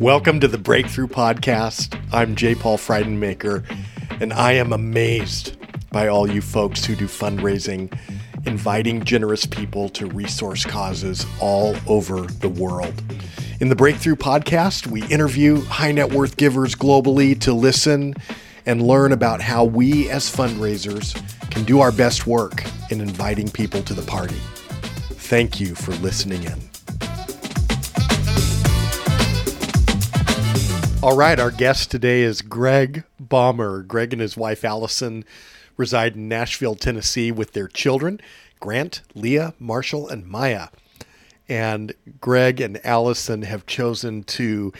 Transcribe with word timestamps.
Welcome 0.00 0.40
to 0.40 0.48
the 0.48 0.56
Breakthrough 0.56 1.08
Podcast. 1.08 1.94
I'm 2.10 2.34
J. 2.34 2.54
Paul 2.54 2.78
Friedenmaker, 2.78 3.66
and 4.18 4.32
I 4.32 4.52
am 4.52 4.72
amazed 4.72 5.58
by 5.90 6.08
all 6.08 6.26
you 6.26 6.40
folks 6.40 6.86
who 6.86 6.96
do 6.96 7.04
fundraising, 7.04 7.94
inviting 8.46 9.04
generous 9.04 9.44
people 9.44 9.90
to 9.90 10.06
resource 10.06 10.64
causes 10.64 11.26
all 11.38 11.76
over 11.86 12.22
the 12.22 12.48
world. 12.48 12.94
In 13.60 13.68
the 13.68 13.76
Breakthrough 13.76 14.16
Podcast, 14.16 14.86
we 14.86 15.06
interview 15.08 15.60
high 15.64 15.92
net 15.92 16.10
worth 16.10 16.38
givers 16.38 16.74
globally 16.74 17.38
to 17.42 17.52
listen 17.52 18.14
and 18.64 18.80
learn 18.80 19.12
about 19.12 19.42
how 19.42 19.66
we 19.66 20.08
as 20.08 20.34
fundraisers 20.34 21.14
can 21.50 21.64
do 21.64 21.80
our 21.80 21.92
best 21.92 22.26
work 22.26 22.64
in 22.88 23.02
inviting 23.02 23.50
people 23.50 23.82
to 23.82 23.92
the 23.92 24.06
party. 24.06 24.40
Thank 25.18 25.60
you 25.60 25.74
for 25.74 25.92
listening 25.96 26.44
in. 26.44 26.69
All 31.02 31.16
right, 31.16 31.40
our 31.40 31.50
guest 31.50 31.90
today 31.90 32.20
is 32.20 32.42
Greg 32.42 33.04
Baumer. 33.18 33.80
Greg 33.80 34.12
and 34.12 34.20
his 34.20 34.36
wife 34.36 34.66
Allison 34.66 35.24
reside 35.78 36.14
in 36.14 36.28
Nashville, 36.28 36.74
Tennessee 36.74 37.32
with 37.32 37.54
their 37.54 37.68
children, 37.68 38.20
Grant, 38.60 39.00
Leah, 39.14 39.54
Marshall, 39.58 40.10
and 40.10 40.26
Maya. 40.26 40.68
And 41.48 41.94
Greg 42.20 42.60
and 42.60 42.84
Allison 42.84 43.42
have 43.42 43.64
chosen 43.64 44.24
to 44.24 44.74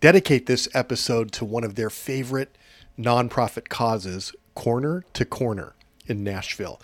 dedicate 0.00 0.44
this 0.44 0.68
episode 0.74 1.32
to 1.32 1.46
one 1.46 1.64
of 1.64 1.74
their 1.74 1.88
favorite 1.88 2.58
nonprofit 2.98 3.70
causes, 3.70 4.34
Corner 4.54 5.06
to 5.14 5.24
Corner 5.24 5.72
in 6.06 6.22
Nashville. 6.22 6.82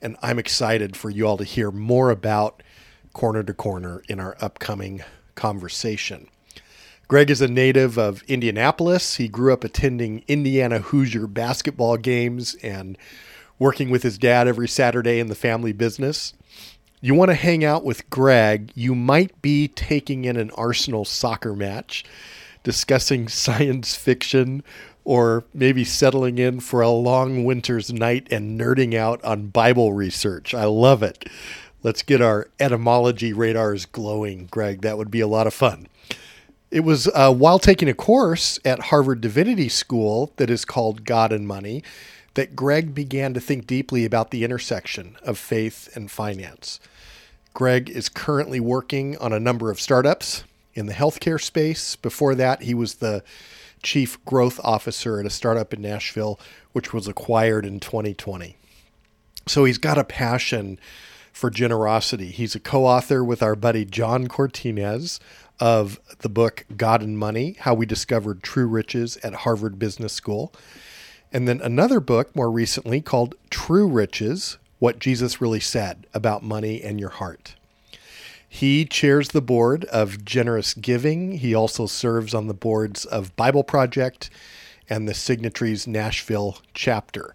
And 0.00 0.16
I'm 0.22 0.38
excited 0.38 0.96
for 0.96 1.10
you 1.10 1.26
all 1.26 1.36
to 1.36 1.44
hear 1.44 1.70
more 1.70 2.08
about 2.08 2.62
Corner 3.12 3.42
to 3.42 3.52
Corner 3.52 4.02
in 4.08 4.18
our 4.18 4.38
upcoming 4.40 5.02
conversation. 5.34 6.28
Greg 7.10 7.28
is 7.28 7.40
a 7.40 7.48
native 7.48 7.98
of 7.98 8.22
Indianapolis. 8.28 9.16
He 9.16 9.26
grew 9.26 9.52
up 9.52 9.64
attending 9.64 10.22
Indiana 10.28 10.78
Hoosier 10.78 11.26
basketball 11.26 11.96
games 11.96 12.54
and 12.62 12.96
working 13.58 13.90
with 13.90 14.04
his 14.04 14.16
dad 14.16 14.46
every 14.46 14.68
Saturday 14.68 15.18
in 15.18 15.26
the 15.26 15.34
family 15.34 15.72
business. 15.72 16.34
You 17.00 17.16
want 17.16 17.32
to 17.32 17.34
hang 17.34 17.64
out 17.64 17.82
with 17.84 18.08
Greg, 18.10 18.70
you 18.76 18.94
might 18.94 19.42
be 19.42 19.66
taking 19.66 20.24
in 20.24 20.36
an 20.36 20.52
Arsenal 20.52 21.04
soccer 21.04 21.56
match, 21.56 22.04
discussing 22.62 23.26
science 23.28 23.96
fiction, 23.96 24.62
or 25.04 25.42
maybe 25.52 25.82
settling 25.82 26.38
in 26.38 26.60
for 26.60 26.80
a 26.80 26.90
long 26.90 27.42
winter's 27.42 27.92
night 27.92 28.28
and 28.30 28.56
nerding 28.56 28.94
out 28.94 29.20
on 29.24 29.48
Bible 29.48 29.92
research. 29.92 30.54
I 30.54 30.66
love 30.66 31.02
it. 31.02 31.28
Let's 31.82 32.04
get 32.04 32.22
our 32.22 32.46
etymology 32.60 33.32
radars 33.32 33.84
glowing, 33.84 34.46
Greg. 34.52 34.82
That 34.82 34.96
would 34.96 35.10
be 35.10 35.20
a 35.20 35.26
lot 35.26 35.48
of 35.48 35.54
fun. 35.54 35.88
It 36.70 36.80
was 36.80 37.08
uh, 37.08 37.32
while 37.34 37.58
taking 37.58 37.88
a 37.88 37.94
course 37.94 38.58
at 38.64 38.84
Harvard 38.84 39.20
Divinity 39.20 39.68
School 39.68 40.32
that 40.36 40.50
is 40.50 40.64
called 40.64 41.04
God 41.04 41.32
and 41.32 41.46
Money 41.46 41.82
that 42.34 42.54
Greg 42.54 42.94
began 42.94 43.34
to 43.34 43.40
think 43.40 43.66
deeply 43.66 44.04
about 44.04 44.30
the 44.30 44.44
intersection 44.44 45.16
of 45.22 45.36
faith 45.36 45.88
and 45.96 46.08
finance. 46.10 46.78
Greg 47.54 47.90
is 47.90 48.08
currently 48.08 48.60
working 48.60 49.16
on 49.18 49.32
a 49.32 49.40
number 49.40 49.72
of 49.72 49.80
startups 49.80 50.44
in 50.74 50.86
the 50.86 50.92
healthcare 50.92 51.42
space. 51.42 51.96
Before 51.96 52.36
that, 52.36 52.62
he 52.62 52.72
was 52.74 52.94
the 52.94 53.24
chief 53.82 54.24
growth 54.24 54.60
officer 54.62 55.18
at 55.18 55.26
a 55.26 55.30
startup 55.30 55.74
in 55.74 55.82
Nashville, 55.82 56.38
which 56.72 56.92
was 56.92 57.08
acquired 57.08 57.66
in 57.66 57.80
2020. 57.80 58.56
So 59.46 59.64
he's 59.64 59.78
got 59.78 59.98
a 59.98 60.04
passion 60.04 60.78
for 61.32 61.50
generosity. 61.50 62.28
He's 62.28 62.54
a 62.54 62.60
co 62.60 62.86
author 62.86 63.24
with 63.24 63.42
our 63.42 63.56
buddy 63.56 63.84
John 63.84 64.28
Cortines 64.28 65.18
of 65.60 66.00
the 66.20 66.28
book 66.28 66.64
God 66.76 67.02
and 67.02 67.18
Money 67.18 67.56
How 67.60 67.74
We 67.74 67.86
Discovered 67.86 68.42
True 68.42 68.66
Riches 68.66 69.18
at 69.18 69.34
Harvard 69.34 69.78
Business 69.78 70.12
School. 70.12 70.52
And 71.32 71.46
then 71.46 71.60
another 71.60 72.00
book 72.00 72.34
more 72.34 72.50
recently 72.50 73.00
called 73.00 73.36
True 73.50 73.86
Riches 73.86 74.58
What 74.78 74.98
Jesus 74.98 75.40
Really 75.40 75.60
Said 75.60 76.06
About 76.12 76.42
Money 76.42 76.82
and 76.82 76.98
Your 76.98 77.10
Heart. 77.10 77.54
He 78.48 78.84
chairs 78.84 79.28
the 79.28 79.40
board 79.40 79.84
of 79.84 80.24
Generous 80.24 80.74
Giving. 80.74 81.38
He 81.38 81.54
also 81.54 81.86
serves 81.86 82.34
on 82.34 82.48
the 82.48 82.54
boards 82.54 83.04
of 83.04 83.36
Bible 83.36 83.62
Project 83.62 84.28
and 84.88 85.06
the 85.06 85.14
Signatry's 85.14 85.86
Nashville 85.86 86.58
chapter. 86.74 87.32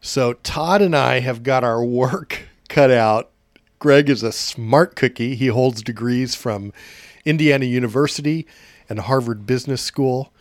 So 0.00 0.32
Todd 0.32 0.82
and 0.82 0.96
I 0.96 1.20
have 1.20 1.44
got 1.44 1.62
our 1.62 1.84
work 1.84 2.48
cut 2.68 2.90
out. 2.90 3.30
Greg 3.78 4.10
is 4.10 4.24
a 4.24 4.32
smart 4.32 4.96
cookie. 4.96 5.36
He 5.36 5.46
holds 5.46 5.82
degrees 5.82 6.34
from 6.34 6.72
Indiana 7.26 7.66
University 7.66 8.46
and 8.88 9.00
Harvard 9.00 9.46
Business 9.46 9.82
School. 9.82 10.32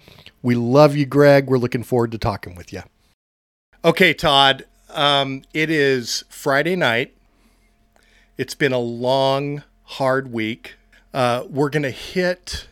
We 0.41 0.55
love 0.55 0.95
you, 0.95 1.05
Greg. 1.05 1.47
We're 1.47 1.57
looking 1.57 1.83
forward 1.83 2.11
to 2.11 2.17
talking 2.17 2.55
with 2.55 2.71
you. 2.71 2.83
Okay, 3.83 4.13
Todd. 4.13 4.65
Um, 4.91 5.41
it 5.53 5.69
is 5.69 6.23
Friday 6.29 6.75
night. 6.75 7.13
It's 8.37 8.55
been 8.55 8.71
a 8.71 8.79
long, 8.79 9.63
hard 9.83 10.31
week. 10.31 10.75
Uh, 11.13 11.43
we're 11.49 11.69
going 11.69 11.83
to 11.83 11.91
hit 11.91 12.67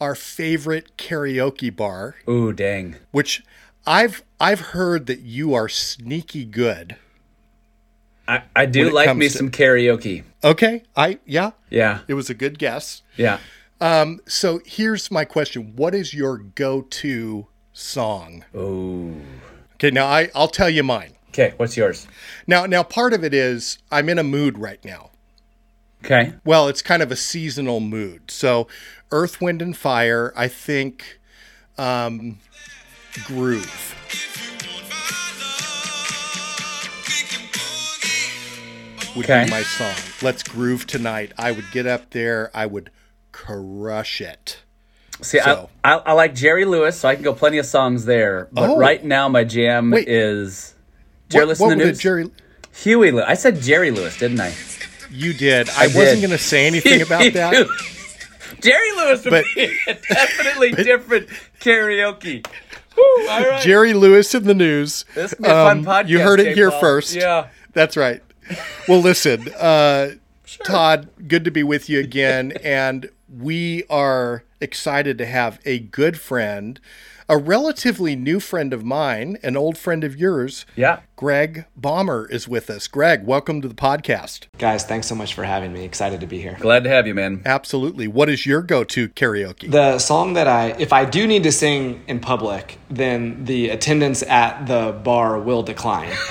our 0.00 0.14
favorite 0.14 0.96
karaoke 0.96 1.74
bar. 1.74 2.16
Ooh, 2.28 2.52
dang. 2.52 2.96
Which 3.10 3.42
I've 3.86 4.22
I've 4.38 4.60
heard 4.60 5.06
that 5.06 5.20
you 5.20 5.54
are 5.54 5.68
sneaky 5.68 6.44
good. 6.44 6.96
I, 8.28 8.42
I 8.54 8.66
do 8.66 8.90
like 8.90 9.16
me 9.16 9.28
to... 9.28 9.38
some 9.38 9.50
karaoke. 9.50 10.24
Okay. 10.42 10.82
I 10.96 11.18
yeah. 11.24 11.52
Yeah. 11.70 12.00
It 12.08 12.14
was 12.14 12.30
a 12.30 12.34
good 12.34 12.58
guess. 12.58 13.02
Yeah. 13.16 13.38
Um, 13.80 14.20
so 14.26 14.60
here's 14.64 15.10
my 15.10 15.24
question. 15.24 15.76
What 15.76 15.94
is 15.94 16.14
your 16.14 16.38
go-to 16.38 17.46
song? 17.72 18.44
Oh. 18.54 19.14
Okay, 19.74 19.90
now 19.90 20.06
I, 20.06 20.30
I'll 20.34 20.48
tell 20.48 20.70
you 20.70 20.82
mine. 20.82 21.12
Okay, 21.28 21.52
what's 21.58 21.76
yours? 21.76 22.06
Now 22.46 22.64
now 22.64 22.82
part 22.82 23.12
of 23.12 23.22
it 23.22 23.34
is 23.34 23.78
I'm 23.90 24.08
in 24.08 24.18
a 24.18 24.22
mood 24.22 24.56
right 24.56 24.82
now. 24.84 25.10
Okay. 26.04 26.34
Well, 26.44 26.68
it's 26.68 26.82
kind 26.82 27.02
of 27.02 27.10
a 27.10 27.16
seasonal 27.16 27.80
mood. 27.80 28.30
So 28.30 28.68
Earth, 29.10 29.40
Wind 29.40 29.60
and 29.60 29.76
Fire, 29.76 30.32
I 30.36 30.48
think 30.48 31.18
um, 31.76 32.38
groove. 33.24 33.95
Would 39.16 39.24
okay. 39.24 39.44
be 39.44 39.50
my 39.50 39.62
song. 39.62 39.94
Let's 40.22 40.42
groove 40.42 40.86
tonight. 40.86 41.32
I 41.38 41.52
would 41.52 41.70
get 41.72 41.86
up 41.86 42.10
there. 42.10 42.50
I 42.54 42.66
would 42.66 42.90
crush 43.32 44.20
it. 44.20 44.58
See, 45.22 45.40
so. 45.40 45.70
I, 45.82 45.94
I, 45.94 45.96
I, 45.98 46.12
like 46.12 46.34
Jerry 46.34 46.66
Lewis, 46.66 47.00
so 47.00 47.08
I 47.08 47.14
can 47.14 47.24
go 47.24 47.32
plenty 47.32 47.58
of 47.58 47.66
songs 47.66 48.04
there. 48.04 48.48
But 48.52 48.70
oh. 48.70 48.78
right 48.78 49.02
now, 49.02 49.28
my 49.28 49.44
jam 49.44 49.90
Wait. 49.90 50.08
is. 50.08 50.74
Jerry 51.30 51.46
what, 51.46 51.58
what 51.58 51.68
the 51.70 51.76
news? 51.76 51.98
Jerry? 51.98 52.30
Huey 52.74 53.10
Lewis. 53.10 53.24
I 53.26 53.34
said 53.34 53.60
Jerry 53.60 53.90
Lewis, 53.90 54.18
didn't 54.18 54.40
I? 54.40 54.54
You 55.10 55.32
did. 55.32 55.70
I, 55.70 55.84
I 55.84 55.86
wasn't 55.86 56.20
going 56.20 56.30
to 56.30 56.38
say 56.38 56.66
anything 56.66 57.00
about 57.00 57.32
that. 57.32 57.66
Jerry 58.60 58.92
Lewis 58.92 59.24
would 59.24 59.30
but, 59.30 59.44
be 59.54 59.78
definitely 59.86 60.70
but, 60.74 60.84
different 60.84 61.28
karaoke. 61.60 62.46
Woo, 62.96 63.60
Jerry 63.60 63.92
Lewis 63.92 64.34
in 64.34 64.44
the 64.44 64.54
news. 64.54 65.04
This 65.14 65.34
be 65.34 65.46
a 65.48 65.54
um, 65.54 65.84
fun 65.84 66.04
podcast. 66.04 66.08
You 66.08 66.20
heard 66.20 66.40
it 66.40 66.54
here 66.54 66.70
first. 66.70 67.14
Yeah. 67.14 67.48
That's 67.72 67.96
right 67.96 68.22
well, 68.88 69.00
listen, 69.00 69.48
uh, 69.54 70.14
sure. 70.44 70.66
Todd, 70.66 71.08
good 71.28 71.44
to 71.44 71.50
be 71.50 71.62
with 71.62 71.88
you 71.88 72.00
again. 72.00 72.52
and 72.64 73.10
we 73.28 73.84
are 73.90 74.44
excited 74.60 75.18
to 75.18 75.26
have 75.26 75.60
a 75.64 75.78
good 75.78 76.18
friend, 76.18 76.80
a 77.28 77.36
relatively 77.36 78.16
new 78.16 78.40
friend 78.40 78.72
of 78.72 78.84
mine, 78.84 79.38
an 79.42 79.56
old 79.56 79.76
friend 79.76 80.04
of 80.04 80.16
yours. 80.16 80.64
Yeah. 80.76 81.00
Greg 81.16 81.64
Baumer 81.74 82.28
is 82.30 82.46
with 82.46 82.68
us. 82.68 82.88
Greg, 82.88 83.24
welcome 83.24 83.62
to 83.62 83.68
the 83.68 83.74
podcast. 83.74 84.48
Guys, 84.58 84.84
thanks 84.84 85.06
so 85.06 85.14
much 85.14 85.32
for 85.32 85.44
having 85.44 85.72
me. 85.72 85.82
Excited 85.82 86.20
to 86.20 86.26
be 86.26 86.42
here. 86.42 86.58
Glad 86.60 86.84
to 86.84 86.90
have 86.90 87.06
you, 87.06 87.14
man. 87.14 87.40
Absolutely. 87.46 88.06
What 88.06 88.28
is 88.28 88.44
your 88.44 88.60
go 88.60 88.84
to 88.84 89.08
karaoke? 89.08 89.70
The 89.70 89.98
song 89.98 90.34
that 90.34 90.46
I, 90.46 90.76
if 90.78 90.92
I 90.92 91.06
do 91.06 91.26
need 91.26 91.44
to 91.44 91.52
sing 91.52 92.04
in 92.06 92.20
public, 92.20 92.78
then 92.90 93.46
the 93.46 93.70
attendance 93.70 94.22
at 94.24 94.66
the 94.66 94.92
bar 94.92 95.40
will 95.40 95.62
decline. 95.62 96.12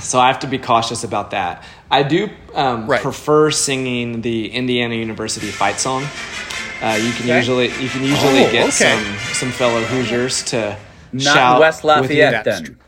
so 0.00 0.18
I 0.18 0.28
have 0.28 0.38
to 0.38 0.46
be 0.46 0.56
cautious 0.56 1.04
about 1.04 1.32
that. 1.32 1.64
I 1.90 2.02
do 2.02 2.30
um, 2.54 2.86
right. 2.86 3.02
prefer 3.02 3.50
singing 3.50 4.22
the 4.22 4.52
Indiana 4.52 4.94
University 4.94 5.48
fight 5.48 5.78
song. 5.78 6.04
Uh, 6.80 6.98
you 6.98 7.12
can 7.12 7.24
okay. 7.24 7.36
usually 7.36 7.66
you 7.66 7.90
can 7.90 8.04
usually 8.04 8.46
oh, 8.46 8.50
get 8.50 8.68
okay. 8.68 8.70
some 8.70 9.34
some 9.34 9.50
fellow 9.50 9.82
Hoosiers 9.82 10.42
to 10.44 10.78
Not 11.12 11.22
shout 11.22 11.60
West 11.60 11.84
Lafayette 11.84 12.44
then. 12.44 12.78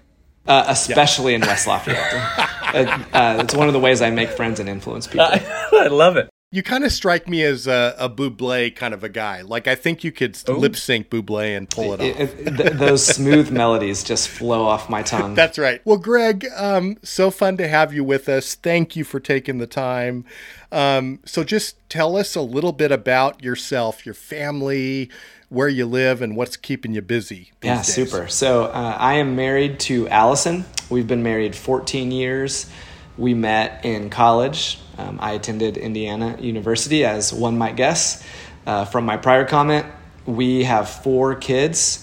Uh, 0.49 0.65
especially 0.69 1.33
yeah. 1.33 1.37
in 1.37 1.41
West 1.43 1.67
Lafayette. 1.67 2.13
uh, 2.75 3.05
uh, 3.13 3.43
it's 3.43 3.55
one 3.55 3.67
of 3.67 3.73
the 3.73 3.81
ways 3.81 4.01
I 4.03 4.11
make 4.11 4.31
friends 4.31 4.61
and 4.61 4.69
influence 4.69 5.07
people. 5.07 5.27
I 5.27 5.87
love 5.91 6.17
it. 6.17 6.29
you 6.53 6.63
kind 6.63 6.85
of 6.85 6.93
strike 6.93 7.29
me 7.29 7.43
as 7.43 7.67
a, 7.67 7.95
a 7.99 8.09
Bublé 8.09 8.75
kind 8.75 8.95
of 8.95 9.03
a 9.03 9.09
guy. 9.09 9.43
Like 9.43 9.67
I 9.67 9.75
think 9.75 10.05
you 10.05 10.13
could 10.13 10.39
lip 10.49 10.77
sync 10.77 11.11
Bublé 11.11 11.57
and 11.57 11.69
pull 11.69 11.95
it, 11.95 12.01
it 12.01 12.15
off. 12.15 12.21
It, 12.21 12.57
th- 12.57 12.73
those 12.75 13.05
smooth 13.05 13.51
melodies 13.51 14.05
just 14.05 14.29
flow 14.29 14.65
off 14.65 14.89
my 14.89 15.03
tongue. 15.13 15.35
That's 15.35 15.59
right. 15.59 15.81
Well, 15.85 15.99
Greg, 15.99 16.47
um, 16.55 16.97
so 17.03 17.31
fun 17.31 17.57
to 17.57 17.67
have 17.67 17.93
you 17.93 18.05
with 18.05 18.29
us. 18.29 18.55
Thank 18.55 18.95
you 18.95 19.05
for 19.05 19.19
taking 19.19 19.59
the 19.59 19.67
time. 19.67 20.25
Um, 20.71 21.21
so 21.25 21.43
just 21.45 21.77
tell 21.89 22.17
us 22.17 22.35
a 22.35 22.43
little 22.43 22.73
bit 22.73 22.93
about 22.93 23.43
yourself, 23.43 24.07
your 24.07 24.15
family, 24.15 25.11
where 25.49 25.69
you 25.69 25.87
live, 25.87 26.23
and 26.23 26.37
what's 26.37 26.57
keeping 26.57 26.95
you 26.95 27.03
busy. 27.03 27.53
yeah, 27.63 27.77
days. 27.77 27.95
super. 27.95 28.29
So 28.29 28.65
uh, 28.65 28.97
I 28.99 29.15
am 29.15 29.37
married 29.37 29.81
to 29.81 30.09
Allison. 30.09 30.65
We've 30.91 31.07
been 31.07 31.23
married 31.23 31.55
14 31.55 32.11
years. 32.11 32.69
We 33.17 33.35
met 33.35 33.85
in 33.85 34.11
college. 34.11 34.79
Um, 34.99 35.19
I 35.21 35.33
attended 35.33 35.77
Indiana 35.77 36.37
University, 36.41 37.05
as 37.05 37.33
one 37.33 37.59
might 37.59 37.77
guess. 37.77 38.25
Uh, 38.67 38.85
from 38.85 39.05
my 39.05 39.17
prior 39.17 39.45
comment, 39.45 39.87
we 40.27 40.65
have 40.65 40.89
four 40.89 41.35
kids 41.35 42.03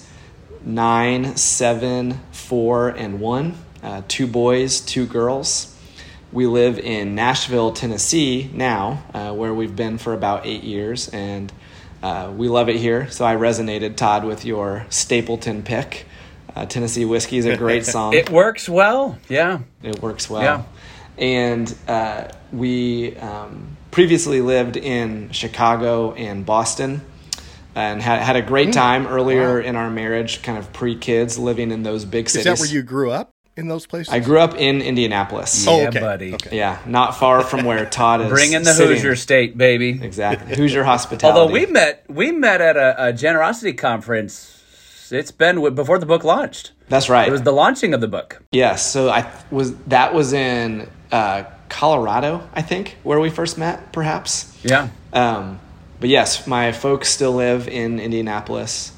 nine, 0.66 1.36
seven, 1.36 2.20
four, 2.32 2.90
and 2.90 3.20
one. 3.20 3.56
Uh, 3.82 4.02
two 4.08 4.28
boys, 4.28 4.80
two 4.80 5.06
girls. 5.06 5.70
We 6.32 6.48
live 6.48 6.80
in 6.80 7.16
Nashville, 7.16 7.74
Tennessee 7.74 8.50
now, 8.54 9.04
uh, 9.14 9.34
where 9.34 9.54
we've 9.54 9.76
been 9.76 9.98
for 9.98 10.14
about 10.14 10.46
eight 10.46 10.64
years, 10.64 11.10
and 11.10 11.52
uh, 12.04 12.32
we 12.36 12.48
love 12.48 12.70
it 12.70 12.76
here. 12.76 13.10
So 13.10 13.26
I 13.26 13.36
resonated, 13.36 13.96
Todd, 13.96 14.26
with 14.26 14.46
your 14.46 14.86
Stapleton 14.90 15.64
pick. 15.64 16.06
Uh, 16.56 16.68
Tennessee 16.68 17.06
Whiskey 17.06 17.38
is 17.38 17.48
a 17.48 17.58
great 17.58 17.84
song. 17.96 18.14
it 18.14 18.30
works 18.30 18.70
well. 18.70 19.18
Yeah. 19.28 19.62
It 19.82 20.04
works 20.04 20.30
well. 20.30 20.44
Yeah 20.44 20.64
and 21.18 21.74
uh, 21.88 22.30
we 22.52 23.16
um, 23.18 23.78
previously 23.92 24.42
lived 24.42 24.78
in 24.78 25.32
Chicago 25.32 26.14
and 26.14 26.46
Boston 26.46 27.02
and 27.76 28.02
had, 28.02 28.22
had 28.22 28.36
a 28.36 28.42
great 28.42 28.70
mm. 28.70 28.74
time 28.74 29.08
earlier 29.08 29.60
wow. 29.60 29.68
in 29.68 29.76
our 29.76 29.90
marriage, 29.90 30.42
kind 30.42 30.58
of 30.58 30.72
pre 30.74 30.98
kids, 30.98 31.38
living 31.38 31.72
in 31.72 31.84
those 31.84 32.06
big 32.06 32.30
cities. 32.30 32.46
Is 32.46 32.60
that 32.60 32.64
where 32.64 32.74
you 32.74 32.84
grew 32.84 33.12
up? 33.12 33.33
In 33.56 33.68
those 33.68 33.86
places, 33.86 34.12
I 34.12 34.20
grew 34.20 34.40
up 34.40 34.56
in 34.56 34.82
Indianapolis. 34.82 35.68
Oh, 35.68 35.78
yeah, 35.78 35.84
oh, 35.84 35.88
okay. 35.90 36.00
buddy. 36.00 36.34
Okay. 36.34 36.58
Yeah, 36.58 36.80
not 36.88 37.18
far 37.18 37.44
from 37.44 37.66
where 37.66 37.86
Todd 37.90 38.22
is. 38.22 38.30
Bring 38.30 38.54
in 38.54 38.64
the 38.64 38.74
sitting. 38.74 38.96
Hoosier 38.96 39.16
State, 39.16 39.58
baby. 39.58 39.90
Exactly, 40.02 40.56
Hoosier 40.56 40.84
hospitality. 40.94 41.40
Although 41.40 41.54
we 41.54 41.68
met, 41.68 42.04
we 42.10 42.32
met 42.32 42.62
at 42.62 42.78
a, 42.78 43.10
a 43.10 43.14
generosity 43.14 43.74
conference 43.74 44.54
it's 45.14 45.32
been 45.32 45.76
before 45.76 46.00
the 46.00 46.06
book 46.06 46.24
launched. 46.24 46.72
That's 46.90 47.10
right. 47.10 47.28
It 47.28 47.32
was 47.32 47.44
the 47.44 47.52
launching 47.52 47.94
of 47.94 48.02
the 48.02 48.08
book. 48.08 48.42
Yes. 48.52 48.90
So 48.92 49.10
I 49.10 49.32
was 49.52 49.76
that 49.86 50.14
was 50.14 50.34
in 50.34 50.90
uh, 51.12 51.44
Colorado, 51.70 52.48
I 52.54 52.62
think, 52.62 52.98
where 53.04 53.20
we 53.20 53.30
first 53.30 53.58
met, 53.58 53.92
perhaps. 53.94 54.58
Yeah. 54.64 54.90
Um, 55.12 55.60
but 56.00 56.10
yes, 56.10 56.48
my 56.48 56.72
folks 56.72 57.10
still 57.10 57.34
live 57.34 57.68
in 57.68 58.00
Indianapolis, 58.00 58.92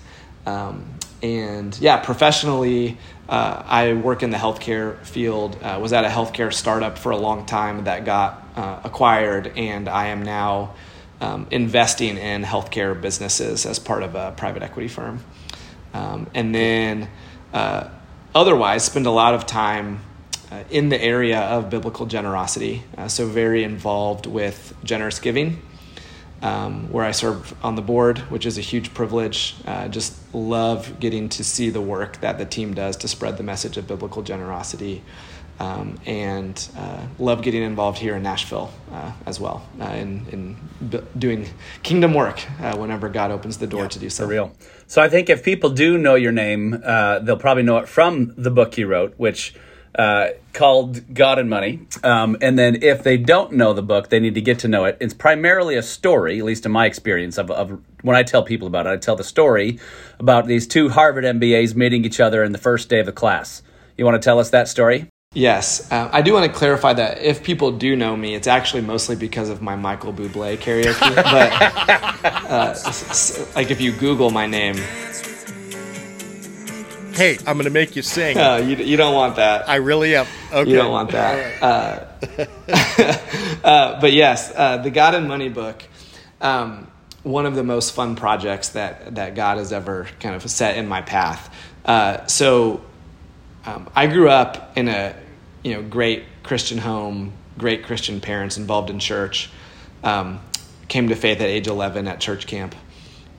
um, 0.46 0.86
and 1.22 1.78
yeah, 1.80 1.98
professionally, 1.98 2.98
uh, 3.28 3.64
I 3.66 3.94
work 3.94 4.24
in 4.24 4.30
the 4.30 4.38
healthcare 4.38 5.04
field. 5.06 5.58
Uh, 5.62 5.80
was 5.82 5.94
at 5.94 6.06
a 6.06 6.10
healthcare 6.10 6.54
startup 6.54 6.98
for 6.98 7.12
a 7.12 7.18
long 7.18 7.46
time 7.46 7.86
that 7.86 8.06
got 8.06 8.48
uh, 8.56 8.82
acquired, 8.84 9.54
and 9.56 9.90
I 9.90 10.08
am 10.08 10.24
now 10.24 10.76
um, 11.22 11.48
investing 11.50 12.18
in 12.18 12.44
healthcare 12.44 13.00
businesses 13.00 13.66
as 13.66 13.80
part 13.80 14.04
of 14.04 14.16
a 14.16 14.34
private 14.36 14.64
equity 14.64 14.88
firm. 14.88 15.24
Um, 15.94 16.28
and 16.34 16.54
then 16.54 17.10
uh, 17.54 17.90
otherwise, 18.34 18.84
spend 18.84 19.06
a 19.06 19.12
lot 19.12 19.34
of 19.34 19.46
time 19.48 20.02
uh, 20.52 20.64
in 20.70 20.90
the 20.90 21.02
area 21.02 21.40
of 21.40 21.70
biblical 21.70 22.06
generosity. 22.06 22.84
Uh, 22.98 23.08
so, 23.08 23.26
very 23.26 23.64
involved 23.64 24.26
with 24.26 24.76
generous 24.84 25.20
giving, 25.20 25.62
um, 26.42 26.92
where 26.92 27.06
I 27.06 27.12
serve 27.12 27.56
on 27.64 27.76
the 27.76 27.82
board, 27.82 28.20
which 28.30 28.46
is 28.46 28.58
a 28.58 28.62
huge 28.62 28.94
privilege. 28.94 29.56
Uh, 29.66 29.88
just 29.88 30.16
love 30.34 31.00
getting 31.00 31.30
to 31.30 31.44
see 31.44 31.70
the 31.70 31.82
work 31.82 32.20
that 32.22 32.38
the 32.38 32.46
team 32.46 32.74
does 32.74 32.98
to 32.98 33.08
spread 33.08 33.38
the 33.38 33.44
message 33.44 33.78
of 33.78 33.88
biblical 33.88 34.22
generosity 34.22 35.02
um, 35.60 35.98
and 36.06 36.68
uh, 36.78 37.06
love 37.18 37.42
getting 37.42 37.64
involved 37.64 37.98
here 37.98 38.16
in 38.16 38.24
Nashville 38.24 38.72
uh, 38.92 39.12
as 39.26 39.40
well 39.40 39.66
uh, 39.80 39.86
in, 39.86 40.26
in 40.32 40.58
b- 40.90 41.02
doing 41.18 41.48
kingdom 41.82 42.14
work 42.14 42.44
uh, 42.60 42.76
whenever 42.78 43.08
God 43.10 43.32
opens 43.32 43.58
the 43.58 43.68
door 43.68 43.84
yeah, 43.84 43.90
to 43.90 44.00
do 44.00 44.10
so. 44.10 44.24
For 44.24 44.30
real. 44.30 44.56
So 44.88 45.02
I 45.02 45.10
think 45.10 45.30
if 45.30 45.44
people 45.44 45.70
do 45.70 45.98
know 45.98 46.16
your 46.16 46.34
name, 46.34 46.82
uh, 46.84 47.20
they'll 47.20 47.38
probably 47.38 47.64
know 47.64 47.78
it 47.78 47.88
from 47.88 48.34
the 48.38 48.52
book 48.52 48.78
you 48.78 48.88
wrote, 48.88 49.14
which 49.18 49.56
uh, 49.98 50.30
called 50.54 51.14
God 51.14 51.40
and 51.40 51.50
Money. 51.50 51.82
Um, 52.04 52.38
and 52.42 52.60
then 52.60 52.84
if 52.84 53.04
they 53.04 53.18
don't 53.18 53.54
know 53.54 53.74
the 53.74 53.82
book, 53.82 54.10
they 54.10 54.20
need 54.20 54.36
to 54.36 54.42
get 54.42 54.60
to 54.60 54.68
know 54.68 54.86
it. 54.86 54.98
It's 55.00 55.14
primarily 55.14 55.76
a 55.76 55.84
story, 55.84 56.40
at 56.40 56.46
least 56.46 56.66
in 56.66 56.72
my 56.72 56.86
experience, 56.86 57.38
of, 57.38 57.50
of 57.50 57.80
when 58.02 58.16
I 58.16 58.24
tell 58.24 58.44
people 58.44 58.68
about 58.68 58.88
it. 58.88 58.90
I 58.90 58.98
tell 58.98 59.16
the 59.16 59.24
story 59.24 59.80
about 60.20 60.48
these 60.48 60.68
two 60.68 60.90
Harvard 60.90 61.24
MBAs 61.24 61.76
meeting 61.76 62.06
each 62.06 62.20
other 62.20 62.44
in 62.44 62.52
the 62.52 62.58
first 62.58 62.90
day 62.90 63.00
of 63.00 63.06
the 63.06 63.12
class. 63.12 63.62
You 63.98 64.06
want 64.06 64.22
to 64.22 64.26
tell 64.26 64.40
us 64.40 64.50
that 64.50 64.68
story? 64.68 65.08
Yes, 65.34 65.92
uh, 65.92 66.10
I 66.14 66.22
do 66.22 66.34
want 66.34 66.50
to 66.50 66.58
clarify 66.58 66.94
that 66.94 67.22
if 67.22 67.44
people 67.44 67.74
do 67.74 67.98
know 67.98 68.16
me, 68.16 68.36
it's 68.36 68.48
actually 68.48 68.84
mostly 68.84 69.18
because 69.18 69.50
of 69.50 69.62
my 69.62 69.76
Michael 69.76 70.14
Bublé 70.14 70.58
karaoke. 70.58 71.16
but 71.16 72.32
uh, 72.50 73.54
like 73.56 73.70
if 73.70 73.82
you 73.82 73.92
Google 73.92 74.30
my 74.30 74.48
name, 74.48 74.78
hey, 77.16 77.38
I'm 77.46 77.56
going 77.56 77.66
to 77.66 77.70
make 77.70 77.96
you 77.96 78.02
sing. 78.02 78.38
Uh, 78.38 78.58
you, 78.58 78.76
you 78.76 78.98
don't 78.98 79.16
want 79.16 79.38
that. 79.38 79.70
I 79.70 79.76
really 79.76 80.16
am. 80.16 80.28
Okay. 80.52 80.70
You 80.70 80.76
don't 80.76 80.92
want 80.92 81.12
that. 81.12 81.64
Uh, 81.64 82.06
uh, 83.64 84.02
but 84.02 84.14
yes, 84.14 84.52
uh, 84.56 84.78
the 84.78 84.92
God 84.92 85.16
and 85.16 85.28
Money 85.28 85.50
book. 85.50 85.84
Um, 86.42 86.92
one 87.24 87.46
of 87.46 87.56
the 87.56 87.64
most 87.64 87.96
fun 87.96 88.16
projects 88.16 88.70
that 88.70 89.16
that 89.16 89.34
God 89.34 89.58
has 89.58 89.74
ever 89.74 90.08
kind 90.20 90.36
of 90.36 90.48
set 90.50 90.78
in 90.78 90.88
my 90.88 91.02
path. 91.02 91.52
so 92.30 92.84
um, 93.66 93.90
I 93.96 94.08
grew 94.08 94.30
up 94.30 94.78
in 94.78 94.88
a 94.88 95.16
you 95.66 95.74
know, 95.74 95.82
great 95.82 96.24
Christian 96.44 96.78
home, 96.78 97.34
great 97.58 97.84
Christian 97.84 98.22
parents 98.22 98.58
involved 98.58 98.92
in 98.92 99.00
church. 99.00 99.50
Um, 100.04 100.40
came 100.88 101.10
to 101.10 101.16
faith 101.16 101.42
at 101.42 101.48
age 101.48 101.68
11 101.68 102.08
at 102.08 102.20
church 102.20 102.46
camp. 102.46 102.76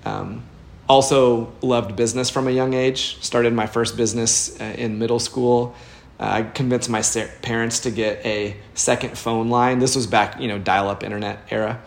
Um, 0.05 0.43
also 0.89 1.53
loved 1.63 1.97
business 1.97 2.31
from 2.31 2.49
a 2.49 2.51
young 2.51 2.75
age. 2.75 3.19
Started 3.23 3.53
my 3.53 3.67
first 3.67 3.97
business 3.97 4.59
uh, 4.61 4.65
in 4.77 4.99
middle 4.99 5.19
school. 5.19 5.75
Uh, 6.19 6.25
I 6.25 6.43
convinced 6.43 6.89
my 6.89 7.03
parents 7.43 7.81
to 7.81 7.91
get 7.91 8.25
a 8.25 8.57
second 8.75 9.19
phone 9.19 9.51
line. 9.51 9.79
This 9.79 9.97
was 9.97 10.07
back, 10.07 10.41
you 10.41 10.49
know, 10.49 10.59
dial-up 10.59 11.03
internet 11.03 11.41
era. 11.51 11.83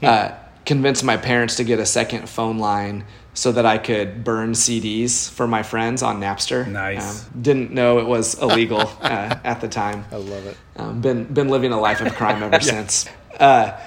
Hmm. 0.00 0.06
Uh, 0.06 0.30
convinced 0.64 1.04
my 1.04 1.16
parents 1.16 1.56
to 1.56 1.64
get 1.64 1.78
a 1.78 1.86
second 1.86 2.28
phone 2.28 2.58
line 2.58 3.04
so 3.32 3.52
that 3.52 3.64
I 3.64 3.78
could 3.78 4.24
burn 4.24 4.52
CDs 4.52 5.30
for 5.30 5.46
my 5.46 5.62
friends 5.62 6.02
on 6.02 6.20
Napster. 6.20 6.66
Nice. 6.66 7.24
Um, 7.26 7.42
didn't 7.42 7.70
know 7.70 7.98
it 7.98 8.06
was 8.06 8.40
illegal 8.40 8.80
uh, 9.00 9.36
at 9.44 9.60
the 9.60 9.68
time. 9.68 10.04
I 10.10 10.16
love 10.16 10.46
it. 10.46 10.56
Um, 10.76 11.00
been 11.00 11.24
been 11.24 11.48
living 11.48 11.72
a 11.72 11.80
life 11.80 12.00
of 12.00 12.14
crime 12.14 12.42
ever 12.42 12.52
yeah. 12.54 12.60
since. 12.60 13.08
Uh, 13.38 13.80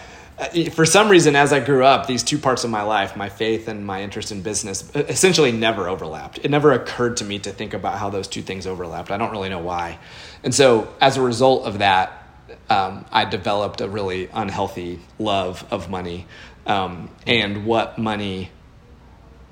for 0.71 0.85
some 0.85 1.09
reason, 1.09 1.35
as 1.35 1.53
I 1.53 1.59
grew 1.59 1.83
up, 1.83 2.07
these 2.07 2.23
two 2.23 2.37
parts 2.37 2.63
of 2.63 2.69
my 2.69 2.81
life, 2.83 3.15
my 3.15 3.29
faith 3.29 3.67
and 3.67 3.85
my 3.85 4.01
interest 4.01 4.31
in 4.31 4.41
business, 4.41 4.89
essentially 4.95 5.51
never 5.51 5.87
overlapped. 5.87 6.39
It 6.39 6.51
never 6.51 6.71
occurred 6.71 7.17
to 7.17 7.25
me 7.25 7.39
to 7.39 7.51
think 7.51 7.73
about 7.73 7.97
how 7.97 8.09
those 8.09 8.27
two 8.27 8.41
things 8.41 8.65
overlapped. 8.65 9.11
I 9.11 9.17
don't 9.17 9.31
really 9.31 9.49
know 9.49 9.59
why. 9.59 9.99
And 10.43 10.53
so, 10.53 10.93
as 10.99 11.17
a 11.17 11.21
result 11.21 11.65
of 11.65 11.79
that, 11.79 12.23
um, 12.69 13.05
I 13.11 13.25
developed 13.25 13.81
a 13.81 13.87
really 13.87 14.29
unhealthy 14.33 14.99
love 15.19 15.65
of 15.71 15.89
money 15.89 16.27
um, 16.65 17.09
and 17.27 17.65
what 17.65 17.97
money 17.97 18.51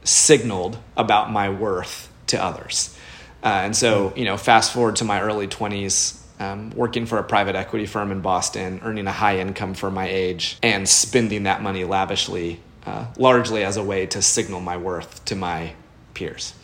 signaled 0.03 0.77
about 0.97 1.31
my 1.31 1.49
worth 1.49 2.11
to 2.27 2.43
others. 2.43 2.97
Uh, 3.43 3.61
and 3.65 3.75
so, 3.75 4.13
you 4.15 4.25
know, 4.25 4.37
fast 4.37 4.73
forward 4.73 4.97
to 4.97 5.05
my 5.05 5.21
early 5.21 5.47
20s, 5.47 6.20
um, 6.41 6.71
working 6.71 7.05
for 7.05 7.19
a 7.19 7.23
private 7.23 7.55
equity 7.55 7.85
firm 7.85 8.11
in 8.11 8.21
Boston, 8.21 8.81
earning 8.83 9.05
a 9.05 9.11
high 9.11 9.37
income 9.37 9.75
for 9.75 9.91
my 9.91 10.07
age, 10.07 10.57
and 10.63 10.89
spending 10.89 11.43
that 11.43 11.61
money 11.61 11.83
lavishly, 11.83 12.59
uh, 12.85 13.05
largely 13.15 13.63
as 13.63 13.77
a 13.77 13.83
way 13.83 14.07
to 14.07 14.23
signal 14.23 14.59
my 14.59 14.75
worth 14.75 15.23
to 15.25 15.35
my 15.35 15.73
peers. 16.15 16.55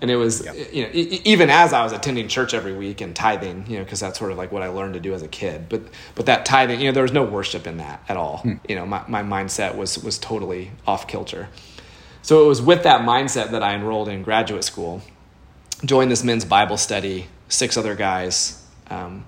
And 0.00 0.10
it 0.10 0.16
was, 0.16 0.44
yep. 0.44 0.56
you 0.72 0.82
know, 0.82 0.90
even 0.92 1.48
as 1.48 1.72
I 1.72 1.84
was 1.84 1.92
attending 1.92 2.26
church 2.26 2.52
every 2.54 2.72
week 2.72 3.00
and 3.00 3.14
tithing, 3.14 3.66
you 3.68 3.78
know, 3.78 3.84
because 3.84 4.00
that's 4.00 4.18
sort 4.18 4.32
of 4.32 4.36
like 4.36 4.50
what 4.50 4.62
I 4.62 4.68
learned 4.68 4.94
to 4.94 5.00
do 5.00 5.14
as 5.14 5.22
a 5.22 5.28
kid. 5.28 5.68
But 5.68 5.82
but 6.16 6.26
that 6.26 6.44
tithing, 6.44 6.80
you 6.80 6.86
know, 6.86 6.92
there 6.92 7.04
was 7.04 7.12
no 7.12 7.22
worship 7.22 7.68
in 7.68 7.76
that 7.76 8.02
at 8.08 8.16
all. 8.16 8.38
Hmm. 8.38 8.54
You 8.68 8.74
know, 8.74 8.84
my, 8.84 9.04
my 9.06 9.22
mindset 9.22 9.76
was 9.76 9.96
was 10.02 10.18
totally 10.18 10.72
off 10.88 11.06
kilter. 11.06 11.48
So 12.22 12.44
it 12.44 12.48
was 12.48 12.60
with 12.60 12.82
that 12.82 13.02
mindset 13.02 13.52
that 13.52 13.62
I 13.62 13.74
enrolled 13.74 14.08
in 14.08 14.24
graduate 14.24 14.64
school, 14.64 15.02
joined 15.84 16.10
this 16.10 16.24
men's 16.24 16.44
Bible 16.44 16.78
study, 16.78 17.28
six 17.48 17.76
other 17.76 17.94
guys, 17.94 18.63
um, 18.90 19.24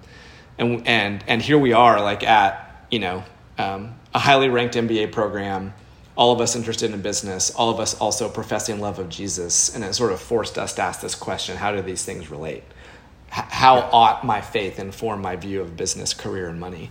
and 0.59 0.87
and 0.87 1.25
and 1.27 1.43
here 1.43 1.59
we 1.59 1.73
are, 1.73 2.01
like 2.01 2.23
at 2.23 2.87
you 2.91 2.99
know 2.99 3.25
um, 3.59 3.95
a 4.15 4.19
highly 4.19 4.49
ranked 4.49 4.75
MBA 4.75 5.13
program. 5.13 5.75
All 6.17 6.33
of 6.33 6.41
us 6.41 6.57
interested 6.57 6.93
in 6.93 7.03
business, 7.03 7.51
all 7.51 7.69
of 7.69 7.79
us 7.79 7.95
also 8.01 8.31
professing 8.31 8.81
love 8.81 8.99
of 8.99 9.11
Jesus, 9.11 9.75
and 9.75 9.85
it 9.85 9.95
sort 9.95 10.13
of 10.13 10.21
forced 10.21 10.57
us 10.57 10.73
to 10.75 10.83
ask 10.83 11.01
this 11.01 11.15
question: 11.15 11.57
How 11.57 11.73
do 11.73 11.83
these 11.83 12.05
things 12.05 12.31
relate? 12.31 12.63
how 13.29 13.81
ought 13.93 14.25
my 14.25 14.41
faith 14.41 14.79
inform 14.79 15.21
my 15.21 15.37
view 15.37 15.61
of 15.61 15.77
business, 15.77 16.15
career, 16.15 16.49
and 16.49 16.59
money? 16.59 16.91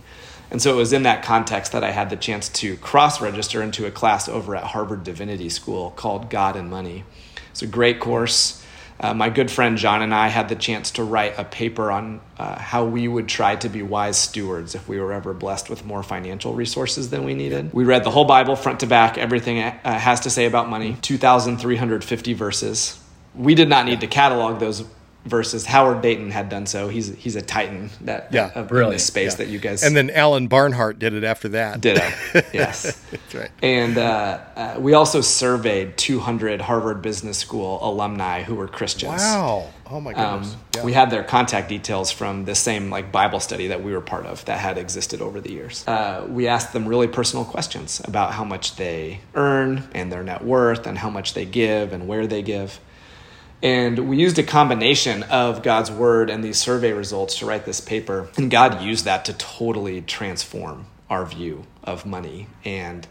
And 0.50 0.62
so 0.62 0.72
it 0.72 0.76
was 0.76 0.92
in 0.92 1.02
that 1.02 1.24
context 1.24 1.72
that 1.72 1.82
I 1.82 1.90
had 1.90 2.08
the 2.08 2.16
chance 2.16 2.48
to 2.50 2.76
cross 2.76 3.20
register 3.20 3.62
into 3.62 3.86
a 3.86 3.90
class 3.90 4.28
over 4.28 4.54
at 4.54 4.62
Harvard 4.62 5.02
Divinity 5.02 5.48
School 5.48 5.90
called 5.90 6.30
God 6.30 6.54
and 6.54 6.70
Money. 6.70 7.04
It's 7.50 7.62
a 7.62 7.66
great 7.66 7.98
course. 7.98 8.64
Uh, 8.98 9.12
my 9.12 9.28
good 9.28 9.50
friend 9.50 9.76
John 9.76 10.02
and 10.02 10.14
I 10.14 10.28
had 10.28 10.48
the 10.48 10.54
chance 10.54 10.92
to 10.92 11.04
write 11.04 11.38
a 11.38 11.44
paper 11.44 11.90
on 11.90 12.20
uh, 12.38 12.58
how 12.58 12.84
we 12.84 13.06
would 13.08 13.28
try 13.28 13.56
to 13.56 13.68
be 13.68 13.82
wise 13.82 14.16
stewards 14.16 14.74
if 14.74 14.88
we 14.88 14.98
were 14.98 15.12
ever 15.12 15.34
blessed 15.34 15.68
with 15.68 15.84
more 15.84 16.02
financial 16.02 16.54
resources 16.54 17.10
than 17.10 17.24
we 17.24 17.34
needed. 17.34 17.72
We 17.72 17.84
read 17.84 18.04
the 18.04 18.10
whole 18.10 18.24
Bible 18.24 18.56
front 18.56 18.80
to 18.80 18.86
back, 18.86 19.18
everything 19.18 19.58
it 19.58 19.74
uh, 19.84 19.98
has 19.98 20.20
to 20.20 20.30
say 20.30 20.46
about 20.46 20.68
money, 20.68 20.96
2,350 21.02 22.32
verses. 22.32 22.98
We 23.34 23.54
did 23.54 23.68
not 23.68 23.84
need 23.84 24.00
to 24.00 24.06
catalog 24.06 24.60
those 24.60 24.82
versus 25.26 25.66
Howard 25.66 26.00
Dayton 26.00 26.30
had 26.30 26.48
done 26.48 26.66
so. 26.66 26.88
He's 26.88 27.14
he's 27.14 27.36
a 27.36 27.42
titan 27.42 27.90
that 28.02 28.32
yeah, 28.32 28.50
of 28.54 28.70
in 28.70 28.90
this 28.90 29.04
space 29.04 29.32
yeah. 29.32 29.36
that 29.38 29.48
you 29.48 29.58
guys 29.58 29.82
and 29.82 29.96
then 29.96 30.10
Alan 30.10 30.46
Barnhart 30.46 30.98
did 30.98 31.14
it 31.14 31.24
after 31.24 31.48
that. 31.50 31.80
Did 31.80 31.98
it? 31.98 32.44
Yes, 32.52 32.98
that's 33.10 33.34
right. 33.34 33.50
And 33.60 33.98
uh, 33.98 34.40
uh, 34.56 34.76
we 34.78 34.94
also 34.94 35.20
surveyed 35.20 35.98
200 35.98 36.60
Harvard 36.60 37.02
Business 37.02 37.36
School 37.36 37.78
alumni 37.82 38.42
who 38.42 38.54
were 38.54 38.68
Christians. 38.68 39.20
Wow! 39.20 39.68
Oh 39.90 40.00
my 40.00 40.12
goodness. 40.12 40.54
Um, 40.54 40.60
yeah. 40.76 40.84
We 40.84 40.92
had 40.92 41.10
their 41.10 41.22
contact 41.22 41.68
details 41.68 42.10
from 42.10 42.44
the 42.44 42.54
same 42.54 42.90
like 42.90 43.12
Bible 43.12 43.40
study 43.40 43.68
that 43.68 43.82
we 43.82 43.92
were 43.92 44.00
part 44.00 44.26
of 44.26 44.44
that 44.46 44.58
had 44.58 44.78
existed 44.78 45.20
over 45.20 45.40
the 45.40 45.52
years. 45.52 45.86
Uh, 45.86 46.26
we 46.28 46.48
asked 46.48 46.72
them 46.72 46.86
really 46.86 47.08
personal 47.08 47.44
questions 47.44 48.00
about 48.04 48.32
how 48.32 48.44
much 48.44 48.76
they 48.76 49.20
earn 49.34 49.84
and 49.94 50.10
their 50.10 50.22
net 50.22 50.44
worth 50.44 50.86
and 50.86 50.98
how 50.98 51.10
much 51.10 51.34
they 51.34 51.44
give 51.44 51.92
and 51.92 52.08
where 52.08 52.26
they 52.26 52.42
give. 52.42 52.80
And 53.62 54.08
we 54.08 54.18
used 54.18 54.38
a 54.38 54.42
combination 54.42 55.22
of 55.24 55.62
God's 55.62 55.90
word 55.90 56.30
and 56.30 56.44
these 56.44 56.58
survey 56.58 56.92
results 56.92 57.38
to 57.38 57.46
write 57.46 57.64
this 57.64 57.80
paper. 57.80 58.28
And 58.36 58.50
God 58.50 58.82
used 58.82 59.04
that 59.06 59.24
to 59.26 59.32
totally 59.32 60.02
transform 60.02 60.86
our 61.08 61.24
view 61.24 61.64
of 61.82 62.04
money 62.04 62.48
and 62.64 63.06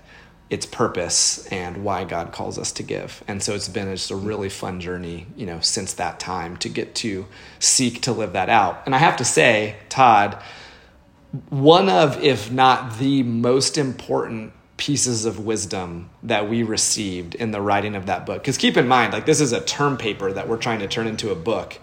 its 0.50 0.66
purpose 0.66 1.48
and 1.48 1.84
why 1.84 2.04
God 2.04 2.32
calls 2.32 2.60
us 2.60 2.72
to 2.74 2.84
give. 2.84 3.24
And 3.28 3.42
so 3.42 3.56
it's 3.56 3.68
been 3.68 3.90
just 3.90 4.12
a 4.12 4.16
really 4.16 4.50
fun 4.50 4.80
journey, 4.80 5.26
you 5.36 5.46
know, 5.46 5.60
since 5.60 5.94
that 5.94 6.20
time 6.20 6.58
to 6.58 6.70
get 6.70 6.94
to 6.96 7.26
seek 7.58 8.04
to 8.04 8.12
live 8.12 8.34
that 8.34 8.50
out. 8.50 8.84
And 8.86 8.94
I 8.94 9.00
have 9.00 9.18
to 9.18 9.26
say, 9.26 9.78
Todd, 9.90 10.42
one 11.50 11.90
of, 11.90 12.24
if 12.24 12.52
not 12.52 13.00
the 13.00 13.24
most 13.24 13.78
important 13.78 14.54
pieces 14.78 15.26
of 15.26 15.40
wisdom 15.40 16.10
that 16.24 16.50
we 16.50 16.64
received 16.64 17.36
in 17.36 17.52
the 17.52 17.62
writing 17.62 17.96
of 17.96 18.08
that 18.08 18.26
book. 18.26 18.42
Because 18.42 18.58
keep 18.58 18.78
in 18.78 18.88
mind, 18.88 19.14
like 19.14 19.26
this 19.26 19.40
is 19.40 19.54
a 19.54 19.62
term 19.62 19.98
paper 19.98 20.32
that 20.34 20.48
we're 20.48 20.58
trying 20.58 20.80
to 20.80 20.88
turn 20.88 21.08
into 21.08 21.32
a 21.32 21.36
book. 21.36 21.80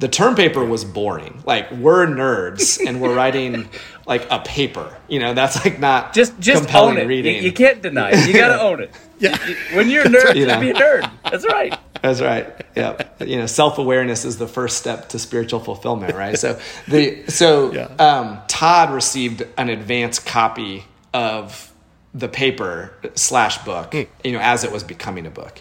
The 0.00 0.08
term 0.08 0.34
paper 0.34 0.64
was 0.64 0.84
boring. 0.84 1.42
Like 1.46 1.70
we're 1.70 2.06
nerds 2.06 2.80
and 2.86 3.00
we're 3.00 3.14
writing 3.14 3.68
like 4.06 4.26
a 4.30 4.40
paper. 4.40 4.96
You 5.08 5.20
know, 5.20 5.34
that's 5.34 5.64
like 5.64 5.78
not 5.78 6.12
just 6.12 6.38
just 6.40 6.74
own 6.74 6.98
it. 6.98 7.08
You, 7.08 7.32
you, 7.32 7.52
can't 7.52 7.80
deny 7.80 8.10
it. 8.12 8.26
You 8.26 8.34
got 8.34 8.48
to 8.48 8.60
own 8.62 8.80
it. 8.80 8.90
yeah. 9.20 9.36
When 9.74 9.88
you're 9.88 10.04
a 10.04 10.08
nerd, 10.08 10.34
you 10.36 10.46
know? 10.46 10.58
be 10.58 10.70
a 10.70 10.74
nerd. 10.74 11.08
That's 11.30 11.46
right. 11.46 11.78
That's 12.02 12.20
right. 12.20 12.52
Yeah. 12.74 13.00
You 13.20 13.36
know, 13.36 13.46
self 13.46 13.78
awareness 13.78 14.24
is 14.24 14.38
the 14.38 14.48
first 14.48 14.78
step 14.78 15.10
to 15.10 15.20
spiritual 15.20 15.60
fulfillment, 15.60 16.16
right? 16.16 16.36
So 16.36 16.58
the 16.88 17.24
so 17.28 17.72
yeah. 17.72 17.84
um, 18.00 18.40
Todd 18.48 18.92
received 18.92 19.46
an 19.56 19.68
advance 19.68 20.18
copy 20.18 20.84
of 21.14 21.71
the 22.14 22.28
paper 22.28 22.92
slash 23.14 23.58
book, 23.58 23.92
mm. 23.92 24.08
you 24.24 24.32
know, 24.32 24.40
as 24.40 24.64
it 24.64 24.72
was 24.72 24.84
becoming 24.84 25.26
a 25.26 25.30
book. 25.30 25.60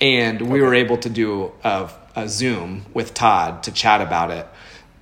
And 0.00 0.40
we 0.40 0.58
okay. 0.58 0.60
were 0.60 0.74
able 0.74 0.98
to 0.98 1.08
do 1.08 1.52
a, 1.62 1.90
a 2.16 2.28
Zoom 2.28 2.86
with 2.92 3.14
Todd 3.14 3.62
to 3.64 3.72
chat 3.72 4.00
about 4.00 4.30
it. 4.30 4.46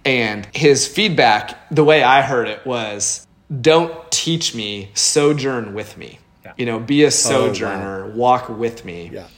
And 0.04 0.46
his 0.54 0.86
feedback, 0.86 1.68
the 1.70 1.84
way 1.84 2.02
I 2.02 2.22
heard 2.22 2.48
it 2.48 2.64
was, 2.66 3.26
don't 3.60 4.10
teach 4.10 4.54
me, 4.54 4.90
sojourn 4.94 5.74
with 5.74 5.96
me. 5.96 6.18
Yeah. 6.44 6.52
You 6.56 6.66
know, 6.66 6.78
be 6.78 7.04
a 7.04 7.10
sojourner, 7.10 8.04
oh, 8.04 8.08
wow. 8.08 8.14
walk 8.14 8.48
with 8.48 8.84
me. 8.84 9.10
Yeah. 9.12 9.28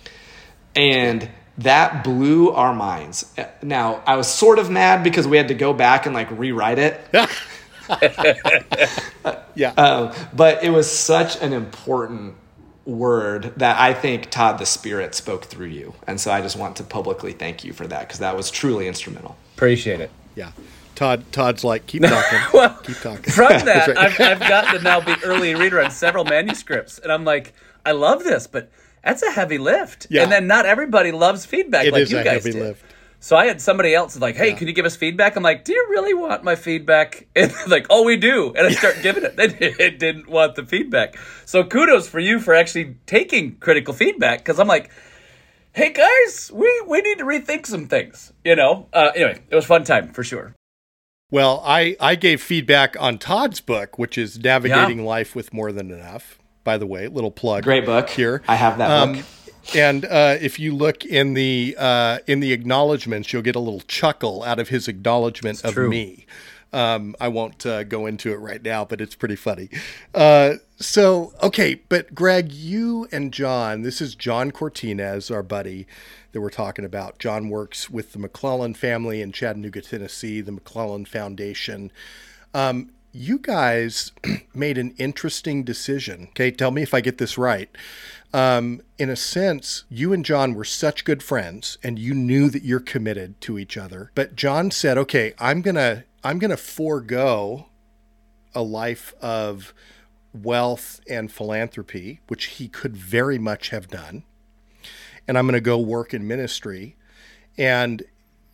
And 0.74 1.28
that 1.58 2.04
blew 2.04 2.50
our 2.50 2.74
minds. 2.74 3.32
Now, 3.62 4.02
I 4.06 4.16
was 4.16 4.26
sort 4.26 4.58
of 4.58 4.70
mad 4.70 5.04
because 5.04 5.28
we 5.28 5.36
had 5.36 5.48
to 5.48 5.54
go 5.54 5.72
back 5.72 6.06
and 6.06 6.14
like 6.14 6.30
rewrite 6.30 6.78
it. 6.78 7.00
yeah. 9.54 9.72
Um, 9.72 10.12
but 10.34 10.62
it 10.62 10.70
was 10.70 10.90
such 10.90 11.40
an 11.42 11.52
important 11.52 12.36
word 12.84 13.52
that 13.56 13.78
I 13.78 13.94
think 13.94 14.30
Todd 14.30 14.58
the 14.58 14.66
Spirit 14.66 15.14
spoke 15.14 15.44
through 15.44 15.68
you. 15.68 15.94
And 16.06 16.20
so 16.20 16.32
I 16.32 16.40
just 16.40 16.56
want 16.56 16.76
to 16.76 16.84
publicly 16.84 17.32
thank 17.32 17.64
you 17.64 17.72
for 17.72 17.86
that 17.86 18.00
because 18.00 18.18
that 18.20 18.36
was 18.36 18.50
truly 18.50 18.88
instrumental. 18.88 19.36
Appreciate 19.54 20.00
it. 20.00 20.10
Yeah. 20.34 20.52
Todd 20.94 21.24
Todd's 21.32 21.64
like, 21.64 21.86
keep 21.86 22.02
talking. 22.06 22.40
well, 22.52 22.74
keep 22.82 22.96
talking. 22.98 23.32
From 23.32 23.48
that, 23.64 23.88
right. 23.88 23.96
I've, 23.96 24.20
I've 24.20 24.40
got 24.40 24.72
to 24.72 24.82
now 24.82 25.00
be 25.00 25.14
early 25.24 25.54
reader 25.54 25.80
on 25.82 25.90
several 25.90 26.24
manuscripts. 26.24 26.98
And 26.98 27.12
I'm 27.12 27.24
like, 27.24 27.54
I 27.84 27.92
love 27.92 28.24
this, 28.24 28.46
but 28.46 28.70
that's 29.02 29.22
a 29.22 29.30
heavy 29.30 29.58
lift. 29.58 30.06
Yeah. 30.10 30.22
And 30.22 30.32
then 30.32 30.46
not 30.46 30.66
everybody 30.66 31.12
loves 31.12 31.46
feedback 31.46 31.86
it 31.86 31.92
like 31.92 32.10
you 32.10 32.22
guys 32.22 32.44
did. 32.44 32.76
Lift. 33.22 33.28
So 33.28 33.36
I 33.36 33.46
had 33.46 33.60
somebody 33.60 33.94
else 33.94 34.18
like, 34.18 34.36
"Hey, 34.36 34.48
yeah. 34.50 34.56
can 34.56 34.66
you 34.66 34.72
give 34.72 34.84
us 34.84 34.96
feedback?" 34.96 35.36
I'm 35.36 35.42
like, 35.44 35.64
"Do 35.64 35.72
you 35.72 35.86
really 35.90 36.12
want 36.12 36.42
my 36.42 36.56
feedback?" 36.56 37.28
And 37.36 37.52
like, 37.68 37.86
"Oh, 37.88 38.02
we 38.02 38.16
do." 38.16 38.52
And 38.56 38.66
I 38.66 38.70
start 38.72 38.96
giving 39.02 39.24
it. 39.24 39.36
They 39.36 39.90
didn't 39.90 40.28
want 40.28 40.56
the 40.56 40.64
feedback. 40.64 41.16
So 41.44 41.64
kudos 41.64 42.08
for 42.08 42.18
you 42.18 42.40
for 42.40 42.54
actually 42.54 42.96
taking 43.06 43.56
critical 43.56 43.94
feedback 43.94 44.38
because 44.38 44.58
I'm 44.58 44.68
like, 44.68 44.90
"Hey 45.72 45.92
guys, 45.92 46.50
we 46.52 46.82
we 46.86 47.00
need 47.00 47.18
to 47.18 47.24
rethink 47.24 47.66
some 47.66 47.86
things." 47.86 48.32
You 48.44 48.56
know. 48.56 48.88
Uh, 48.92 49.12
anyway, 49.14 49.40
it 49.48 49.54
was 49.54 49.66
fun 49.66 49.84
time 49.84 50.12
for 50.12 50.24
sure. 50.24 50.54
Well, 51.30 51.62
I 51.64 51.96
I 52.00 52.16
gave 52.16 52.42
feedback 52.42 52.96
on 53.00 53.18
Todd's 53.18 53.60
book, 53.60 53.98
which 53.98 54.18
is 54.18 54.38
Navigating 54.38 54.98
yeah. 54.98 55.04
Life 55.04 55.34
with 55.34 55.52
More 55.52 55.72
Than 55.72 55.90
Enough. 55.90 56.38
By 56.64 56.76
the 56.76 56.86
way, 56.86 57.08
little 57.08 57.30
plug. 57.30 57.64
Great 57.64 57.86
book 57.86 58.10
here. 58.10 58.42
I 58.46 58.54
have 58.54 58.78
that 58.78 58.90
um, 58.90 59.14
book 59.14 59.24
and 59.74 60.04
uh, 60.04 60.36
if 60.40 60.58
you 60.58 60.74
look 60.74 61.04
in 61.04 61.34
the 61.34 61.76
uh, 61.78 62.18
in 62.26 62.40
the 62.40 62.52
acknowledgments, 62.52 63.32
you'll 63.32 63.42
get 63.42 63.56
a 63.56 63.60
little 63.60 63.80
chuckle 63.80 64.42
out 64.42 64.58
of 64.58 64.68
his 64.68 64.88
acknowledgement 64.88 65.58
it's 65.58 65.64
of 65.64 65.74
true. 65.74 65.88
me. 65.88 66.26
Um, 66.72 67.14
I 67.20 67.28
won't 67.28 67.66
uh, 67.66 67.84
go 67.84 68.06
into 68.06 68.32
it 68.32 68.36
right 68.36 68.62
now, 68.62 68.84
but 68.84 69.00
it's 69.00 69.14
pretty 69.14 69.36
funny. 69.36 69.68
Uh, 70.14 70.54
so, 70.78 71.34
okay, 71.42 71.74
but 71.74 72.14
Greg, 72.14 72.50
you 72.50 73.06
and 73.12 73.32
John, 73.32 73.82
this 73.82 74.00
is 74.00 74.14
John 74.14 74.50
Cortines, 74.50 75.30
our 75.30 75.42
buddy 75.42 75.86
that 76.32 76.40
we're 76.40 76.48
talking 76.48 76.86
about. 76.86 77.18
John 77.18 77.50
works 77.50 77.90
with 77.90 78.12
the 78.12 78.18
Maclellan 78.18 78.72
family 78.72 79.20
in 79.20 79.32
Chattanooga, 79.32 79.82
Tennessee, 79.82 80.40
the 80.40 80.52
Maclellan 80.52 81.04
Foundation. 81.04 81.92
Um, 82.54 82.90
you 83.12 83.38
guys 83.38 84.12
made 84.54 84.78
an 84.78 84.94
interesting 84.96 85.64
decision. 85.64 86.28
Okay, 86.30 86.50
tell 86.50 86.70
me 86.70 86.82
if 86.82 86.94
I 86.94 87.02
get 87.02 87.18
this 87.18 87.36
right 87.36 87.68
um, 88.32 88.80
in 88.98 89.10
a 89.10 89.16
sense, 89.16 89.84
you 89.88 90.12
and 90.12 90.24
John 90.24 90.54
were 90.54 90.64
such 90.64 91.04
good 91.04 91.22
friends, 91.22 91.78
and 91.82 91.98
you 91.98 92.14
knew 92.14 92.48
that 92.50 92.62
you're 92.62 92.80
committed 92.80 93.40
to 93.42 93.58
each 93.58 93.76
other. 93.76 94.10
But 94.14 94.36
John 94.36 94.70
said, 94.70 94.96
"Okay, 94.98 95.34
I'm 95.38 95.60
gonna 95.60 96.04
I'm 96.24 96.38
gonna 96.38 96.56
forego 96.56 97.66
a 98.54 98.62
life 98.62 99.14
of 99.20 99.74
wealth 100.32 101.00
and 101.08 101.30
philanthropy, 101.30 102.20
which 102.28 102.44
he 102.44 102.68
could 102.68 102.96
very 102.96 103.38
much 103.38 103.68
have 103.68 103.88
done, 103.88 104.24
and 105.28 105.36
I'm 105.36 105.46
gonna 105.46 105.60
go 105.60 105.78
work 105.78 106.14
in 106.14 106.26
ministry." 106.26 106.96
And 107.58 108.02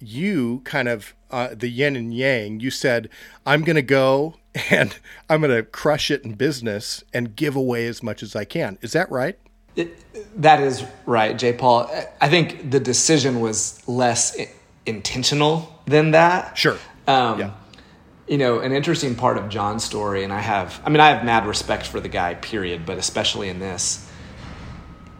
you 0.00 0.60
kind 0.64 0.88
of 0.88 1.14
uh, 1.30 1.54
the 1.54 1.68
yin 1.68 1.96
and 1.96 2.14
yang. 2.14 2.60
You 2.60 2.70
said, 2.70 3.08
"I'm 3.46 3.62
going 3.62 3.76
to 3.76 3.82
go 3.82 4.36
and 4.70 4.96
I'm 5.28 5.40
going 5.40 5.54
to 5.54 5.62
crush 5.62 6.10
it 6.10 6.24
in 6.24 6.34
business 6.34 7.04
and 7.12 7.36
give 7.36 7.54
away 7.56 7.86
as 7.86 8.02
much 8.02 8.22
as 8.22 8.34
I 8.34 8.44
can." 8.44 8.78
Is 8.80 8.92
that 8.92 9.10
right? 9.10 9.38
It, 9.78 10.42
that 10.42 10.60
is 10.60 10.84
right, 11.06 11.38
Jay 11.38 11.52
Paul. 11.52 11.88
I 12.20 12.28
think 12.28 12.68
the 12.72 12.80
decision 12.80 13.40
was 13.40 13.80
less 13.88 14.36
intentional 14.84 15.72
than 15.86 16.10
that. 16.10 16.58
Sure. 16.58 16.76
Um, 17.06 17.38
yeah. 17.38 17.50
You 18.26 18.38
know, 18.38 18.58
an 18.58 18.72
interesting 18.72 19.14
part 19.14 19.38
of 19.38 19.48
John's 19.48 19.84
story, 19.84 20.24
and 20.24 20.32
I 20.32 20.40
have, 20.40 20.80
I 20.84 20.90
mean, 20.90 20.98
I 20.98 21.10
have 21.10 21.24
mad 21.24 21.46
respect 21.46 21.86
for 21.86 22.00
the 22.00 22.08
guy, 22.08 22.34
period, 22.34 22.86
but 22.86 22.98
especially 22.98 23.48
in 23.48 23.60
this. 23.60 24.10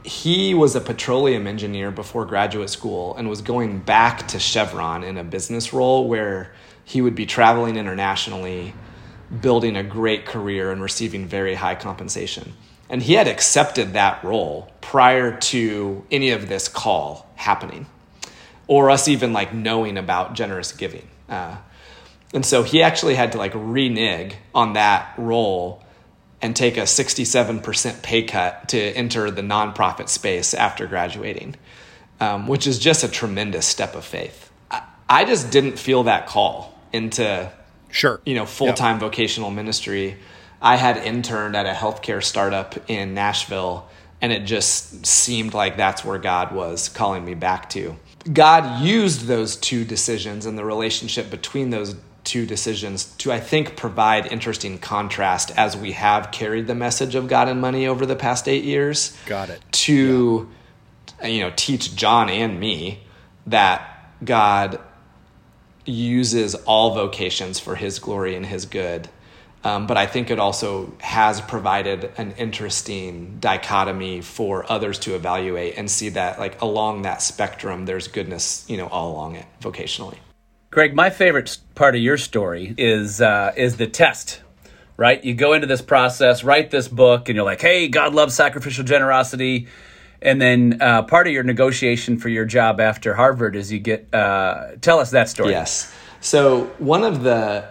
He 0.03 0.55
was 0.55 0.75
a 0.75 0.81
petroleum 0.81 1.47
engineer 1.47 1.93
before 1.93 2.25
graduate 2.25 2.71
school 2.71 3.15
and 3.17 3.29
was 3.29 3.43
going 3.43 3.79
back 3.79 4.27
to 4.29 4.41
Chevron 4.41 5.05
in 5.05 5.19
a 5.19 5.25
business 5.25 5.73
role 5.73 6.09
where 6.09 6.53
he 6.85 7.01
would 7.01 7.15
be 7.15 7.27
traveling 7.27 7.77
internationally, 7.77 8.75
building 9.41 9.77
a 9.77 9.85
great 9.85 10.27
career, 10.27 10.73
and 10.73 10.83
receiving 10.83 11.27
very 11.27 11.55
high 11.55 11.77
compensation. 11.77 12.55
And 12.91 13.03
he 13.03 13.15
had 13.15 13.29
accepted 13.29 13.93
that 13.93 14.23
role 14.25 14.71
prior 14.81 15.37
to 15.37 16.05
any 16.11 16.31
of 16.31 16.49
this 16.49 16.69
call 16.69 17.31
happening 17.37 17.87
or 18.67 18.91
us 18.91 19.09
even 19.09 19.33
like 19.33 19.53
knowing 19.53 19.99
about 19.99 20.35
generous 20.35 20.73
giving. 20.73 21.07
Uh, 21.29 21.57
and 22.33 22.45
so 22.45 22.63
he 22.63 22.83
actually 22.83 23.15
had 23.15 23.33
to 23.33 23.39
like 23.39 23.53
renege 23.55 24.35
on 24.55 24.75
that 24.75 25.13
role 25.17 25.83
and 26.41 26.55
take 26.55 26.77
a 26.77 26.83
67% 26.83 28.03
pay 28.03 28.23
cut 28.23 28.69
to 28.69 28.79
enter 28.79 29.31
the 29.31 29.43
nonprofit 29.43 30.09
space 30.09 30.55
after 30.55 30.87
graduating, 30.87 31.57
um, 32.21 32.47
which 32.47 32.67
is 32.67 32.79
just 32.79 33.03
a 33.03 33.09
tremendous 33.09 33.67
step 33.67 33.95
of 33.95 34.05
faith. 34.05 34.51
I 35.09 35.25
just 35.25 35.51
didn't 35.51 35.79
feel 35.79 36.05
that 36.05 36.27
call 36.27 36.79
into 36.93 37.51
sure 37.91 38.21
you 38.27 38.35
know 38.35 38.45
full 38.45 38.73
time 38.75 38.97
yep. 38.97 39.01
vocational 39.01 39.51
ministry. 39.51 40.17
I 40.61 40.77
had 40.77 40.97
interned 40.97 41.57
at 41.57 41.67
a 41.67 41.73
healthcare 41.73 42.23
startup 42.23 42.91
in 42.91 43.15
Nashville, 43.15 43.89
and 44.21 44.33
it 44.33 44.45
just 44.45 45.07
seemed 45.07 45.55
like 45.55 45.77
that's 45.77 46.05
where 46.05 46.19
God 46.19 46.53
was 46.53 46.89
calling 46.89 47.25
me 47.25 47.35
back 47.35 47.71
to. 47.71 47.97
God 48.33 48.83
used 48.83 49.27
those 49.27 49.57
two 49.57 49.85
decisions 49.85 50.47
and 50.47 50.59
the 50.59 50.65
relationship 50.65 51.31
between 51.31 51.71
those 51.71 51.95
two 52.25 52.45
decisions 52.45 53.05
to, 53.17 53.33
I 53.33 53.41
think, 53.41 53.77
provide 53.77 54.27
interesting 54.27 54.79
contrast 54.79 55.51
as 55.57 55.77
we 55.77 55.93
have 55.93 56.31
carried 56.31 56.67
the 56.67 56.75
message 56.75 57.15
of 57.15 57.27
God 57.27 57.49
and 57.49 57.61
money 57.61 57.87
over 57.87 58.05
the 58.05 58.17
past 58.17 58.49
eight 58.49 58.65
years. 58.65 59.17
Got 59.25 59.49
it. 59.49 59.63
To, 59.71 60.49
yeah. 61.23 61.27
you 61.29 61.41
know, 61.41 61.53
teach 61.57 61.95
John 61.95 62.29
and 62.29 62.61
me 62.61 63.01
that 63.47 64.13
God 64.23 64.79
uses 65.87 66.55
all 66.55 66.95
vocations 66.95 67.59
for 67.59 67.77
his 67.77 67.99
glory 67.99 68.35
and 68.35 68.45
his 68.45 68.67
good. 68.67 69.09
Um, 69.69 69.87
but 69.87 69.97
I 69.97 70.07
think 70.07 70.31
it 70.31 70.39
also 70.39 70.93
has 70.99 71.41
provided 71.41 72.11
an 72.17 72.33
interesting 72.39 73.37
dichotomy 73.39 74.23
for 74.23 74.71
others 74.71 74.99
to 75.01 75.15
evaluate 75.15 75.77
and 75.77 75.91
see 75.91 76.09
that, 76.11 76.39
like, 76.39 76.63
along 76.63 77.03
that 77.03 77.21
spectrum, 77.21 77.85
there's 77.85 78.09
goodness, 78.09 78.65
you 78.69 78.79
know, 78.79 78.87
all 78.87 79.13
along 79.13 79.37
it 79.37 79.45
vocationally. 79.61 80.19
Greg, 80.71 80.95
my 80.95 81.11
favorite 81.11 81.59
part 81.75 81.95
of 81.95 82.01
your 82.01 82.17
story 82.17 82.75
is 82.79 83.21
uh, 83.21 83.53
is 83.57 83.77
the 83.77 83.87
test. 83.87 84.43
Right, 84.97 85.23
you 85.23 85.35
go 85.35 85.53
into 85.53 85.69
this 85.69 85.81
process, 85.81 86.43
write 86.43 86.73
this 86.73 86.89
book, 86.89 87.29
and 87.29 87.37
you're 87.37 87.45
like, 87.45 87.61
"Hey, 87.61 87.87
God 87.87 88.15
loves 88.15 88.35
sacrificial 88.35 88.85
generosity." 88.85 89.69
And 90.21 90.43
then 90.43 90.79
uh, 90.81 91.03
part 91.03 91.29
of 91.29 91.33
your 91.33 91.45
negotiation 91.45 92.19
for 92.19 92.29
your 92.29 92.45
job 92.45 92.81
after 92.81 93.15
Harvard 93.15 93.55
is 93.55 93.71
you 93.71 93.79
get. 93.79 94.13
Uh, 94.13 94.73
tell 94.81 94.99
us 94.99 95.11
that 95.13 95.29
story. 95.29 95.51
Yes. 95.51 95.95
So 96.21 96.65
one 96.79 97.05
of 97.05 97.23
the 97.23 97.69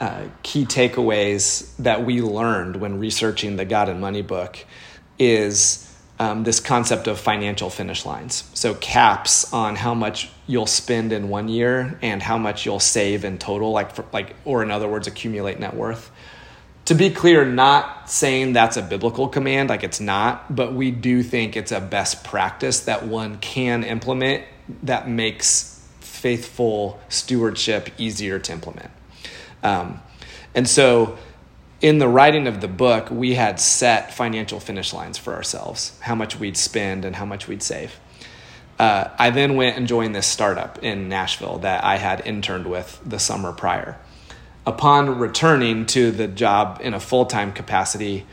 uh, 0.00 0.24
key 0.42 0.64
takeaways 0.64 1.74
that 1.76 2.04
we 2.04 2.20
learned 2.20 2.76
when 2.76 2.98
researching 2.98 3.56
the 3.56 3.64
God 3.64 3.88
and 3.88 4.00
Money 4.00 4.22
book 4.22 4.58
is 5.18 5.82
um, 6.18 6.44
this 6.44 6.60
concept 6.60 7.06
of 7.06 7.18
financial 7.18 7.70
finish 7.70 8.06
lines. 8.06 8.44
So 8.54 8.74
caps 8.74 9.52
on 9.52 9.76
how 9.76 9.94
much 9.94 10.30
you'll 10.46 10.66
spend 10.66 11.12
in 11.12 11.28
one 11.28 11.48
year 11.48 11.98
and 12.02 12.22
how 12.22 12.38
much 12.38 12.64
you'll 12.64 12.80
save 12.80 13.24
in 13.24 13.38
total, 13.38 13.72
like 13.72 13.94
for, 13.94 14.04
like 14.12 14.34
or 14.44 14.62
in 14.62 14.70
other 14.70 14.88
words, 14.88 15.06
accumulate 15.06 15.58
net 15.58 15.74
worth. 15.74 16.10
To 16.86 16.94
be 16.94 17.10
clear, 17.10 17.44
not 17.44 18.08
saying 18.08 18.52
that's 18.52 18.76
a 18.76 18.82
biblical 18.82 19.28
command, 19.28 19.68
like 19.68 19.82
it's 19.82 20.00
not, 20.00 20.54
but 20.54 20.72
we 20.72 20.92
do 20.92 21.22
think 21.22 21.56
it's 21.56 21.72
a 21.72 21.80
best 21.80 22.22
practice 22.22 22.80
that 22.80 23.04
one 23.04 23.38
can 23.38 23.82
implement 23.82 24.44
that 24.84 25.08
makes 25.08 25.84
faithful 26.00 27.00
stewardship 27.08 27.90
easier 27.98 28.38
to 28.38 28.52
implement. 28.52 28.90
Um, 29.66 30.00
and 30.54 30.68
so 30.68 31.18
in 31.80 31.98
the 31.98 32.08
writing 32.08 32.46
of 32.46 32.60
the 32.60 32.68
book, 32.68 33.10
we 33.10 33.34
had 33.34 33.58
set 33.58 34.14
financial 34.14 34.60
finish 34.60 34.94
lines 34.94 35.18
for 35.18 35.34
ourselves, 35.34 35.98
how 36.00 36.14
much 36.14 36.38
we'd 36.38 36.56
spend 36.56 37.04
and 37.04 37.16
how 37.16 37.26
much 37.26 37.48
we'd 37.48 37.62
save. 37.62 37.98
Uh, 38.78 39.08
I 39.18 39.30
then 39.30 39.56
went 39.56 39.76
and 39.76 39.88
joined 39.88 40.14
this 40.14 40.26
startup 40.26 40.82
in 40.84 41.08
Nashville 41.08 41.58
that 41.58 41.82
I 41.82 41.96
had 41.96 42.24
interned 42.24 42.66
with 42.66 43.00
the 43.04 43.18
summer 43.18 43.52
prior. 43.52 43.98
Upon 44.64 45.18
returning 45.18 45.86
to 45.86 46.10
the 46.12 46.28
job 46.28 46.80
in 46.82 46.94
a 46.94 47.00
full 47.00 47.26
time 47.26 47.52
capacity, 47.52 48.24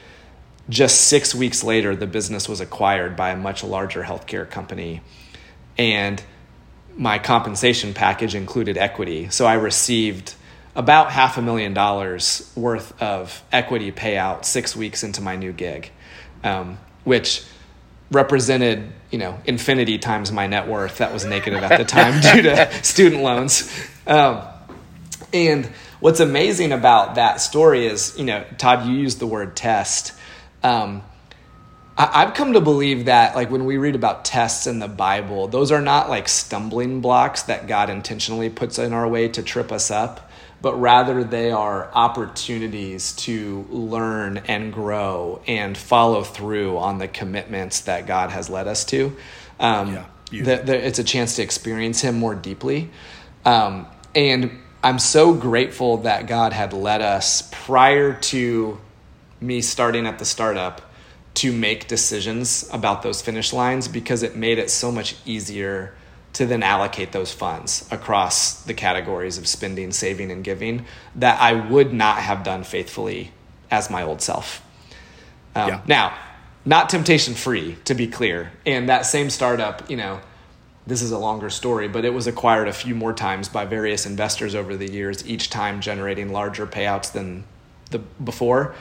just 0.70 1.02
six 1.02 1.34
weeks 1.34 1.64
later, 1.64 1.96
the 1.96 2.08
business 2.08 2.48
was 2.48 2.62
acquired 2.62 3.16
by 3.16 3.32
a 3.32 3.38
much 3.38 3.64
larger 3.64 4.04
healthcare 4.04 4.50
company. 4.50 5.02
And 5.78 6.22
my 6.96 7.18
compensation 7.20 7.94
package 7.94 8.36
included 8.36 8.78
equity. 8.78 9.30
So 9.30 9.46
I 9.46 9.56
received 9.56 10.36
about 10.76 11.12
half 11.12 11.38
a 11.38 11.42
million 11.42 11.74
dollars 11.74 12.52
worth 12.56 13.00
of 13.02 13.44
equity 13.52 13.92
payout 13.92 14.46
six 14.46 14.76
weeks 14.76 15.04
into 15.04 15.22
my 15.22 15.36
new 15.36 15.52
gig, 15.52 15.92
um, 16.44 16.78
which 17.04 17.46
represented 18.12 18.92
you 19.12 19.18
know 19.18 19.40
infinity 19.46 19.98
times 19.98 20.32
my 20.32 20.48
net 20.48 20.68
worth 20.68 21.00
that 21.00 21.14
was 21.14 21.26
negative 21.26 21.64
at 21.64 21.78
the 21.78 21.86
time 21.86 22.22
due 22.22 22.44
to 22.44 22.74
student 22.84 23.22
loans. 23.22 23.72
Um, 24.08 24.42
and 25.32 25.66
what's 26.00 26.20
amazing 26.20 26.72
about 26.72 27.16
that 27.16 27.40
story 27.42 27.86
is 27.86 28.18
you 28.18 28.26
know 28.26 28.44
Todd, 28.58 28.88
you 28.88 28.94
used 28.94 29.20
the 29.20 29.28
word 29.28 29.56
test. 29.56 30.14
Um, 30.64 31.04
I've 31.96 32.34
come 32.34 32.54
to 32.54 32.62
believe 32.62 33.06
that, 33.06 33.36
like, 33.36 33.52
when 33.52 33.66
we 33.66 33.78
read 33.78 33.94
about 33.94 34.26
tests 34.26 34.66
in 34.66 34.80
the 34.80 34.88
Bible, 34.88 35.48
those 35.48 35.72
are 35.72 35.82
not 35.82 36.10
like 36.10 36.28
stumbling 36.28 37.02
blocks 37.02 37.44
that 37.44 37.68
God 37.68 37.92
intentionally 37.92 38.50
puts 38.50 38.80
in 38.80 38.94
our 38.94 39.08
way 39.08 39.28
to 39.28 39.44
trip 39.44 39.72
us 39.72 39.92
up 39.92 40.32
but 40.64 40.80
rather 40.80 41.26
they 41.26 41.52
are 41.52 41.92
opportunities 41.94 43.12
to 43.12 43.68
learn 43.70 44.38
and 44.48 44.72
grow 44.72 45.42
and 45.46 45.78
follow 45.78 46.24
through 46.24 46.78
on 46.78 47.00
the 47.00 47.08
commitments 47.10 47.82
that 47.82 48.08
God 48.08 48.30
has 48.30 48.50
led 48.50 48.66
us 48.66 48.86
to. 48.86 49.14
Um, 49.60 49.94
yeah, 49.94 50.06
the, 50.32 50.64
the, 50.64 50.88
it's 50.88 51.00
a 51.00 51.04
chance 51.04 51.36
to 51.36 51.44
experience 51.44 52.00
Him 52.00 52.16
more 52.16 52.34
deeply. 52.34 52.90
Um, 53.44 53.88
and 54.16 54.52
I'm 54.82 55.00
so 55.00 55.34
grateful 55.34 55.98
that 55.98 56.28
God 56.28 56.54
had 56.54 56.72
led 56.72 57.02
us 57.02 57.50
prior 57.52 58.14
to 58.14 58.80
me 59.42 59.60
starting 59.60 60.08
at 60.08 60.18
the 60.18 60.26
startup 60.26 60.82
to 61.34 61.52
make 61.52 61.90
decisions 61.90 62.70
about 62.72 63.02
those 63.02 63.22
finish 63.22 63.52
lines 63.52 63.90
because 63.90 64.24
it 64.24 64.38
made 64.38 64.60
it 64.60 64.70
so 64.70 64.94
much 64.94 65.18
easier 65.26 65.94
to 66.34 66.46
then 66.46 66.64
allocate 66.64 67.12
those 67.12 67.32
funds 67.32 67.88
across 67.92 68.64
the 68.64 68.74
categories 68.74 69.38
of 69.38 69.48
spending, 69.48 69.92
saving, 69.92 70.32
and 70.32 70.44
giving 70.44 70.86
that 71.16 71.40
I 71.40 71.54
would 71.54 71.94
not 71.94 72.18
have 72.18 72.44
done 72.44 72.64
faithfully 72.64 73.32
as 73.70 73.90
my 73.90 74.04
old 74.04 74.22
self. 74.22 74.66
Um, 75.56 75.70
yeah. 75.70 75.82
Now, 75.88 76.18
not 76.66 76.90
temptation 76.90 77.34
free, 77.36 77.78
to 77.86 77.94
be 77.94 78.08
clear. 78.08 78.52
And 78.66 78.90
that 78.90 79.06
same 79.06 79.30
startup, 79.30 79.90
you 79.90 79.98
know, 79.98 80.22
this 80.88 81.02
is 81.02 81.12
a 81.12 81.18
longer 81.18 81.50
story, 81.50 81.88
but 81.88 82.04
it 82.04 82.14
was 82.14 82.28
acquired 82.28 82.68
a 82.68 82.74
few 82.74 82.96
more 82.96 83.14
times 83.14 83.48
by 83.48 83.66
various 83.66 84.06
investors 84.06 84.56
over 84.56 84.76
the 84.76 84.90
years, 84.90 85.26
each 85.28 85.50
time 85.50 85.82
generating 85.82 86.32
larger 86.32 86.66
payouts 86.66 87.12
than 87.12 87.44
the 87.92 88.00
before. 88.00 88.76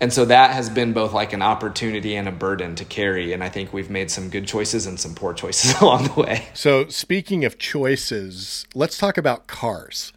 And 0.00 0.12
so 0.12 0.24
that 0.24 0.50
has 0.50 0.68
been 0.68 0.92
both 0.92 1.12
like 1.12 1.32
an 1.32 1.42
opportunity 1.42 2.16
and 2.16 2.28
a 2.28 2.32
burden 2.32 2.74
to 2.76 2.84
carry. 2.84 3.32
And 3.32 3.44
I 3.44 3.48
think 3.48 3.72
we've 3.72 3.90
made 3.90 4.10
some 4.10 4.28
good 4.28 4.46
choices 4.46 4.86
and 4.86 4.98
some 4.98 5.14
poor 5.14 5.32
choices 5.32 5.74
along 5.80 6.08
the 6.08 6.20
way. 6.20 6.46
So, 6.54 6.88
speaking 6.88 7.44
of 7.44 7.58
choices, 7.58 8.66
let's 8.74 8.98
talk 8.98 9.16
about 9.16 9.46
cars. 9.46 10.12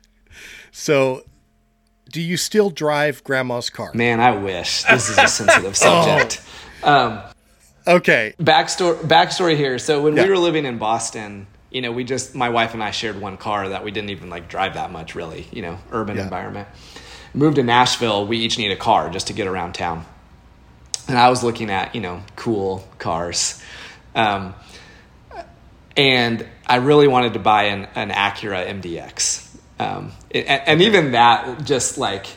So, 0.72 1.24
do 2.12 2.22
you 2.22 2.38
still 2.38 2.70
drive 2.70 3.24
grandma's 3.24 3.70
car? 3.70 3.92
Man, 3.94 4.20
I 4.20 4.32
wish. 4.32 4.84
This 4.84 5.10
is 5.10 5.18
a 5.18 5.28
sensitive 5.28 5.78
subject. 5.78 6.42
oh. 6.84 6.92
um, 6.92 7.22
okay. 7.88 8.34
Backstory, 8.40 8.98
backstory 9.02 9.56
here. 9.56 9.78
So, 9.78 10.02
when 10.02 10.16
yeah. 10.16 10.24
we 10.24 10.30
were 10.30 10.40
living 10.40 10.66
in 10.66 10.80
Boston, 10.80 11.46
you 11.70 11.82
know, 11.82 11.92
we 11.92 12.04
just, 12.04 12.34
my 12.34 12.50
wife 12.50 12.74
and 12.74 12.84
I 12.84 12.92
shared 12.92 13.22
one 13.22 13.38
car 13.38 13.70
that 13.70 13.84
we 13.84 13.92
didn't 13.92 14.10
even 14.10 14.30
like 14.30 14.50
drive 14.50 14.74
that 14.74 14.92
much, 14.92 15.13
really, 15.13 15.48
you 15.52 15.62
know, 15.62 15.78
urban 15.92 16.18
yeah. 16.18 16.24
environment 16.24 16.68
moved 17.34 17.56
to 17.56 17.63
Nashville, 17.63 18.26
we 18.26 18.38
each 18.38 18.58
need 18.58 18.72
a 18.72 18.76
car 18.76 19.10
just 19.10 19.28
to 19.28 19.34
get 19.34 19.48
around 19.48 19.74
town. 19.74 20.06
And 21.08 21.18
I 21.18 21.30
was 21.30 21.44
looking 21.44 21.70
at, 21.70 21.96
you 21.96 22.02
know, 22.02 22.22
cool 22.36 22.88
cars. 23.00 23.62
Um, 24.13 24.56
and 25.96 26.46
I 26.66 26.78
really 26.78 27.08
wanted 27.08 27.34
to 27.34 27.40
buy 27.40 27.63
an, 27.63 27.88
an 27.96 28.10
Acura 28.10 28.68
MDX. 28.68 29.48
Um, 29.80 30.12
and, 30.34 30.48
and 30.48 30.82
even 30.82 31.12
that, 31.12 31.63
just 31.63 31.98
like, 31.98 32.28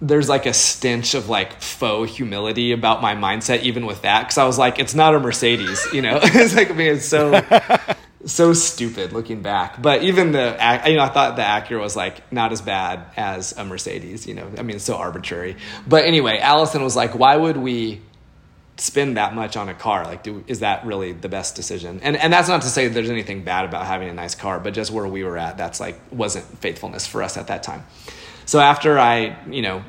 there's 0.00 0.28
like 0.28 0.46
a 0.46 0.52
stench 0.54 1.14
of 1.14 1.28
like 1.28 1.60
faux 1.60 2.14
humility 2.14 2.72
about 2.72 3.02
my 3.02 3.14
mindset, 3.14 3.62
even 3.62 3.86
with 3.86 4.02
that. 4.02 4.24
Cause 4.24 4.38
I 4.38 4.44
was 4.44 4.58
like, 4.58 4.78
it's 4.78 4.94
not 4.94 5.14
a 5.14 5.20
Mercedes, 5.20 5.86
you 5.92 6.02
know? 6.02 6.18
it's 6.22 6.54
like, 6.54 6.70
I 6.70 6.74
mean, 6.74 6.94
it's 6.94 7.06
so, 7.06 7.32
so 8.26 8.52
stupid 8.52 9.12
looking 9.12 9.42
back. 9.42 9.80
But 9.80 10.02
even 10.02 10.32
the, 10.32 10.56
you 10.86 10.96
know, 10.96 11.02
I 11.02 11.08
thought 11.08 11.36
the 11.36 11.42
Acura 11.42 11.80
was 11.80 11.96
like 11.96 12.32
not 12.32 12.52
as 12.52 12.60
bad 12.60 13.04
as 13.16 13.52
a 13.52 13.64
Mercedes. 13.64 14.26
You 14.26 14.34
know, 14.34 14.50
I 14.58 14.62
mean, 14.62 14.76
it's 14.76 14.84
so 14.84 14.96
arbitrary. 14.96 15.56
But 15.86 16.04
anyway, 16.04 16.38
Allison 16.38 16.82
was 16.82 16.96
like, 16.96 17.14
"Why 17.14 17.36
would 17.36 17.56
we 17.56 18.00
spend 18.76 19.16
that 19.16 19.34
much 19.34 19.56
on 19.56 19.68
a 19.68 19.74
car? 19.74 20.04
Like, 20.04 20.22
do 20.22 20.44
is 20.46 20.60
that 20.60 20.84
really 20.84 21.12
the 21.12 21.28
best 21.28 21.54
decision?" 21.54 22.00
And 22.02 22.16
and 22.16 22.32
that's 22.32 22.48
not 22.48 22.62
to 22.62 22.68
say 22.68 22.88
there's 22.88 23.10
anything 23.10 23.44
bad 23.44 23.64
about 23.64 23.86
having 23.86 24.08
a 24.08 24.14
nice 24.14 24.34
car, 24.34 24.58
but 24.60 24.74
just 24.74 24.90
where 24.90 25.06
we 25.06 25.24
were 25.24 25.38
at, 25.38 25.56
that's 25.56 25.80
like 25.80 26.00
wasn't 26.10 26.46
faithfulness 26.58 27.06
for 27.06 27.22
us 27.22 27.36
at 27.36 27.48
that 27.48 27.62
time. 27.62 27.84
So 28.46 28.60
after 28.60 28.98
I, 28.98 29.36
you 29.48 29.62
know, 29.62 29.84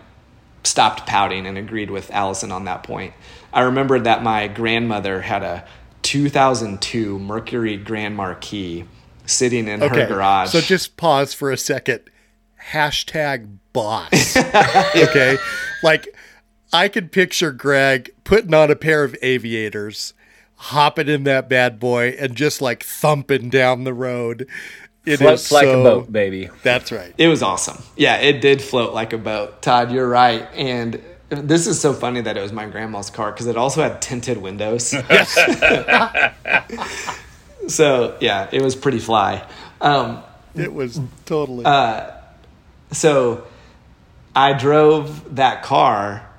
stopped 0.63 1.06
pouting 1.06 1.45
and 1.45 1.58
agreed 1.58 1.91
with 1.91 2.10
Allison 2.12 2.52
on 2.52 2.65
that 2.65 2.84
point, 2.84 3.13
I 3.54 3.62
remembered 3.62 4.06
that 4.06 4.24
my 4.24 4.48
grandmother 4.48 5.21
had 5.21 5.43
a 5.43 5.65
2002 6.05 7.17
Mercury 7.17 7.77
Grand 7.77 8.15
Marquis 8.15 8.85
sitting 9.25 9.67
in 9.67 9.81
okay, 9.81 10.01
her 10.01 10.07
garage. 10.07 10.51
So 10.51 10.61
just 10.61 10.97
pause 10.97 11.33
for 11.33 11.51
a 11.51 11.57
second. 11.57 12.01
Hashtag 12.69 13.57
boss. 13.73 14.37
okay. 14.95 15.37
Like 15.81 16.07
I 16.71 16.89
could 16.89 17.11
picture 17.11 17.51
Greg 17.51 18.11
putting 18.23 18.53
on 18.53 18.69
a 18.69 18.75
pair 18.75 19.03
of 19.03 19.15
aviators, 19.23 20.13
hopping 20.55 21.07
in 21.07 21.23
that 21.23 21.49
bad 21.49 21.79
boy, 21.79 22.15
and 22.19 22.35
just 22.35 22.61
like 22.61 22.83
thumping 22.83 23.49
down 23.49 23.83
the 23.83 23.93
road. 23.93 24.47
It 25.05 25.17
Floats 25.17 25.47
is 25.47 25.51
like 25.51 25.65
so- 25.65 25.81
a 25.81 25.83
boat, 25.83 26.11
baby. 26.11 26.49
That's 26.63 26.91
right. 26.91 27.13
It 27.17 27.27
was 27.27 27.41
awesome. 27.41 27.81
Yeah, 27.95 28.17
it 28.17 28.41
did 28.41 28.61
float 28.61 28.93
like 28.93 29.11
a 29.11 29.17
boat. 29.17 29.61
Todd, 29.61 29.91
you're 29.91 30.07
right. 30.07 30.47
And 30.53 31.01
this 31.48 31.67
is 31.67 31.80
so 31.80 31.93
funny 31.93 32.21
that 32.21 32.38
it 32.38 32.41
was 32.41 32.52
my 32.52 32.65
grandma's 32.65 33.10
car 33.10 33.32
because 33.32 33.48
it 33.48 33.58
also 33.58 33.82
had 33.82 34.02
tinted 34.02 34.38
windows. 34.38 34.88
so 37.67 38.17
yeah, 38.19 38.50
it 38.52 38.62
was 38.62 38.76
pretty 38.76 39.00
fly. 39.00 39.45
Um, 39.82 40.24
It 40.56 40.74
was 40.74 41.00
totally. 41.26 41.65
Uh, 41.65 42.12
so 42.91 43.45
I 44.36 44.54
drove 44.54 45.36
that 45.36 45.63
car. 45.63 46.30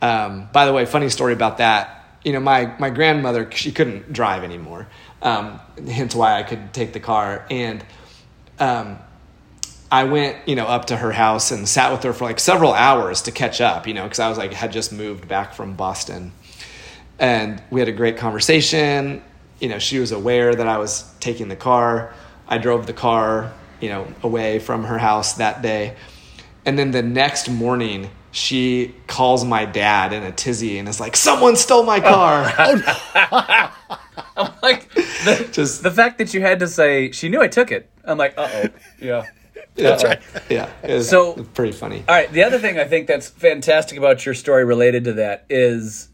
Um, 0.00 0.48
by 0.52 0.66
the 0.66 0.72
way, 0.72 0.84
funny 0.84 1.08
story 1.08 1.32
about 1.32 1.58
that. 1.58 1.98
You 2.24 2.32
know, 2.32 2.40
my, 2.40 2.74
my 2.78 2.90
grandmother, 2.90 3.50
she 3.52 3.72
couldn't 3.72 4.12
drive 4.12 4.44
anymore. 4.44 4.88
Um, 5.22 5.60
hence 5.88 6.14
why 6.14 6.38
I 6.38 6.42
could 6.42 6.72
take 6.72 6.92
the 6.92 7.00
car. 7.00 7.46
And 7.50 7.84
um, 8.58 8.98
I 9.92 10.04
went, 10.04 10.48
you 10.48 10.56
know, 10.56 10.64
up 10.64 10.86
to 10.86 10.96
her 10.96 11.12
house 11.12 11.50
and 11.50 11.68
sat 11.68 11.92
with 11.92 12.02
her 12.04 12.14
for 12.14 12.24
like 12.24 12.40
several 12.40 12.72
hours 12.72 13.20
to 13.22 13.30
catch 13.30 13.60
up, 13.60 13.86
you 13.86 13.92
know, 13.92 14.04
because 14.04 14.20
I 14.20 14.30
was 14.30 14.38
like, 14.38 14.54
had 14.54 14.72
just 14.72 14.90
moved 14.90 15.28
back 15.28 15.52
from 15.52 15.74
Boston. 15.74 16.32
And 17.18 17.62
we 17.70 17.78
had 17.78 17.90
a 17.90 17.92
great 17.92 18.16
conversation. 18.16 19.22
You 19.60 19.68
know, 19.68 19.78
she 19.78 19.98
was 19.98 20.10
aware 20.10 20.54
that 20.54 20.66
I 20.66 20.78
was 20.78 21.04
taking 21.20 21.48
the 21.48 21.56
car. 21.56 22.14
I 22.48 22.56
drove 22.56 22.86
the 22.86 22.94
car, 22.94 23.52
you 23.82 23.90
know, 23.90 24.06
away 24.22 24.60
from 24.60 24.84
her 24.84 24.96
house 24.96 25.34
that 25.34 25.60
day. 25.60 25.94
And 26.64 26.78
then 26.78 26.92
the 26.92 27.02
next 27.02 27.50
morning, 27.50 28.08
she 28.30 28.94
calls 29.08 29.44
my 29.44 29.66
dad 29.66 30.14
in 30.14 30.22
a 30.22 30.32
tizzy 30.32 30.78
and 30.78 30.88
is 30.88 31.00
like, 31.00 31.16
"Someone 31.16 31.54
stole 31.54 31.82
my 31.84 32.00
car." 32.00 32.44
I'm 34.36 34.52
like 34.62 34.88
the, 34.94 35.50
Just- 35.52 35.82
the 35.82 35.90
fact 35.90 36.16
that 36.16 36.32
you 36.32 36.40
had 36.40 36.60
to 36.60 36.66
say 36.66 37.10
she 37.12 37.28
knew 37.28 37.42
I 37.42 37.48
took 37.48 37.70
it. 37.70 37.90
I'm 38.04 38.16
like, 38.16 38.38
uh 38.38 38.48
oh, 38.50 38.64
yeah. 38.98 39.26
That's 39.74 40.04
right. 40.04 40.20
yeah, 40.50 40.68
it 40.82 40.92
was 40.94 41.08
So- 41.08 41.34
pretty 41.54 41.72
funny. 41.72 42.04
All 42.08 42.14
right. 42.14 42.30
The 42.32 42.42
other 42.44 42.58
thing 42.58 42.78
I 42.78 42.84
think 42.84 43.06
that's 43.06 43.28
fantastic 43.28 43.96
about 43.98 44.24
your 44.26 44.34
story 44.34 44.64
related 44.64 45.04
to 45.04 45.12
that 45.14 45.44
is 45.48 46.08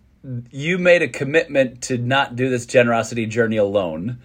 you 0.51 0.79
made 0.79 1.03
a 1.03 1.09
commitment 1.09 1.83
to 1.83 1.99
not 1.99 2.37
do 2.37 2.49
this 2.51 2.67
generosity 2.67 3.27
journey 3.27 3.57
alone. 3.57 4.19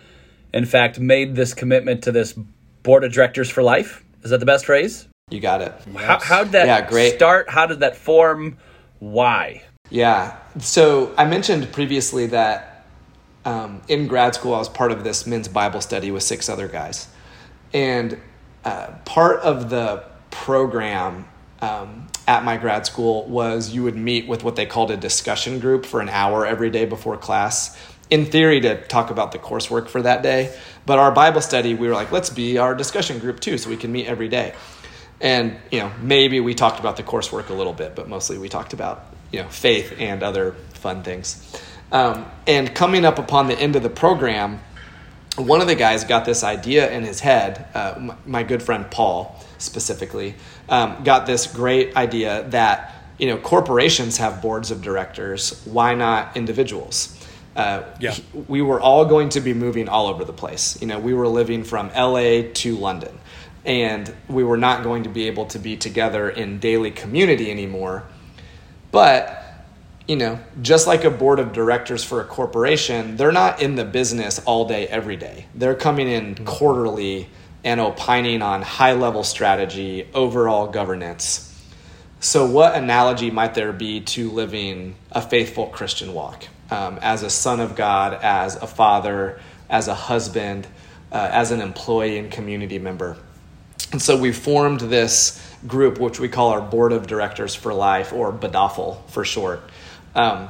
In 0.53 0.65
fact, 0.65 0.99
made 0.99 1.35
this 1.35 1.53
commitment 1.53 2.03
to 2.03 2.11
this 2.11 2.33
board 2.83 3.03
of 3.03 3.11
directors 3.11 3.49
for 3.49 3.63
life. 3.63 4.03
Is 4.23 4.29
that 4.31 4.39
the 4.39 4.45
best 4.45 4.65
phrase? 4.65 5.07
You 5.29 5.39
got 5.39 5.61
it. 5.61 5.73
How, 5.97 6.19
how 6.19 6.43
did 6.43 6.51
that 6.53 6.67
Yeah, 6.67 6.87
great. 6.87 7.15
start? 7.15 7.49
How 7.49 7.65
did 7.65 7.79
that 7.79 7.95
form? 7.95 8.57
Why? 8.99 9.63
Yeah. 9.89 10.37
So 10.59 11.13
I 11.17 11.25
mentioned 11.25 11.71
previously 11.71 12.27
that 12.27 12.85
um, 13.45 13.81
in 13.87 14.07
grad 14.07 14.35
school, 14.35 14.53
I 14.53 14.59
was 14.59 14.69
part 14.69 14.91
of 14.91 15.03
this 15.03 15.25
men's 15.25 15.47
Bible 15.47 15.81
study 15.81 16.11
with 16.11 16.23
six 16.23 16.49
other 16.49 16.67
guys. 16.67 17.07
And 17.73 18.17
uh, 18.65 18.87
part 19.05 19.39
of 19.41 19.69
the 19.69 20.03
program 20.31 21.25
um, 21.61 22.07
at 22.27 22.43
my 22.43 22.57
grad 22.57 22.85
school 22.85 23.25
was 23.25 23.73
you 23.73 23.83
would 23.83 23.95
meet 23.95 24.27
with 24.27 24.43
what 24.43 24.55
they 24.55 24.65
called 24.65 24.91
a 24.91 24.97
discussion 24.97 25.59
group 25.59 25.85
for 25.85 26.01
an 26.01 26.09
hour 26.09 26.45
every 26.45 26.69
day 26.69 26.85
before 26.85 27.17
class. 27.17 27.77
In 28.09 28.25
theory, 28.25 28.61
to 28.61 28.81
talk 28.87 29.11
about 29.11 29.31
the 29.31 29.39
coursework 29.39 29.87
for 29.87 30.01
that 30.01 30.23
day. 30.23 30.55
But 30.85 30.99
our 30.99 31.11
Bible 31.11 31.41
study, 31.41 31.73
we 31.73 31.87
were 31.87 31.93
like, 31.93 32.11
let's 32.11 32.29
be 32.29 32.57
our 32.57 32.75
discussion 32.75 33.19
group 33.19 33.39
too, 33.39 33.57
so 33.57 33.69
we 33.69 33.77
can 33.77 33.91
meet 33.91 34.07
every 34.07 34.27
day. 34.27 34.53
And 35.21 35.55
you 35.71 35.79
know, 35.79 35.91
maybe 36.01 36.39
we 36.39 36.53
talked 36.53 36.79
about 36.79 36.97
the 36.97 37.03
coursework 37.03 37.49
a 37.49 37.53
little 37.53 37.73
bit, 37.73 37.95
but 37.95 38.09
mostly 38.09 38.37
we 38.37 38.49
talked 38.49 38.73
about 38.73 39.05
you 39.31 39.41
know 39.41 39.47
faith 39.47 39.95
and 39.97 40.21
other 40.21 40.51
fun 40.73 41.03
things. 41.03 41.59
Um, 41.91 42.25
and 42.45 42.73
coming 42.73 43.05
up 43.05 43.19
upon 43.19 43.47
the 43.47 43.57
end 43.57 43.75
of 43.75 43.83
the 43.83 43.89
program, 43.89 44.59
one 45.37 45.61
of 45.61 45.67
the 45.67 45.75
guys 45.75 46.03
got 46.03 46.25
this 46.25 46.43
idea 46.43 46.91
in 46.91 47.03
his 47.03 47.19
head. 47.19 47.65
Uh, 47.73 47.95
my, 47.99 48.15
my 48.25 48.43
good 48.43 48.61
friend 48.61 48.89
Paul, 48.91 49.35
specifically, 49.57 50.35
um, 50.69 51.03
got 51.03 51.25
this 51.25 51.47
great 51.47 51.95
idea 51.95 52.43
that 52.49 52.93
you 53.17 53.27
know 53.27 53.37
corporations 53.37 54.17
have 54.17 54.41
boards 54.41 54.71
of 54.71 54.81
directors. 54.81 55.61
Why 55.65 55.95
not 55.95 56.35
individuals? 56.37 57.19
Uh, 57.55 57.83
Yeah. 57.99 58.15
we 58.47 58.61
were 58.63 58.81
all 58.81 59.05
going 59.05 59.29
to 59.29 59.39
be 59.39 59.53
moving 59.53 59.87
all 59.87 60.07
over 60.07 60.25
the 60.25 60.33
place. 60.33 60.79
You 60.81 60.87
know, 60.87 60.99
we 60.99 61.13
were 61.13 61.27
living 61.27 61.63
from 61.63 61.89
LA 61.95 62.49
to 62.53 62.75
London, 62.75 63.17
and 63.63 64.11
we 64.27 64.43
were 64.43 64.57
not 64.57 64.83
going 64.83 65.03
to 65.03 65.09
be 65.09 65.27
able 65.27 65.45
to 65.47 65.59
be 65.59 65.77
together 65.77 66.29
in 66.29 66.59
daily 66.59 66.89
community 66.91 67.51
anymore. 67.51 68.03
But 68.91 69.42
you 70.07 70.17
know, 70.17 70.39
just 70.61 70.85
like 70.85 71.03
a 71.05 71.09
board 71.09 71.39
of 71.39 71.53
directors 71.53 72.03
for 72.03 72.19
a 72.19 72.25
corporation, 72.25 73.15
they're 73.15 73.31
not 73.31 73.61
in 73.61 73.75
the 73.75 73.85
business 73.85 74.39
all 74.45 74.67
day, 74.67 74.87
every 74.87 75.15
day. 75.15 75.45
They're 75.55 75.75
coming 75.75 76.09
in 76.09 76.35
quarterly 76.45 77.29
and 77.63 77.79
opining 77.79 78.41
on 78.41 78.61
high 78.61 78.93
level 78.93 79.23
strategy, 79.23 80.07
overall 80.13 80.67
governance. 80.67 81.49
So, 82.19 82.45
what 82.45 82.75
analogy 82.75 83.31
might 83.31 83.53
there 83.53 83.73
be 83.73 84.01
to 84.01 84.29
living 84.29 84.95
a 85.11 85.21
faithful 85.21 85.67
Christian 85.67 86.13
walk 86.13 86.45
um, 86.69 86.99
as 87.01 87.23
a 87.23 87.29
son 87.29 87.59
of 87.59 87.75
God, 87.75 88.19
as 88.21 88.55
a 88.55 88.67
father, 88.67 89.39
as 89.69 89.87
a 89.87 89.93
husband, 89.93 90.67
uh, 91.11 91.29
as 91.31 91.51
an 91.51 91.61
employee 91.61 92.17
and 92.17 92.31
community 92.31 92.79
member? 92.79 93.17
And 93.91 94.01
so 94.01 94.17
we 94.17 94.31
formed 94.31 94.79
this 94.79 95.39
group, 95.67 95.99
which 95.99 96.19
we 96.19 96.27
call 96.27 96.49
our 96.49 96.61
Board 96.61 96.93
of 96.93 97.07
Directors 97.07 97.55
for 97.55 97.73
Life, 97.73 98.11
or 98.11 98.31
BADAFL 98.31 99.09
for 99.09 99.23
short, 99.23 99.61
um, 100.15 100.49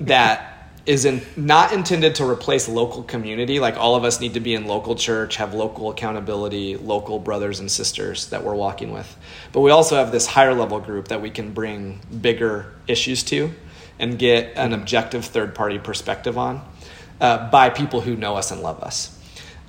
that 0.00 0.70
is 0.84 1.04
in, 1.04 1.22
not 1.36 1.72
intended 1.72 2.16
to 2.16 2.28
replace 2.28 2.68
local 2.68 3.02
community. 3.04 3.60
Like 3.60 3.76
all 3.76 3.94
of 3.94 4.04
us 4.04 4.20
need 4.20 4.34
to 4.34 4.40
be 4.40 4.54
in 4.54 4.66
local 4.66 4.96
church, 4.96 5.36
have 5.36 5.54
local 5.54 5.90
accountability, 5.90 6.76
local 6.76 7.18
brothers 7.18 7.60
and 7.60 7.70
sisters 7.70 8.26
that 8.30 8.42
we're 8.42 8.54
walking 8.54 8.92
with. 8.92 9.16
But 9.52 9.60
we 9.60 9.70
also 9.70 9.96
have 9.96 10.10
this 10.10 10.26
higher 10.26 10.54
level 10.54 10.80
group 10.80 11.08
that 11.08 11.22
we 11.22 11.30
can 11.30 11.52
bring 11.52 12.00
bigger 12.20 12.72
issues 12.88 13.22
to 13.24 13.52
and 13.98 14.18
get 14.18 14.56
an 14.56 14.72
objective 14.72 15.24
third 15.24 15.54
party 15.54 15.78
perspective 15.78 16.36
on 16.36 16.66
uh, 17.20 17.48
by 17.50 17.70
people 17.70 18.00
who 18.00 18.16
know 18.16 18.36
us 18.36 18.50
and 18.50 18.60
love 18.60 18.82
us. 18.82 19.16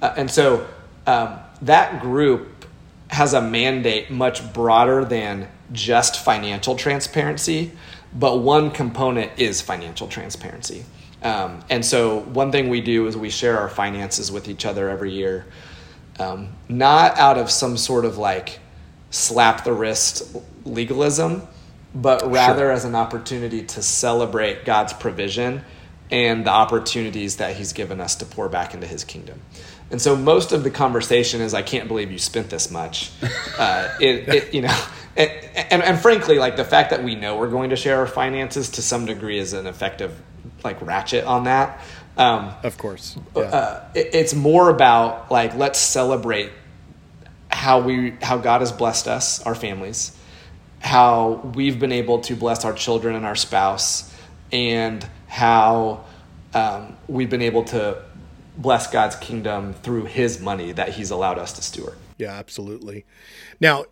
Uh, 0.01 0.13
and 0.17 0.31
so 0.31 0.67
um, 1.05 1.39
that 1.61 2.01
group 2.01 2.65
has 3.09 3.33
a 3.33 3.41
mandate 3.41 4.09
much 4.09 4.53
broader 4.53 5.05
than 5.05 5.47
just 5.71 6.23
financial 6.23 6.75
transparency, 6.75 7.71
but 8.15 8.37
one 8.37 8.71
component 8.71 9.31
is 9.37 9.61
financial 9.61 10.07
transparency. 10.07 10.85
Um, 11.23 11.63
and 11.69 11.85
so, 11.85 12.19
one 12.19 12.51
thing 12.51 12.69
we 12.69 12.81
do 12.81 13.07
is 13.07 13.15
we 13.15 13.29
share 13.29 13.57
our 13.59 13.69
finances 13.69 14.31
with 14.31 14.49
each 14.49 14.65
other 14.65 14.89
every 14.89 15.11
year, 15.11 15.45
um, 16.19 16.49
not 16.67 17.17
out 17.17 17.37
of 17.37 17.49
some 17.49 17.77
sort 17.77 18.03
of 18.03 18.17
like 18.17 18.59
slap 19.09 19.63
the 19.63 19.71
wrist 19.71 20.35
legalism, 20.65 21.47
but 21.95 22.29
rather 22.29 22.71
as 22.71 22.83
an 22.83 22.95
opportunity 22.95 23.63
to 23.63 23.81
celebrate 23.81 24.65
God's 24.65 24.91
provision 24.91 25.63
and 26.11 26.45
the 26.45 26.51
opportunities 26.51 27.37
that 27.37 27.55
He's 27.55 27.71
given 27.71 28.01
us 28.01 28.15
to 28.15 28.25
pour 28.25 28.49
back 28.49 28.73
into 28.73 28.85
His 28.85 29.05
kingdom. 29.05 29.39
And 29.91 30.01
so 30.01 30.15
most 30.17 30.51
of 30.51 30.63
the 30.63 30.71
conversation 30.71 31.39
is, 31.39 31.53
"I 31.53 31.61
can't 31.61 31.87
believe 31.87 32.11
you 32.11 32.19
spent 32.19 32.49
this 32.49 32.69
much." 32.69 33.11
Uh, 33.55 33.87
it, 34.01 34.27
it, 34.27 34.53
you 34.53 34.63
know, 34.63 34.85
and, 35.15 35.31
and 35.55 35.83
and 35.83 35.99
frankly, 35.99 36.39
like 36.39 36.55
the 36.55 36.65
fact 36.65 36.89
that 36.89 37.03
we 37.03 37.15
know 37.15 37.37
we're 37.37 37.49
going 37.49 37.69
to 37.69 37.75
share 37.75 37.99
our 37.99 38.07
finances 38.07 38.69
to 38.71 38.81
some 38.81 39.05
degree 39.05 39.37
is 39.37 39.53
an 39.53 39.67
effective 39.67 40.19
like 40.63 40.81
ratchet 40.81 41.25
on 41.25 41.43
that. 41.45 41.81
Um, 42.17 42.53
Of 42.63 42.77
course. 42.77 43.17
Yeah. 43.35 43.41
uh, 43.43 43.89
it, 43.95 44.13
it's 44.13 44.33
more 44.33 44.69
about 44.69 45.31
like 45.31 45.55
let's 45.55 45.79
celebrate 45.79 46.51
how 47.49 47.81
we 47.81 48.11
how 48.21 48.37
God 48.37 48.61
has 48.61 48.71
blessed 48.71 49.07
us, 49.07 49.41
our 49.43 49.55
families, 49.55 50.17
how 50.79 51.51
we've 51.55 51.79
been 51.79 51.91
able 51.91 52.19
to 52.21 52.35
bless 52.35 52.65
our 52.65 52.73
children 52.73 53.15
and 53.15 53.25
our 53.25 53.35
spouse, 53.35 54.13
and 54.51 55.07
how 55.27 56.05
um, 56.53 56.97
we've 57.07 57.29
been 57.29 57.41
able 57.41 57.63
to 57.65 58.01
bless 58.57 58.87
God's 58.87 59.15
kingdom 59.15 59.73
through 59.73 60.05
His 60.05 60.39
money 60.39 60.71
that 60.71 60.89
He's 60.89 61.11
allowed 61.11 61.39
us 61.39 61.53
to 61.53 61.61
steward. 61.61 61.97
Yeah, 62.17 62.33
absolutely. 62.33 63.05
Now, 63.59 63.85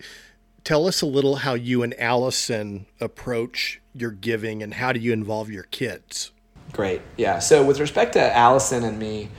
tell 0.63 0.87
us 0.87 1.01
a 1.01 1.05
little 1.05 1.37
how 1.37 1.53
you 1.53 1.83
and 1.83 1.99
Allison 1.99 2.85
approach 2.99 3.81
your 3.93 4.11
giving 4.11 4.63
and 4.63 4.75
how 4.75 4.93
do 4.93 4.99
you 4.99 5.13
involve 5.13 5.49
your 5.49 5.63
kids? 5.63 6.31
Great. 6.71 7.01
Yeah. 7.17 7.39
So, 7.39 7.63
with 7.65 7.79
respect 7.79 8.13
to 8.13 8.35
Allison 8.35 8.83
and 8.83 8.97
me, 8.97 9.29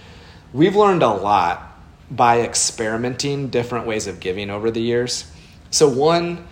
we've 0.52 0.76
learned 0.76 1.02
a 1.02 1.10
lot 1.10 1.78
by 2.10 2.40
experimenting 2.40 3.48
different 3.48 3.86
ways 3.86 4.06
of 4.06 4.20
giving 4.20 4.50
over 4.50 4.70
the 4.70 4.82
years. 4.82 5.30
So, 5.70 5.88
one 5.88 6.46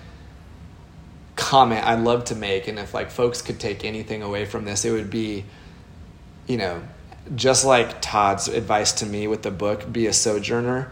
comment 1.36 1.86
I'd 1.86 2.00
love 2.00 2.24
to 2.26 2.34
make, 2.34 2.68
and 2.68 2.78
if 2.78 2.94
like 2.94 3.10
folks 3.10 3.42
could 3.42 3.60
take 3.60 3.84
anything 3.84 4.22
away 4.22 4.46
from 4.46 4.64
this, 4.64 4.84
it 4.84 4.92
would 4.92 5.10
be, 5.10 5.44
you 6.46 6.56
know, 6.56 6.82
just 7.34 7.64
like 7.64 8.00
Todd's 8.00 8.48
advice 8.48 8.92
to 8.92 9.06
me 9.06 9.26
with 9.26 9.42
the 9.42 9.50
book, 9.50 9.90
be 9.92 10.06
a 10.06 10.12
sojourner. 10.12 10.90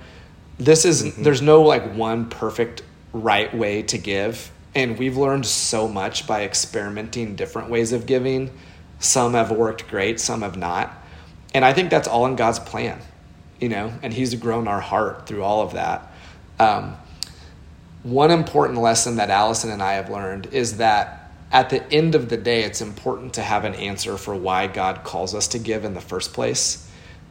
This 0.59 0.85
is, 0.85 1.03
mm-hmm. 1.03 1.23
there's 1.23 1.41
no 1.41 1.63
like 1.63 1.95
one 1.95 2.29
perfect 2.29 2.83
right 3.13 3.53
way 3.55 3.83
to 3.83 3.99
give. 3.99 4.51
And 4.75 4.99
we've 4.99 5.17
learned 5.17 5.47
so 5.47 5.89
much 5.89 6.27
by 6.27 6.45
experimenting 6.45 7.37
different 7.37 7.71
ways 7.71 7.93
of 7.93 8.07
giving. 8.07 8.51
Some 8.99 9.35
have 9.35 9.51
worked 9.51 9.89
great, 9.89 10.21
some 10.21 10.43
have 10.43 10.57
not. 10.57 10.93
And 11.55 11.65
I 11.65 11.73
think 11.73 11.91
that's 11.91 12.09
all 12.09 12.27
in 12.27 12.37
God's 12.37 12.59
plan, 12.59 13.01
you 13.61 13.69
know, 13.69 13.93
and 14.03 14.13
He's 14.13 14.35
grown 14.35 14.69
our 14.69 14.81
heart 14.81 15.27
through 15.27 15.43
all 15.43 15.63
of 15.63 15.73
that. 15.73 16.13
Um, 16.59 16.97
one 18.03 18.31
important 18.31 18.79
lesson 18.79 19.17
that 19.17 19.31
Allison 19.31 19.71
and 19.71 19.83
I 19.83 19.95
have 19.95 20.11
learned 20.11 20.49
is 20.53 20.77
that 20.77 21.33
at 21.51 21.71
the 21.71 21.91
end 21.93 22.15
of 22.15 22.29
the 22.29 22.37
day, 22.37 22.65
it's 22.65 22.81
important 22.81 23.35
to 23.35 23.43
have 23.43 23.65
an 23.65 23.75
answer 23.75 24.19
for 24.19 24.35
why 24.37 24.67
God 24.67 25.03
calls 25.03 25.35
us 25.35 25.49
to 25.49 25.59
give 25.59 25.85
in 25.85 25.95
the 25.95 26.01
first 26.01 26.35
place. 26.35 26.89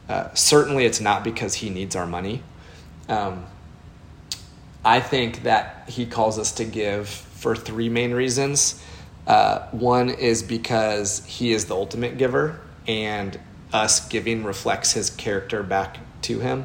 Uh, 0.08 0.32
certainly, 0.34 0.84
it's 0.84 1.00
not 1.00 1.22
because 1.22 1.54
He 1.54 1.70
needs 1.70 1.94
our 1.94 2.06
money. 2.06 2.42
Um, 3.08 3.46
I 4.88 5.00
think 5.00 5.42
that 5.42 5.84
He 5.86 6.06
calls 6.06 6.38
us 6.38 6.52
to 6.52 6.64
give 6.64 7.10
for 7.10 7.54
three 7.54 7.90
main 7.90 8.12
reasons. 8.12 8.82
Uh, 9.26 9.68
one 9.68 10.08
is 10.08 10.42
because 10.42 11.22
He 11.26 11.52
is 11.52 11.66
the 11.66 11.74
ultimate 11.74 12.16
giver, 12.16 12.58
and 12.86 13.38
us 13.70 14.08
giving 14.08 14.44
reflects 14.44 14.92
His 14.92 15.10
character 15.10 15.62
back 15.62 15.98
to 16.22 16.40
Him. 16.40 16.64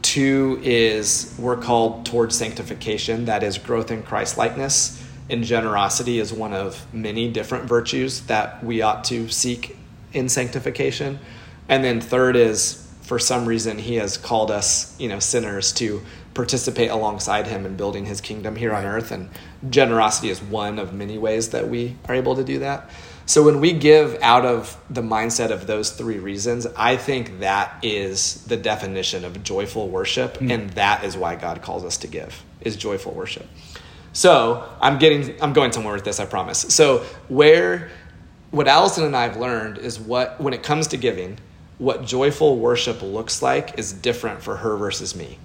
Two 0.00 0.60
is 0.62 1.36
we're 1.38 1.58
called 1.58 2.06
towards 2.06 2.34
sanctification, 2.34 3.26
that 3.26 3.42
is 3.42 3.58
growth 3.58 3.90
in 3.90 4.02
Christ 4.02 4.38
likeness. 4.38 5.06
And 5.28 5.44
generosity 5.44 6.20
is 6.20 6.32
one 6.32 6.54
of 6.54 6.86
many 6.94 7.30
different 7.30 7.66
virtues 7.66 8.22
that 8.22 8.64
we 8.64 8.80
ought 8.80 9.04
to 9.04 9.28
seek 9.28 9.76
in 10.14 10.30
sanctification. 10.30 11.18
And 11.68 11.84
then 11.84 12.00
third 12.00 12.34
is 12.34 12.81
for 13.12 13.18
some 13.18 13.44
reason 13.44 13.76
he 13.76 13.96
has 13.96 14.16
called 14.16 14.50
us, 14.50 14.98
you 14.98 15.06
know, 15.06 15.18
sinners 15.18 15.70
to 15.70 16.00
participate 16.32 16.88
alongside 16.88 17.46
him 17.46 17.66
in 17.66 17.76
building 17.76 18.06
his 18.06 18.22
kingdom 18.22 18.56
here 18.56 18.72
on 18.72 18.86
earth 18.86 19.12
and 19.12 19.28
generosity 19.68 20.30
is 20.30 20.40
one 20.40 20.78
of 20.78 20.94
many 20.94 21.18
ways 21.18 21.50
that 21.50 21.68
we 21.68 21.94
are 22.08 22.14
able 22.14 22.34
to 22.34 22.42
do 22.42 22.60
that. 22.60 22.88
So 23.26 23.42
when 23.42 23.60
we 23.60 23.74
give 23.74 24.16
out 24.22 24.46
of 24.46 24.80
the 24.88 25.02
mindset 25.02 25.50
of 25.50 25.66
those 25.66 25.90
three 25.90 26.20
reasons, 26.20 26.66
I 26.74 26.96
think 26.96 27.40
that 27.40 27.76
is 27.82 28.44
the 28.44 28.56
definition 28.56 29.26
of 29.26 29.42
joyful 29.42 29.90
worship, 29.90 30.38
mm. 30.38 30.50
and 30.50 30.70
that 30.70 31.04
is 31.04 31.14
why 31.14 31.36
God 31.36 31.60
calls 31.60 31.84
us 31.84 31.98
to 31.98 32.06
give 32.06 32.42
is 32.62 32.76
joyful 32.76 33.12
worship. 33.12 33.46
So 34.14 34.66
I'm 34.80 34.98
getting 34.98 35.38
I'm 35.42 35.52
going 35.52 35.72
somewhere 35.72 35.92
with 35.92 36.04
this, 36.04 36.18
I 36.18 36.24
promise. 36.24 36.60
So 36.60 37.04
where 37.28 37.90
what 38.52 38.68
Allison 38.68 39.04
and 39.04 39.14
I 39.14 39.24
have 39.24 39.36
learned 39.36 39.76
is 39.76 40.00
what 40.00 40.40
when 40.40 40.54
it 40.54 40.62
comes 40.62 40.86
to 40.88 40.96
giving, 40.96 41.38
what 41.82 42.04
joyful 42.04 42.58
worship 42.58 43.02
looks 43.02 43.42
like 43.42 43.76
is 43.78 43.92
different 43.92 44.40
for 44.40 44.56
her 44.56 44.76
versus 44.76 45.16
me. 45.16 45.36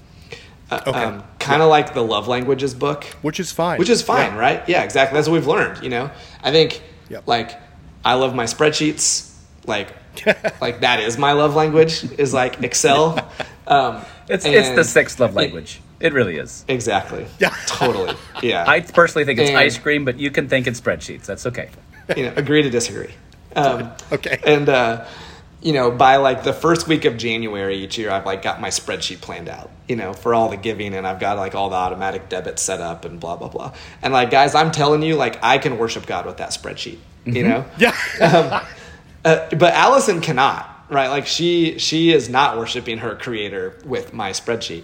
Uh, 0.70 0.82
okay. 0.86 1.04
Um, 1.04 1.24
kind 1.40 1.62
of 1.62 1.68
yeah. 1.68 1.72
like 1.72 1.94
the 1.96 2.04
love 2.04 2.28
languages 2.28 2.76
book, 2.76 3.06
which 3.24 3.40
is 3.40 3.52
fine. 3.52 3.80
Which 3.80 3.90
is 3.90 4.04
fine, 4.04 4.34
yeah. 4.34 4.38
right? 4.38 4.70
Yeah, 4.70 4.84
exactly. 4.84 5.18
That's 5.18 5.28
what 5.28 5.34
we've 5.36 5.48
learned. 5.48 5.84
You 5.84 5.90
know, 5.90 6.12
I 6.44 6.52
think 6.52 6.82
yep. 7.10 7.26
like 7.26 7.60
I 8.06 8.14
love 8.14 8.36
my 8.36 8.44
spreadsheets. 8.44 9.34
Like, 9.66 9.90
like 10.62 10.82
that 10.82 11.00
is 11.00 11.18
my 11.18 11.32
love 11.32 11.56
language. 11.56 12.04
Is 12.20 12.34
like 12.34 12.64
Excel. 12.64 13.30
Um, 13.68 14.06
it's 14.30 14.46
it's 14.46 14.70
the 14.70 14.86
sixth 14.86 15.20
love 15.20 15.36
language. 15.36 15.82
It, 16.00 16.08
it 16.08 16.14
really 16.14 16.38
is. 16.38 16.64
Exactly. 16.70 17.28
Yeah. 17.40 17.54
Totally. 17.66 18.16
Yeah. 18.42 18.64
I 18.66 18.80
personally 18.80 19.26
think 19.26 19.40
it's 19.40 19.50
and, 19.50 19.58
ice 19.58 19.78
cream, 19.78 20.06
but 20.06 20.18
you 20.18 20.32
can 20.32 20.48
think 20.48 20.68
it's 20.68 20.80
spreadsheets. 20.80 21.26
That's 21.26 21.46
okay. 21.48 21.70
You 22.16 22.28
know, 22.28 22.34
agree 22.38 22.62
to 22.62 22.70
disagree. 22.70 23.14
Um, 23.58 23.92
okay. 24.14 24.40
And 24.46 24.70
uh, 24.70 25.06
you 25.62 25.74
know, 25.74 25.92
by 25.92 26.18
like 26.18 26.44
the 26.44 26.54
first 26.54 26.88
week 26.88 27.06
of 27.06 27.18
January 27.18 27.78
each 27.78 27.98
year, 27.98 28.12
I've 28.12 28.26
like 28.26 28.42
got 28.42 28.62
my 28.62 28.70
spreadsheet 28.70 29.22
planned 29.22 29.50
out, 29.50 29.72
you 29.88 29.96
know, 29.96 30.14
for 30.14 30.34
all 30.34 30.50
the 30.50 30.58
giving, 30.58 30.94
and 30.94 31.08
I've 31.08 31.20
got 31.20 31.38
like 31.38 31.56
all 31.56 31.70
the 31.70 31.76
automatic 31.76 32.30
debits 32.30 32.62
set 32.62 32.82
up 32.82 33.06
and 33.06 33.20
blah 33.20 33.36
blah 33.36 33.50
blah. 33.50 33.74
And 34.02 34.14
like, 34.14 34.30
guys, 34.30 34.56
I'm 34.56 34.72
telling 34.72 35.02
you, 35.02 35.16
like, 35.16 35.44
I 35.44 35.58
can 35.58 35.78
worship 35.78 36.06
God 36.06 36.26
with 36.26 36.38
that 36.38 36.50
spreadsheet 36.50 37.00
you 37.28 37.44
mm-hmm. 37.44 37.50
know 37.50 37.66
yeah 37.78 37.96
um, 38.22 38.68
uh, 39.26 39.56
but 39.56 39.74
allison 39.74 40.22
cannot 40.22 40.86
right 40.90 41.10
like 41.10 41.28
she 41.28 41.78
she 41.78 42.12
is 42.12 42.30
not 42.30 42.58
worshiping 42.58 43.00
her 43.00 43.16
creator 43.16 43.78
with 43.86 44.14
my 44.14 44.32
spreadsheet 44.32 44.84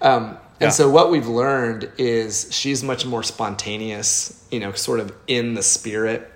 um, 0.00 0.36
and 0.60 0.68
yeah. 0.68 0.70
so 0.70 0.90
what 0.90 1.10
we've 1.10 1.28
learned 1.28 1.90
is 1.96 2.48
she's 2.52 2.82
much 2.82 3.06
more 3.06 3.22
spontaneous 3.22 4.46
you 4.50 4.60
know 4.60 4.72
sort 4.72 5.00
of 5.00 5.14
in 5.26 5.54
the 5.54 5.62
spirit 5.62 6.30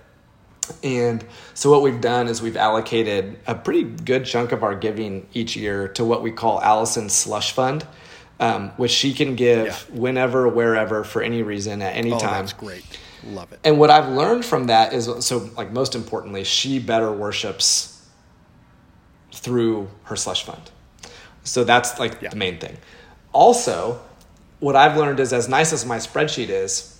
and 0.83 1.23
so 1.53 1.69
what 1.69 1.81
we've 1.81 2.01
done 2.01 2.27
is 2.27 2.41
we've 2.41 2.57
allocated 2.57 3.39
a 3.47 3.55
pretty 3.55 3.83
good 3.83 4.25
chunk 4.25 4.51
of 4.51 4.63
our 4.63 4.75
giving 4.75 5.27
each 5.33 5.55
year 5.55 5.87
to 5.87 6.03
what 6.05 6.21
we 6.21 6.31
call 6.31 6.61
allison's 6.61 7.13
slush 7.13 7.51
fund 7.51 7.85
um, 8.41 8.69
which 8.77 8.91
she 8.91 9.13
can 9.13 9.35
give 9.35 9.67
yeah. 9.67 9.99
whenever 9.99 10.47
wherever 10.47 11.03
for 11.03 11.21
any 11.21 11.43
reason 11.43 11.81
at 11.81 11.95
any 11.95 12.13
oh, 12.13 12.19
time 12.19 12.45
that's 12.45 12.53
great 12.53 12.85
Love 13.23 13.51
it. 13.51 13.59
And 13.63 13.79
what 13.79 13.89
I've 13.89 14.09
learned 14.09 14.45
from 14.45 14.67
that 14.67 14.93
is 14.93 15.09
so 15.25 15.49
like 15.57 15.71
most 15.71 15.95
importantly, 15.95 16.43
she 16.43 16.79
better 16.79 17.11
worships 17.11 18.07
through 19.33 19.89
her 20.03 20.15
slush 20.15 20.43
fund. 20.43 20.71
So 21.43 21.63
that's 21.63 21.99
like 21.99 22.21
yeah. 22.21 22.29
the 22.29 22.35
main 22.35 22.59
thing. 22.59 22.77
Also, 23.33 23.99
what 24.59 24.75
I've 24.75 24.97
learned 24.97 25.19
is 25.19 25.33
as 25.33 25.47
nice 25.47 25.73
as 25.73 25.85
my 25.85 25.97
spreadsheet 25.97 26.49
is, 26.49 26.98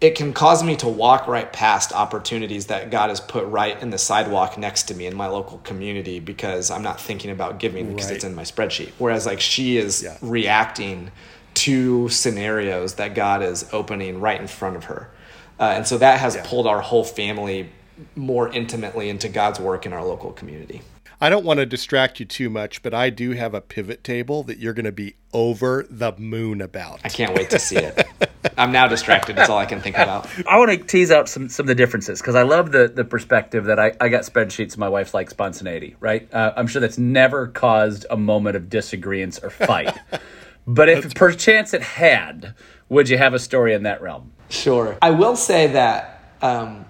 it 0.00 0.14
can 0.14 0.32
cause 0.32 0.62
me 0.62 0.76
to 0.76 0.88
walk 0.88 1.26
right 1.26 1.50
past 1.52 1.92
opportunities 1.92 2.66
that 2.66 2.90
God 2.90 3.08
has 3.08 3.20
put 3.20 3.46
right 3.46 3.80
in 3.80 3.90
the 3.90 3.98
sidewalk 3.98 4.58
next 4.58 4.84
to 4.84 4.94
me 4.94 5.06
in 5.06 5.16
my 5.16 5.26
local 5.26 5.58
community 5.58 6.20
because 6.20 6.70
I'm 6.70 6.82
not 6.82 7.00
thinking 7.00 7.30
about 7.30 7.58
giving 7.58 7.88
because 7.88 8.06
right. 8.06 8.16
it's 8.16 8.24
in 8.24 8.34
my 8.34 8.42
spreadsheet. 8.42 8.92
Whereas 8.98 9.24
like 9.24 9.40
she 9.40 9.78
is 9.78 10.02
yeah. 10.02 10.18
reacting 10.20 11.10
to 11.54 12.10
scenarios 12.10 12.94
that 12.94 13.14
God 13.14 13.42
is 13.42 13.68
opening 13.72 14.20
right 14.20 14.38
in 14.38 14.46
front 14.46 14.76
of 14.76 14.84
her. 14.84 15.10
Uh, 15.58 15.72
and 15.76 15.86
so 15.86 15.96
that 15.96 16.20
has 16.20 16.34
yeah. 16.34 16.44
pulled 16.44 16.66
our 16.66 16.82
whole 16.82 17.04
family 17.04 17.70
more 18.14 18.50
intimately 18.50 19.08
into 19.08 19.30
God's 19.30 19.58
work 19.58 19.86
in 19.86 19.94
our 19.94 20.04
local 20.04 20.32
community. 20.32 20.82
I 21.18 21.30
don't 21.30 21.46
want 21.46 21.60
to 21.60 21.64
distract 21.66 22.20
you 22.20 22.26
too 22.26 22.50
much, 22.50 22.82
but 22.82 22.92
I 22.92 23.08
do 23.08 23.30
have 23.30 23.54
a 23.54 23.62
pivot 23.62 24.04
table 24.04 24.42
that 24.42 24.58
you're 24.58 24.74
going 24.74 24.84
to 24.84 24.92
be 24.92 25.14
over 25.32 25.86
the 25.88 26.12
moon 26.18 26.60
about. 26.60 27.00
I 27.04 27.08
can't 27.08 27.34
wait 27.34 27.48
to 27.50 27.58
see 27.58 27.76
it. 27.76 28.06
I'm 28.56 28.72
now 28.72 28.88
distracted. 28.88 29.36
That's 29.36 29.50
all 29.50 29.58
I 29.58 29.66
can 29.66 29.80
think 29.80 29.96
about. 29.96 30.28
I 30.46 30.58
want 30.58 30.70
to 30.70 30.78
tease 30.78 31.10
out 31.10 31.28
some, 31.28 31.48
some 31.48 31.64
of 31.64 31.68
the 31.68 31.74
differences 31.74 32.20
because 32.20 32.34
I 32.34 32.42
love 32.42 32.72
the, 32.72 32.88
the 32.88 33.04
perspective 33.04 33.64
that 33.66 33.78
I, 33.78 33.92
I 34.00 34.08
got 34.08 34.22
spreadsheets. 34.22 34.76
My 34.76 34.88
wife 34.88 35.14
likes 35.14 35.32
spontaneity, 35.32 35.96
right? 36.00 36.32
Uh, 36.32 36.52
I'm 36.56 36.66
sure 36.66 36.80
that's 36.80 36.98
never 36.98 37.48
caused 37.48 38.06
a 38.10 38.16
moment 38.16 38.56
of 38.56 38.68
disagreement 38.68 39.40
or 39.42 39.50
fight. 39.50 39.96
but 40.66 40.88
if 40.88 41.14
perchance 41.14 41.74
it 41.74 41.82
had, 41.82 42.54
would 42.88 43.08
you 43.08 43.18
have 43.18 43.34
a 43.34 43.38
story 43.38 43.74
in 43.74 43.84
that 43.84 44.02
realm? 44.02 44.32
Sure. 44.48 44.96
I 45.02 45.10
will 45.10 45.36
say 45.36 45.68
that, 45.68 46.22
um, 46.42 46.84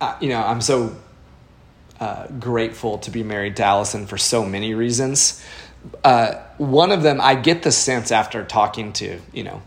uh, 0.00 0.16
you 0.20 0.30
know, 0.30 0.42
I'm 0.42 0.60
so 0.60 0.96
uh, 2.00 2.26
grateful 2.28 2.98
to 2.98 3.10
be 3.10 3.22
married 3.22 3.56
to 3.56 3.64
Allison 3.64 4.06
for 4.06 4.18
so 4.18 4.44
many 4.44 4.74
reasons. 4.74 5.42
Uh, 6.02 6.34
one 6.58 6.92
of 6.92 7.02
them, 7.02 7.20
I 7.20 7.34
get 7.34 7.62
the 7.62 7.72
sense 7.72 8.10
after 8.10 8.44
talking 8.44 8.92
to, 8.94 9.20
you 9.32 9.44
know, 9.44 9.62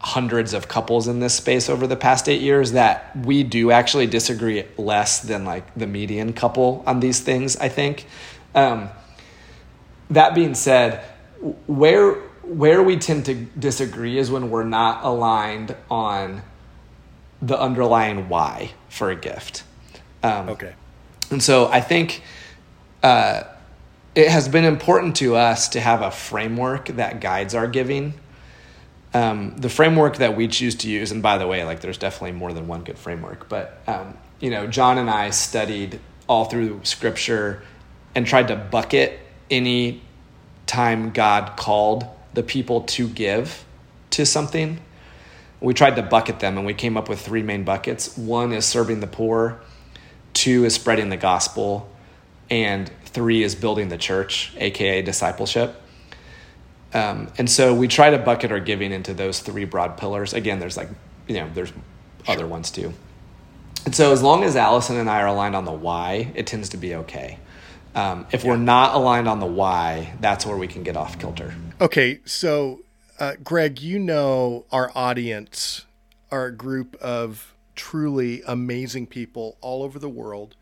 hundreds 0.00 0.54
of 0.54 0.68
couples 0.68 1.08
in 1.08 1.20
this 1.20 1.34
space 1.34 1.68
over 1.68 1.86
the 1.86 1.96
past 1.96 2.28
eight 2.28 2.40
years 2.40 2.72
that 2.72 3.14
we 3.16 3.42
do 3.42 3.70
actually 3.70 4.06
disagree 4.06 4.64
less 4.76 5.20
than 5.20 5.44
like 5.44 5.74
the 5.74 5.86
median 5.86 6.32
couple 6.32 6.82
on 6.86 7.00
these 7.00 7.20
things, 7.20 7.56
I 7.56 7.68
think. 7.68 8.06
Um, 8.54 8.88
that 10.10 10.34
being 10.34 10.54
said, 10.54 11.04
where 11.66 12.14
where 12.42 12.82
we 12.82 12.96
tend 12.96 13.26
to 13.26 13.34
disagree 13.34 14.16
is 14.16 14.30
when 14.30 14.48
we're 14.48 14.64
not 14.64 15.04
aligned 15.04 15.76
on 15.90 16.42
the 17.42 17.60
underlying 17.60 18.28
why 18.28 18.72
for 18.88 19.10
a 19.10 19.16
gift. 19.16 19.64
Um, 20.22 20.48
okay. 20.48 20.74
And 21.30 21.42
so 21.42 21.66
I 21.66 21.82
think 21.82 22.22
uh, 23.02 23.42
it 24.14 24.28
has 24.28 24.48
been 24.48 24.64
important 24.64 25.16
to 25.16 25.36
us 25.36 25.68
to 25.70 25.80
have 25.80 26.00
a 26.00 26.10
framework 26.10 26.86
that 26.88 27.20
guides 27.20 27.54
our 27.54 27.68
giving. 27.68 28.14
Um, 29.14 29.56
the 29.56 29.70
framework 29.70 30.18
that 30.18 30.36
we 30.36 30.48
choose 30.48 30.74
to 30.76 30.90
use, 30.90 31.12
and 31.12 31.22
by 31.22 31.38
the 31.38 31.46
way, 31.46 31.64
like 31.64 31.80
there's 31.80 31.98
definitely 31.98 32.32
more 32.32 32.52
than 32.52 32.68
one 32.68 32.84
good 32.84 32.98
framework, 32.98 33.48
but 33.48 33.80
um, 33.86 34.16
you 34.40 34.50
know, 34.50 34.66
John 34.66 34.98
and 34.98 35.08
I 35.08 35.30
studied 35.30 35.98
all 36.28 36.44
through 36.44 36.80
Scripture 36.84 37.62
and 38.14 38.26
tried 38.26 38.48
to 38.48 38.56
bucket 38.56 39.18
any 39.50 40.02
time 40.66 41.10
God 41.10 41.56
called 41.56 42.06
the 42.34 42.42
people 42.42 42.82
to 42.82 43.08
give 43.08 43.64
to 44.10 44.26
something. 44.26 44.80
We 45.60 45.74
tried 45.74 45.96
to 45.96 46.02
bucket 46.02 46.40
them 46.40 46.56
and 46.56 46.66
we 46.66 46.74
came 46.74 46.96
up 46.96 47.08
with 47.08 47.20
three 47.20 47.42
main 47.42 47.64
buckets. 47.64 48.16
One 48.16 48.52
is 48.52 48.64
serving 48.64 49.00
the 49.00 49.06
poor, 49.06 49.60
two 50.34 50.64
is 50.64 50.74
spreading 50.74 51.08
the 51.08 51.16
gospel, 51.16 51.90
and 52.50 52.90
three 53.06 53.42
is 53.42 53.54
building 53.54 53.88
the 53.88 53.98
church, 53.98 54.52
aka 54.58 55.02
discipleship. 55.02 55.82
Um, 56.94 57.30
and 57.36 57.50
so 57.50 57.74
we 57.74 57.88
try 57.88 58.10
to 58.10 58.18
bucket 58.18 58.50
our 58.50 58.60
giving 58.60 58.92
into 58.92 59.12
those 59.12 59.40
three 59.40 59.64
broad 59.64 59.98
pillars. 59.98 60.32
Again, 60.32 60.58
there's 60.58 60.76
like, 60.76 60.88
you 61.26 61.34
know, 61.34 61.50
there's 61.52 61.72
other 62.26 62.46
ones 62.46 62.70
too. 62.70 62.92
And 63.84 63.94
so 63.94 64.12
as 64.12 64.22
long 64.22 64.44
as 64.44 64.56
Allison 64.56 64.96
and 64.96 65.08
I 65.08 65.20
are 65.20 65.26
aligned 65.26 65.54
on 65.54 65.64
the 65.64 65.72
why, 65.72 66.32
it 66.34 66.46
tends 66.46 66.70
to 66.70 66.76
be 66.76 66.94
okay. 66.94 67.38
Um, 67.94 68.26
if 68.32 68.44
yeah. 68.44 68.50
we're 68.50 68.56
not 68.56 68.94
aligned 68.94 69.28
on 69.28 69.40
the 69.40 69.46
why, 69.46 70.14
that's 70.20 70.46
where 70.46 70.56
we 70.56 70.66
can 70.66 70.82
get 70.82 70.96
off 70.96 71.18
kilter. 71.18 71.54
Okay, 71.80 72.20
so 72.24 72.80
uh, 73.18 73.34
Greg, 73.42 73.80
you 73.80 73.98
know 73.98 74.66
our 74.70 74.90
audience 74.94 75.84
are 76.30 76.46
a 76.46 76.52
group 76.52 76.96
of 76.96 77.54
truly 77.74 78.42
amazing 78.46 79.06
people 79.06 79.56
all 79.60 79.82
over 79.82 79.98
the 79.98 80.08
world 80.08 80.56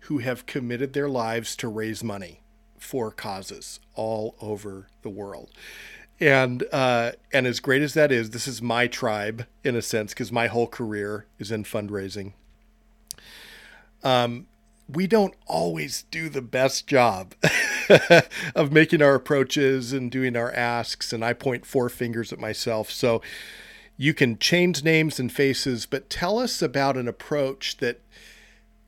who 0.00 0.18
have 0.18 0.46
committed 0.46 0.92
their 0.92 1.08
lives 1.08 1.56
to 1.56 1.68
raise 1.68 2.02
money 2.02 2.40
for 2.78 3.10
causes 3.10 3.80
all 3.94 4.36
over 4.40 4.88
the 5.02 5.10
world. 5.10 5.50
And 6.18 6.64
uh, 6.72 7.12
and 7.32 7.46
as 7.46 7.60
great 7.60 7.82
as 7.82 7.94
that 7.94 8.10
is, 8.10 8.30
this 8.30 8.48
is 8.48 8.62
my 8.62 8.86
tribe 8.86 9.46
in 9.62 9.76
a 9.76 9.82
sense 9.82 10.14
because 10.14 10.32
my 10.32 10.46
whole 10.46 10.66
career 10.66 11.26
is 11.38 11.52
in 11.52 11.64
fundraising. 11.64 12.32
Um, 14.02 14.46
we 14.88 15.06
don't 15.06 15.34
always 15.46 16.04
do 16.10 16.28
the 16.28 16.42
best 16.42 16.86
job 16.86 17.34
of 18.54 18.72
making 18.72 19.02
our 19.02 19.14
approaches 19.14 19.92
and 19.92 20.10
doing 20.10 20.36
our 20.36 20.52
asks, 20.52 21.12
and 21.12 21.24
I 21.24 21.32
point 21.32 21.66
four 21.66 21.88
fingers 21.88 22.32
at 22.32 22.38
myself. 22.38 22.90
So 22.90 23.20
you 23.96 24.14
can 24.14 24.38
change 24.38 24.84
names 24.84 25.18
and 25.18 25.32
faces, 25.32 25.86
but 25.86 26.08
tell 26.08 26.38
us 26.38 26.62
about 26.62 26.96
an 26.96 27.08
approach 27.08 27.78
that 27.78 28.00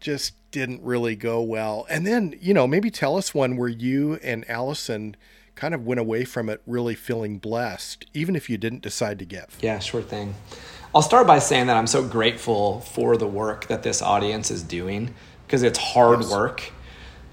just 0.01 0.35
didn't 0.51 0.83
really 0.83 1.17
go 1.17 1.43
well. 1.43 1.87
And 1.91 2.07
then, 2.07 2.35
you 2.41 2.55
know, 2.55 2.67
maybe 2.67 2.91
tell 2.91 3.17
us 3.17 3.35
one 3.35 3.57
where 3.57 3.69
you 3.69 4.15
and 4.23 4.49
Alison 4.49 5.17
kind 5.55 5.75
of 5.75 5.85
went 5.85 6.01
away 6.01 6.25
from 6.25 6.49
it 6.49 6.63
really 6.67 6.95
feeling 6.95 7.39
blessed, 7.39 8.07
even 8.15 8.37
if 8.37 8.49
you 8.49 8.57
didn't 8.57 8.81
decide 8.81 9.19
to 9.19 9.25
give. 9.25 9.59
Yeah, 9.61 9.79
sure 9.81 10.03
thing. 10.03 10.35
I'll 10.95 11.03
start 11.03 11.27
by 11.27 11.39
saying 11.39 11.67
that 11.67 11.77
I'm 11.77 11.87
so 11.87 12.07
grateful 12.07 12.81
for 12.81 13.17
the 13.17 13.27
work 13.27 13.67
that 13.67 13.83
this 13.83 14.01
audience 14.01 14.51
is 14.51 14.63
doing 14.63 15.15
because 15.47 15.63
it's 15.63 15.79
hard 15.79 16.21
yes. 16.21 16.31
work. 16.31 16.73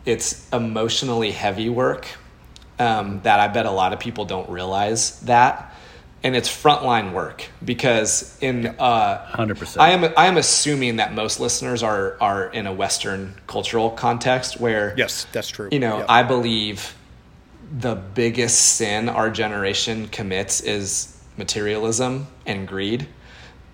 It's 0.06 0.50
emotionally 0.52 1.32
heavy 1.32 1.70
work 1.70 2.08
um, 2.80 3.22
that 3.22 3.40
I 3.40 3.48
bet 3.48 3.66
a 3.66 3.72
lot 3.72 3.94
of 3.94 4.00
people 4.00 4.26
don't 4.26 4.50
realize 4.50 5.20
that. 5.22 5.75
And 6.26 6.36
it's 6.36 6.50
frontline 6.50 7.14
work 7.14 7.48
because 7.64 8.38
in 8.42 8.66
uh, 8.66 9.26
hundred 9.28 9.60
percent, 9.60 9.80
I 9.80 9.92
am 9.92 10.12
I 10.18 10.26
am 10.26 10.38
assuming 10.38 10.98
that 10.98 11.14
most 11.14 11.40
listeners 11.40 11.84
are 11.84 12.18
are 12.20 12.48
in 12.48 12.66
a 12.66 12.74
Western 12.74 13.36
cultural 13.46 13.92
context 13.92 14.60
where 14.60 14.96
yes, 14.98 15.28
that's 15.32 15.50
true. 15.50 15.70
You 15.72 15.80
know, 15.80 16.00
yep. 16.00 16.08
I 16.10 16.24
believe 16.24 16.96
the 17.72 17.96
biggest 17.96 18.60
sin 18.76 19.08
our 19.08 19.30
generation 19.30 20.08
commits 20.08 20.62
is 20.62 21.16
materialism 21.38 22.26
and 22.46 22.68
greed 22.68 23.08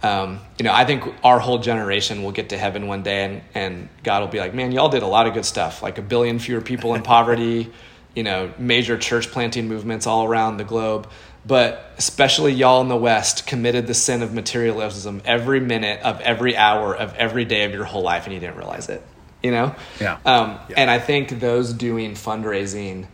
um, 0.03 0.39
you 0.57 0.63
know, 0.63 0.73
I 0.73 0.85
think 0.85 1.03
our 1.23 1.39
whole 1.39 1.59
generation 1.59 2.23
will 2.23 2.31
get 2.31 2.49
to 2.49 2.57
heaven 2.57 2.87
one 2.87 3.03
day 3.03 3.23
and, 3.23 3.41
and 3.53 3.89
God 4.03 4.21
will 4.21 4.29
be 4.29 4.39
like, 4.39 4.53
man, 4.53 4.71
y'all 4.71 4.89
did 4.89 5.03
a 5.03 5.07
lot 5.07 5.27
of 5.27 5.33
good 5.33 5.45
stuff, 5.45 5.83
like 5.83 5.97
a 5.97 6.01
billion 6.01 6.39
fewer 6.39 6.61
people 6.61 6.95
in 6.95 7.03
poverty, 7.03 7.71
you 8.15 8.23
know, 8.23 8.51
major 8.57 8.97
church 8.97 9.29
planting 9.29 9.67
movements 9.67 10.07
all 10.07 10.25
around 10.25 10.57
the 10.57 10.63
globe. 10.63 11.07
But 11.45 11.93
especially 11.97 12.53
y'all 12.53 12.81
in 12.81 12.87
the 12.87 12.95
West 12.95 13.47
committed 13.47 13.87
the 13.87 13.95
sin 13.95 14.21
of 14.21 14.33
materialism 14.33 15.21
every 15.25 15.59
minute 15.59 16.01
of 16.03 16.21
every 16.21 16.55
hour 16.55 16.95
of 16.95 17.15
every 17.15 17.45
day 17.45 17.63
of 17.63 17.73
your 17.73 17.83
whole 17.83 18.03
life 18.03 18.25
and 18.25 18.33
you 18.33 18.39
didn't 18.39 18.57
realize 18.57 18.89
it, 18.89 19.01
you 19.41 19.49
know? 19.49 19.75
Yeah. 19.99 20.19
Um, 20.23 20.59
yeah. 20.69 20.75
And 20.77 20.91
I 20.91 20.99
think 20.99 21.39
those 21.39 21.73
doing 21.73 22.11
fundraising 22.11 23.07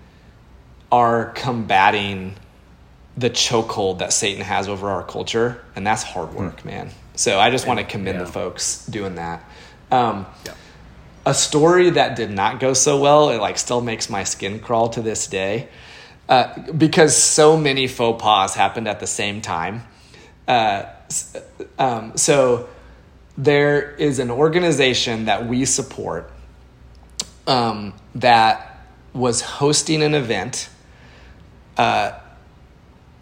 are 0.91 1.31
combating 1.31 2.35
the 3.17 3.29
chokehold 3.29 3.99
that 3.99 4.13
Satan 4.13 4.43
has 4.43 4.67
over 4.67 4.89
our 4.89 5.03
culture, 5.03 5.63
and 5.75 5.85
that's 5.85 6.03
hard 6.03 6.33
work, 6.33 6.61
hmm. 6.61 6.67
man. 6.67 6.89
So 7.15 7.39
I 7.39 7.49
just 7.49 7.65
want 7.65 7.79
to 7.79 7.85
commend 7.85 8.19
yeah. 8.19 8.25
the 8.25 8.31
folks 8.31 8.85
doing 8.85 9.15
that. 9.15 9.43
Um, 9.91 10.27
yeah. 10.45 10.53
A 11.25 11.33
story 11.33 11.89
that 11.89 12.15
did 12.15 12.29
not 12.29 12.59
go 12.59 12.73
so 12.73 12.99
well, 12.99 13.31
it 13.31 13.41
like 13.41 13.57
still 13.57 13.81
makes 13.81 14.09
my 14.09 14.23
skin 14.23 14.59
crawl 14.59 14.89
to 14.89 15.01
this 15.01 15.27
day, 15.27 15.67
uh, 16.29 16.71
because 16.71 17.15
so 17.15 17.57
many 17.57 17.87
faux 17.87 18.21
pas 18.21 18.53
happened 18.53 18.87
at 18.87 18.99
the 18.99 19.07
same 19.07 19.41
time. 19.41 19.83
Uh, 20.47 20.83
um, 21.79 22.17
so 22.17 22.67
there 23.37 23.91
is 23.95 24.19
an 24.19 24.31
organization 24.31 25.25
that 25.25 25.47
we 25.47 25.65
support 25.65 26.31
um, 27.45 27.93
that 28.15 28.81
was 29.13 29.41
hosting 29.41 30.03
an 30.03 30.13
event. 30.13 30.69
Uh, 31.77 32.17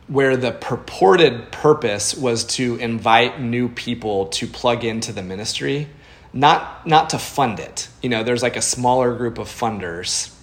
where 0.07 0.37
the 0.37 0.51
purported 0.51 1.51
purpose 1.51 2.13
was 2.13 2.45
to 2.45 2.75
invite 2.75 3.41
new 3.41 3.67
people 3.67 4.27
to 4.27 4.45
plug 4.45 4.83
into 4.83 5.11
the 5.11 5.23
ministry 5.23 5.87
not 6.31 6.85
not 6.85 7.09
to 7.09 7.17
fund 7.17 7.59
it 7.59 7.87
you 8.01 8.09
know 8.09 8.23
there's 8.23 8.43
like 8.43 8.55
a 8.55 8.61
smaller 8.61 9.15
group 9.15 9.39
of 9.39 9.47
funders 9.47 10.34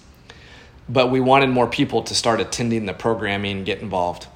but 0.89 1.09
we 1.09 1.19
wanted 1.19 1.49
more 1.49 1.67
people 1.67 2.03
to 2.03 2.15
start 2.15 2.39
attending 2.39 2.85
the 2.85 2.93
programming 2.93 3.63
get 3.63 3.79
involved. 3.79 4.27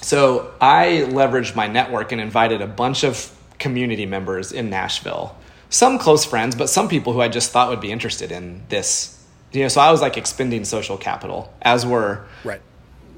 So 0.00 0.52
i 0.60 1.06
leveraged 1.08 1.56
my 1.56 1.66
network 1.66 2.12
and 2.12 2.20
invited 2.20 2.60
a 2.60 2.66
bunch 2.66 3.04
of 3.04 3.30
community 3.58 4.06
members 4.06 4.52
in 4.52 4.70
nashville. 4.70 5.36
Some 5.70 5.98
close 5.98 6.24
friends 6.24 6.54
but 6.54 6.68
some 6.68 6.88
people 6.88 7.12
who 7.12 7.20
i 7.20 7.28
just 7.28 7.50
thought 7.50 7.70
would 7.70 7.80
be 7.80 7.92
interested 7.92 8.30
in 8.30 8.62
this. 8.68 9.10
You 9.52 9.62
know 9.62 9.68
so 9.68 9.80
i 9.80 9.90
was 9.90 10.00
like 10.00 10.16
expending 10.16 10.64
social 10.64 10.96
capital 10.96 11.52
as 11.62 11.86
were 11.86 12.26
right. 12.44 12.60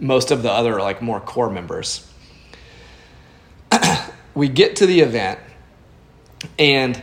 most 0.01 0.31
of 0.31 0.43
the 0.43 0.51
other 0.51 0.81
like 0.81 1.03
more 1.03 1.21
core 1.21 1.51
members. 1.51 2.11
we 4.35 4.49
get 4.49 4.77
to 4.77 4.87
the 4.87 5.01
event 5.01 5.41
and 6.59 7.03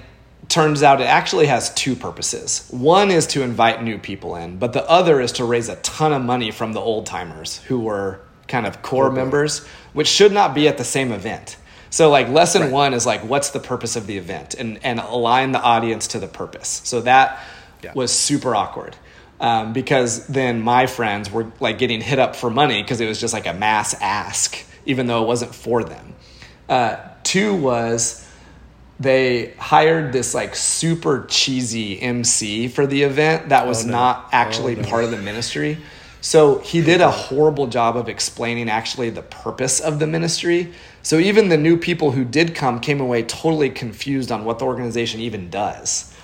turns 0.53 0.83
out 0.83 1.01
it 1.01 1.05
actually 1.05 1.47
has 1.47 1.73
two 1.73 1.95
purposes. 1.95 2.67
One 2.69 3.09
is 3.09 3.25
to 3.27 3.41
invite 3.41 3.81
new 3.81 3.97
people 3.97 4.35
in, 4.35 4.57
but 4.57 4.71
the 4.71 4.87
other 4.87 5.19
is 5.19 5.31
to 5.33 5.45
raise 5.45 5.67
a 5.67 5.77
ton 5.77 6.13
of 6.13 6.21
money 6.21 6.51
from 6.51 6.73
the 6.73 6.79
old 6.79 7.07
timers 7.07 7.57
who 7.57 7.79
were 7.79 8.19
kind 8.47 8.67
of 8.67 8.83
core 8.83 9.07
okay. 9.07 9.15
members, 9.15 9.65
which 9.93 10.07
should 10.07 10.31
not 10.31 10.53
be 10.53 10.67
at 10.67 10.77
the 10.77 10.83
same 10.83 11.11
event. 11.11 11.57
So 11.89 12.11
like 12.11 12.29
lesson 12.29 12.61
right. 12.61 12.71
one 12.71 12.93
is 12.93 13.03
like 13.03 13.21
what's 13.21 13.49
the 13.49 13.59
purpose 13.59 13.95
of 13.95 14.05
the 14.05 14.19
event 14.19 14.53
and 14.53 14.79
and 14.83 14.99
align 14.99 15.53
the 15.53 15.61
audience 15.61 16.09
to 16.09 16.19
the 16.19 16.27
purpose. 16.27 16.81
So 16.83 17.01
that 17.01 17.43
yeah. 17.83 17.93
was 17.95 18.11
super 18.11 18.55
awkward 18.55 18.95
um, 19.39 19.73
because 19.73 20.27
then 20.27 20.61
my 20.61 20.85
friends 20.85 21.31
were 21.31 21.51
like 21.59 21.79
getting 21.79 21.99
hit 21.99 22.19
up 22.19 22.35
for 22.35 22.51
money 22.51 22.83
because 22.83 23.01
it 23.01 23.07
was 23.07 23.19
just 23.19 23.33
like 23.33 23.47
a 23.47 23.53
mass 23.53 23.95
ask, 23.95 24.63
even 24.85 25.07
though 25.07 25.23
it 25.23 25.27
wasn't 25.27 25.55
for 25.55 25.83
them. 25.83 26.13
Uh, 26.69 26.97
two 27.23 27.55
was 27.55 28.22
they 28.99 29.53
hired 29.57 30.13
this 30.13 30.33
like 30.33 30.55
super 30.55 31.25
cheesy 31.27 31.99
MC 32.01 32.67
for 32.67 32.85
the 32.87 33.03
event 33.03 33.49
that 33.49 33.67
was 33.67 33.83
oh, 33.83 33.87
no. 33.87 33.93
not 33.93 34.29
actually 34.31 34.77
oh, 34.77 34.81
no. 34.81 34.87
part 34.87 35.03
of 35.03 35.11
the 35.11 35.17
ministry. 35.17 35.77
So 36.21 36.59
he 36.59 36.81
did 36.81 37.01
a 37.01 37.11
horrible 37.11 37.67
job 37.67 37.97
of 37.97 38.07
explaining 38.07 38.69
actually 38.69 39.09
the 39.09 39.23
purpose 39.23 39.81
of 39.81 39.99
the 39.99 40.07
ministry. 40.07 40.71
So 41.01 41.17
even 41.17 41.49
the 41.49 41.57
new 41.57 41.75
people 41.75 42.11
who 42.11 42.23
did 42.23 42.55
come 42.55 42.79
came 42.79 43.01
away 43.01 43.23
totally 43.23 43.69
confused 43.69 44.31
on 44.31 44.45
what 44.45 44.59
the 44.59 44.65
organization 44.65 45.19
even 45.19 45.49
does. 45.49 46.15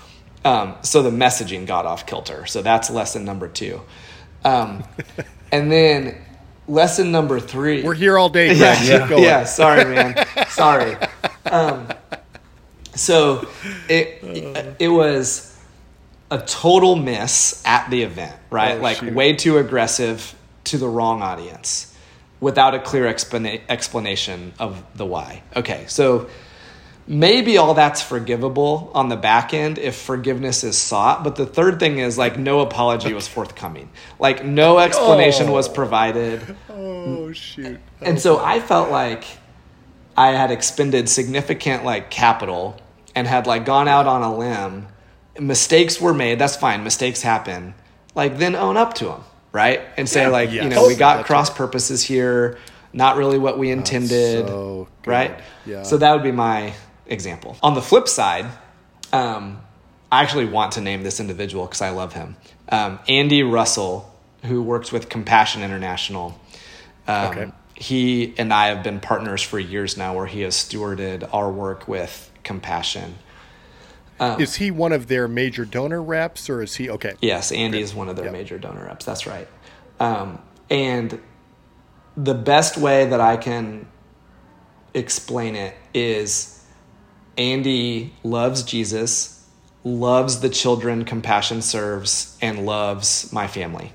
Um, 0.45 0.75
so 0.83 1.01
the 1.01 1.09
messaging 1.09 1.67
got 1.67 1.85
off 1.85 2.05
kilter. 2.05 2.45
So 2.45 2.61
that's 2.61 2.89
lesson 2.89 3.25
number 3.25 3.49
two. 3.49 3.81
Um, 4.45 4.85
and 5.51 5.69
then 5.69 6.17
lesson 6.69 7.11
number 7.11 7.41
three. 7.41 7.83
We're 7.83 7.93
here 7.93 8.17
all 8.17 8.29
day. 8.29 8.55
Greg. 8.55 8.77
Yeah, 8.87 9.09
yeah, 9.09 9.17
yeah, 9.17 9.43
Sorry, 9.43 9.83
man. 9.83 10.25
sorry. 10.47 10.95
Um, 11.45 11.87
so 12.95 13.47
it 13.87 14.75
it 14.79 14.87
was 14.89 15.57
a 16.31 16.39
total 16.39 16.95
miss 16.95 17.61
at 17.65 17.89
the 17.89 18.03
event, 18.03 18.35
right? 18.49 18.77
Oh, 18.77 18.81
like 18.81 18.97
shoot. 18.97 19.13
way 19.13 19.33
too 19.33 19.57
aggressive 19.57 20.35
to 20.65 20.77
the 20.77 20.87
wrong 20.87 21.21
audience 21.21 21.95
without 22.39 22.73
a 22.75 22.79
clear 22.79 23.05
explana- 23.05 23.61
explanation 23.67 24.53
of 24.59 24.83
the 24.95 25.05
why. 25.05 25.41
Okay, 25.55 25.85
so 25.87 26.29
maybe 27.09 27.57
all 27.57 27.73
that's 27.73 28.03
forgivable 28.03 28.91
on 28.93 29.09
the 29.09 29.17
back 29.17 29.51
end 29.51 29.79
if 29.79 29.95
forgiveness 29.95 30.63
is 30.63 30.77
sought 30.77 31.23
but 31.23 31.35
the 31.35 31.45
third 31.45 31.79
thing 31.79 31.97
is 31.97 32.19
like 32.19 32.37
no 32.37 32.59
apology 32.59 33.11
was 33.15 33.27
forthcoming 33.27 33.89
like 34.19 34.45
no 34.45 34.77
explanation 34.77 35.49
oh. 35.49 35.53
was 35.53 35.67
provided 35.67 36.55
oh 36.69 37.31
shoot 37.31 37.79
and 37.99 38.21
so 38.21 38.37
i 38.37 38.59
felt 38.59 38.91
like 38.91 39.25
i 40.19 40.31
had 40.31 40.51
expended 40.51 41.09
significant 41.09 41.83
like 41.83 42.09
capital 42.11 42.79
and 43.15 43.27
had 43.27 43.47
like 43.47 43.65
gone 43.65 43.87
out 43.87 44.05
on 44.05 44.21
a 44.21 44.37
limb 44.37 44.87
mistakes 45.39 45.99
were 45.99 46.13
made 46.13 46.37
that's 46.37 46.55
fine 46.55 46.83
mistakes 46.83 47.21
happen 47.21 47.73
like 48.15 48.37
then 48.37 48.55
own 48.55 48.77
up 48.77 48.93
to 48.93 49.05
them 49.05 49.23
right 49.51 49.81
and 49.97 50.07
say 50.07 50.23
yeah, 50.23 50.27
like 50.27 50.51
yes. 50.51 50.63
you 50.63 50.69
know 50.69 50.85
we 50.87 50.95
got 50.95 51.25
cross 51.25 51.49
purposes 51.49 52.03
here 52.03 52.57
not 52.91 53.17
really 53.17 53.37
what 53.37 53.57
we 53.57 53.71
intended 53.71 54.47
so 54.47 54.87
right 55.05 55.39
yeah 55.65 55.83
so 55.83 55.97
that 55.97 56.13
would 56.13 56.23
be 56.23 56.31
my 56.31 56.73
example. 57.09 57.57
On 57.61 57.73
the 57.73 57.81
flip 57.81 58.07
side, 58.07 58.45
um, 59.11 59.59
I 60.11 60.21
actually 60.21 60.45
want 60.45 60.73
to 60.73 60.81
name 60.81 61.03
this 61.03 61.19
individual 61.19 61.65
because 61.65 61.81
I 61.81 61.89
love 61.89 62.13
him. 62.13 62.37
Um, 62.69 62.99
Andy 63.07 63.43
Russell, 63.43 64.13
who 64.45 64.61
works 64.63 64.91
with 64.91 65.09
Compassion 65.09 65.61
International. 65.61 66.39
Um, 67.07 67.31
okay. 67.31 67.51
He 67.79 68.33
and 68.37 68.53
I 68.53 68.67
have 68.67 68.83
been 68.83 68.99
partners 68.99 69.41
for 69.41 69.57
years 69.57 69.95
now, 69.97 70.13
where 70.13 70.25
he 70.25 70.41
has 70.41 70.55
stewarded 70.55 71.27
our 71.33 71.49
work 71.49 71.87
with 71.87 72.29
Compassion. 72.43 73.15
Um, 74.19 74.41
is 74.41 74.55
he 74.55 74.69
one 74.69 74.91
of 74.91 75.07
their 75.07 75.29
major 75.29 75.63
donor 75.63 76.03
reps, 76.03 76.49
or 76.49 76.61
is 76.61 76.75
he 76.75 76.89
okay? 76.89 77.13
Yes, 77.21 77.53
Andy 77.53 77.77
okay. 77.77 77.83
is 77.83 77.95
one 77.95 78.09
of 78.09 78.17
their 78.17 78.25
yep. 78.25 78.33
major 78.33 78.59
donor 78.59 78.83
reps. 78.83 79.05
That's 79.05 79.25
right. 79.25 79.47
Um, 79.99 80.41
and 80.69 81.21
the 82.17 82.33
best 82.33 82.77
way 82.77 83.05
that 83.05 83.21
I 83.21 83.37
can 83.37 83.87
explain 84.93 85.55
it 85.55 85.73
is 85.93 86.65
Andy 87.37 88.13
loves 88.23 88.63
Jesus, 88.63 89.47
loves 89.85 90.41
the 90.41 90.49
children 90.49 91.05
Compassion 91.05 91.61
serves, 91.61 92.37
and 92.41 92.65
loves 92.65 93.31
my 93.31 93.47
family. 93.47 93.93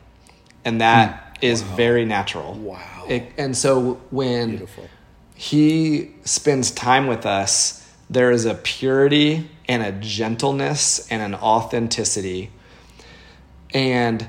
And 0.64 0.80
that 0.80 1.24
is 1.41 1.62
wow. 1.62 1.76
very 1.76 2.05
natural. 2.05 2.55
Wow. 2.55 3.07
It, 3.09 3.32
and 3.37 3.57
so 3.57 3.95
when 4.11 4.51
Beautiful. 4.51 4.89
he 5.35 6.12
spends 6.24 6.70
time 6.70 7.07
with 7.07 7.26
us, 7.26 7.80
there 8.11 8.30
is 8.30 8.45
a 8.45 8.55
purity 8.55 9.49
and 9.68 9.82
a 9.82 9.93
gentleness 9.93 11.11
and 11.11 11.22
an 11.22 11.35
authenticity. 11.35 12.51
And 13.72 14.28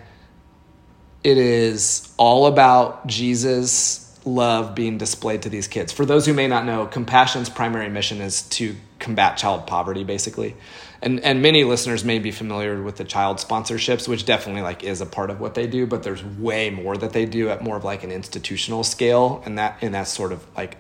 it 1.24 1.38
is 1.38 2.14
all 2.18 2.48
about 2.48 3.08
Jesus' 3.08 4.20
love 4.26 4.76
being 4.76 4.98
displayed 4.98 5.44
to 5.44 5.50
these 5.50 5.68
kids. 5.68 5.92
For 5.92 6.06
those 6.06 6.26
who 6.26 6.34
may 6.34 6.48
not 6.48 6.66
know, 6.66 6.86
Compassion's 6.86 7.50
primary 7.50 7.90
mission 7.90 8.22
is 8.22 8.44
to 8.44 8.76
combat 9.00 9.38
child 9.38 9.68
poverty, 9.68 10.04
basically. 10.04 10.56
And 11.02 11.20
and 11.22 11.42
many 11.42 11.64
listeners 11.64 12.04
may 12.04 12.20
be 12.20 12.32
familiar 12.32 12.82
with 12.82 12.96
the 12.98 13.04
child 13.04 13.38
sponsorships, 13.38 14.08
which 14.08 14.26
definitely 14.26 14.62
like 14.62 14.84
is 14.84 15.02
a 15.02 15.06
part 15.06 15.30
of 15.30 15.40
what 15.40 15.54
they 15.54 15.68
do, 15.68 15.86
but 15.86 16.04
there's 16.04 16.24
way 16.24 16.70
more 16.70 16.98
that 16.98 17.14
they 17.14 17.26
do 17.26 17.50
at 17.50 17.62
more 17.62 17.78
of 17.78 17.84
like 17.84 18.04
an 18.04 18.12
institutional 18.12 18.84
scale, 18.84 19.42
and 19.46 19.58
that 19.58 19.78
and 19.82 19.94
that's 19.94 20.12
sort 20.12 20.32
of 20.32 20.46
like 20.56 20.78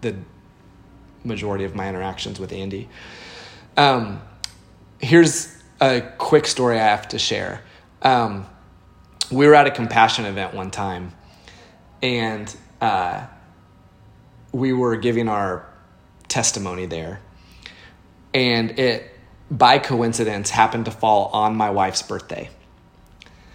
the 0.00 0.16
majority 1.24 1.64
of 1.64 1.74
my 1.74 1.88
interactions 1.88 2.40
with 2.40 2.52
Andy. 2.52 2.88
Um, 3.76 4.20
here's 4.98 5.54
a 5.80 6.00
quick 6.18 6.46
story 6.46 6.78
I 6.78 6.84
have 6.84 7.08
to 7.08 7.18
share. 7.18 7.62
Um, 8.02 8.46
we 9.30 9.46
were 9.46 9.54
at 9.54 9.66
a 9.66 9.70
compassion 9.70 10.24
event 10.24 10.54
one 10.54 10.70
time, 10.70 11.12
and 12.02 12.54
uh, 12.80 13.26
we 14.52 14.72
were 14.72 14.96
giving 14.96 15.28
our 15.28 15.68
testimony 16.28 16.86
there, 16.86 17.20
and 18.32 18.78
it 18.78 19.17
by 19.50 19.78
coincidence 19.78 20.50
happened 20.50 20.84
to 20.84 20.90
fall 20.90 21.30
on 21.32 21.56
my 21.56 21.70
wife's 21.70 22.02
birthday. 22.02 22.50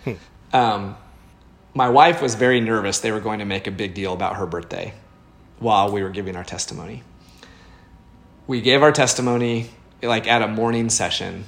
Hmm. 0.04 0.14
Um, 0.52 0.98
my 1.74 1.90
wife 1.90 2.22
was 2.22 2.36
very 2.36 2.62
nervous. 2.62 3.00
They 3.00 3.12
were 3.12 3.20
going 3.20 3.40
to 3.40 3.46
make 3.46 3.68
a 3.68 3.72
big 3.72 3.94
deal 3.94 4.14
about 4.14 4.38
her 4.38 4.46
birthday 4.46 4.94
while 5.60 5.92
we 5.92 6.04
were 6.04 6.10
giving 6.10 6.36
our 6.36 6.44
testimony. 6.44 7.04
We 8.48 8.62
gave 8.62 8.84
our 8.84 8.92
testimony 8.92 9.70
like 10.02 10.28
at 10.28 10.42
a 10.42 10.48
morning 10.48 10.90
session. 10.90 11.46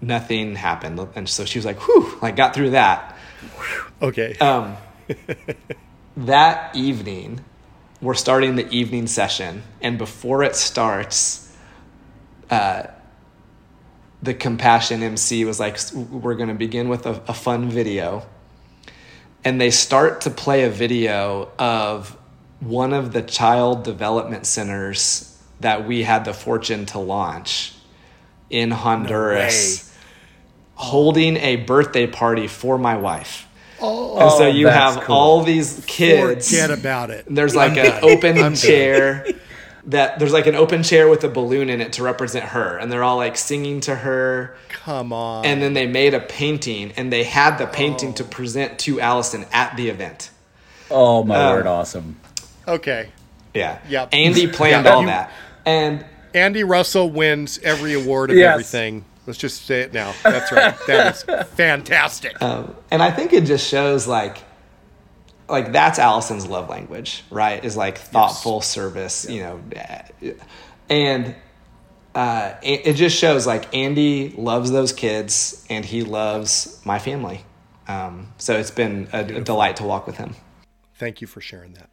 Nothing 0.00 0.56
happened, 0.56 1.00
and 1.14 1.28
so 1.28 1.44
she 1.44 1.58
was 1.58 1.64
like, 1.64 1.80
"Whew!" 1.80 2.18
Like 2.20 2.36
got 2.36 2.54
through 2.54 2.70
that. 2.70 3.16
Okay. 4.00 4.36
Um, 4.38 4.76
that 6.18 6.76
evening, 6.76 7.42
we're 8.02 8.14
starting 8.14 8.56
the 8.56 8.68
evening 8.68 9.06
session, 9.06 9.62
and 9.80 9.96
before 9.96 10.42
it 10.42 10.54
starts, 10.54 11.50
uh, 12.50 12.84
the 14.22 14.34
compassion 14.34 15.02
MC 15.02 15.44
was 15.44 15.60
like, 15.60 15.78
"We're 15.92 16.34
going 16.34 16.48
to 16.48 16.54
begin 16.54 16.88
with 16.88 17.06
a, 17.06 17.22
a 17.28 17.34
fun 17.34 17.68
video," 17.68 18.26
and 19.44 19.60
they 19.60 19.70
start 19.70 20.22
to 20.22 20.30
play 20.30 20.64
a 20.64 20.70
video 20.70 21.50
of 21.58 22.16
one 22.60 22.92
of 22.92 23.12
the 23.12 23.22
child 23.22 23.84
development 23.84 24.46
centers 24.46 25.38
that 25.60 25.86
we 25.86 26.02
had 26.02 26.24
the 26.24 26.34
fortune 26.34 26.86
to 26.86 26.98
launch 26.98 27.74
in 28.50 28.70
Honduras, 28.70 29.86
no 29.86 29.96
holding 30.76 31.38
a 31.38 31.56
birthday 31.56 32.06
party 32.06 32.46
for 32.46 32.78
my 32.78 32.96
wife. 32.96 33.48
Oh, 33.80 34.18
and 34.18 34.30
so 34.30 34.44
oh, 34.44 34.48
you 34.48 34.68
have 34.68 35.02
cool. 35.02 35.14
all 35.14 35.42
these 35.42 35.84
kids. 35.86 36.50
Forget 36.50 36.70
about 36.70 37.10
it. 37.10 37.26
There's 37.28 37.54
like 37.54 37.76
an 37.76 37.98
open 38.02 38.54
chair 38.54 39.26
that 39.86 40.18
there's 40.18 40.32
like 40.32 40.46
an 40.46 40.56
open 40.56 40.82
chair 40.82 41.08
with 41.08 41.22
a 41.24 41.28
balloon 41.28 41.70
in 41.70 41.80
it 41.80 41.94
to 41.94 42.02
represent 42.02 42.46
her, 42.46 42.76
and 42.76 42.90
they're 42.90 43.04
all 43.04 43.16
like 43.16 43.36
singing 43.36 43.80
to 43.82 43.94
her. 43.94 44.56
Come 44.68 45.12
on. 45.12 45.46
And 45.46 45.62
then 45.62 45.74
they 45.74 45.86
made 45.86 46.12
a 46.12 46.20
painting, 46.20 46.92
and 46.96 47.12
they 47.12 47.24
had 47.24 47.56
the 47.58 47.66
painting 47.66 48.10
oh. 48.10 48.14
to 48.14 48.24
present 48.24 48.78
to 48.80 49.00
Alison 49.00 49.46
at 49.52 49.76
the 49.76 49.88
event. 49.88 50.30
Oh 50.90 51.24
my 51.24 51.36
um, 51.36 51.54
word! 51.54 51.66
Awesome. 51.66 52.16
Okay. 52.66 53.10
Yeah. 53.54 53.78
Yep. 53.88 54.10
Andy 54.12 54.46
planned 54.52 54.86
all 54.86 55.04
that, 55.04 55.30
and 55.64 56.04
Andy 56.34 56.64
Russell 56.64 57.10
wins 57.10 57.58
every 57.62 57.94
award 57.94 58.30
of 58.30 58.36
yes. 58.36 58.52
everything. 58.52 59.04
Let's 59.26 59.38
just 59.38 59.66
say 59.66 59.80
it 59.80 59.92
now. 59.92 60.14
That's 60.22 60.52
right. 60.52 60.76
That 60.86 61.16
is 61.16 61.22
fantastic. 61.54 62.40
Um, 62.40 62.76
and 62.90 63.02
I 63.02 63.10
think 63.10 63.32
it 63.32 63.44
just 63.44 63.66
shows 63.66 64.06
like 64.06 64.38
like 65.48 65.72
that's 65.72 65.98
Alison's 65.98 66.46
love 66.46 66.68
language, 66.68 67.24
right? 67.30 67.64
Is 67.64 67.76
like 67.76 67.98
thoughtful 67.98 68.56
yes. 68.56 68.68
service, 68.68 69.26
yeah. 69.28 69.34
you 70.20 70.32
know, 70.32 70.34
and 70.88 71.34
uh, 72.14 72.54
it 72.62 72.94
just 72.94 73.16
shows 73.16 73.46
like 73.46 73.74
Andy 73.74 74.30
loves 74.30 74.70
those 74.70 74.92
kids 74.92 75.64
and 75.68 75.84
he 75.84 76.02
loves 76.02 76.80
my 76.84 76.98
family. 76.98 77.44
Um, 77.88 78.32
so 78.38 78.56
it's 78.58 78.70
been 78.70 79.08
a, 79.12 79.20
a 79.20 79.40
delight 79.40 79.76
to 79.76 79.84
walk 79.84 80.06
with 80.06 80.16
him. 80.16 80.34
Thank 80.94 81.20
you 81.20 81.26
for 81.26 81.40
sharing 81.40 81.74
that. 81.74 81.90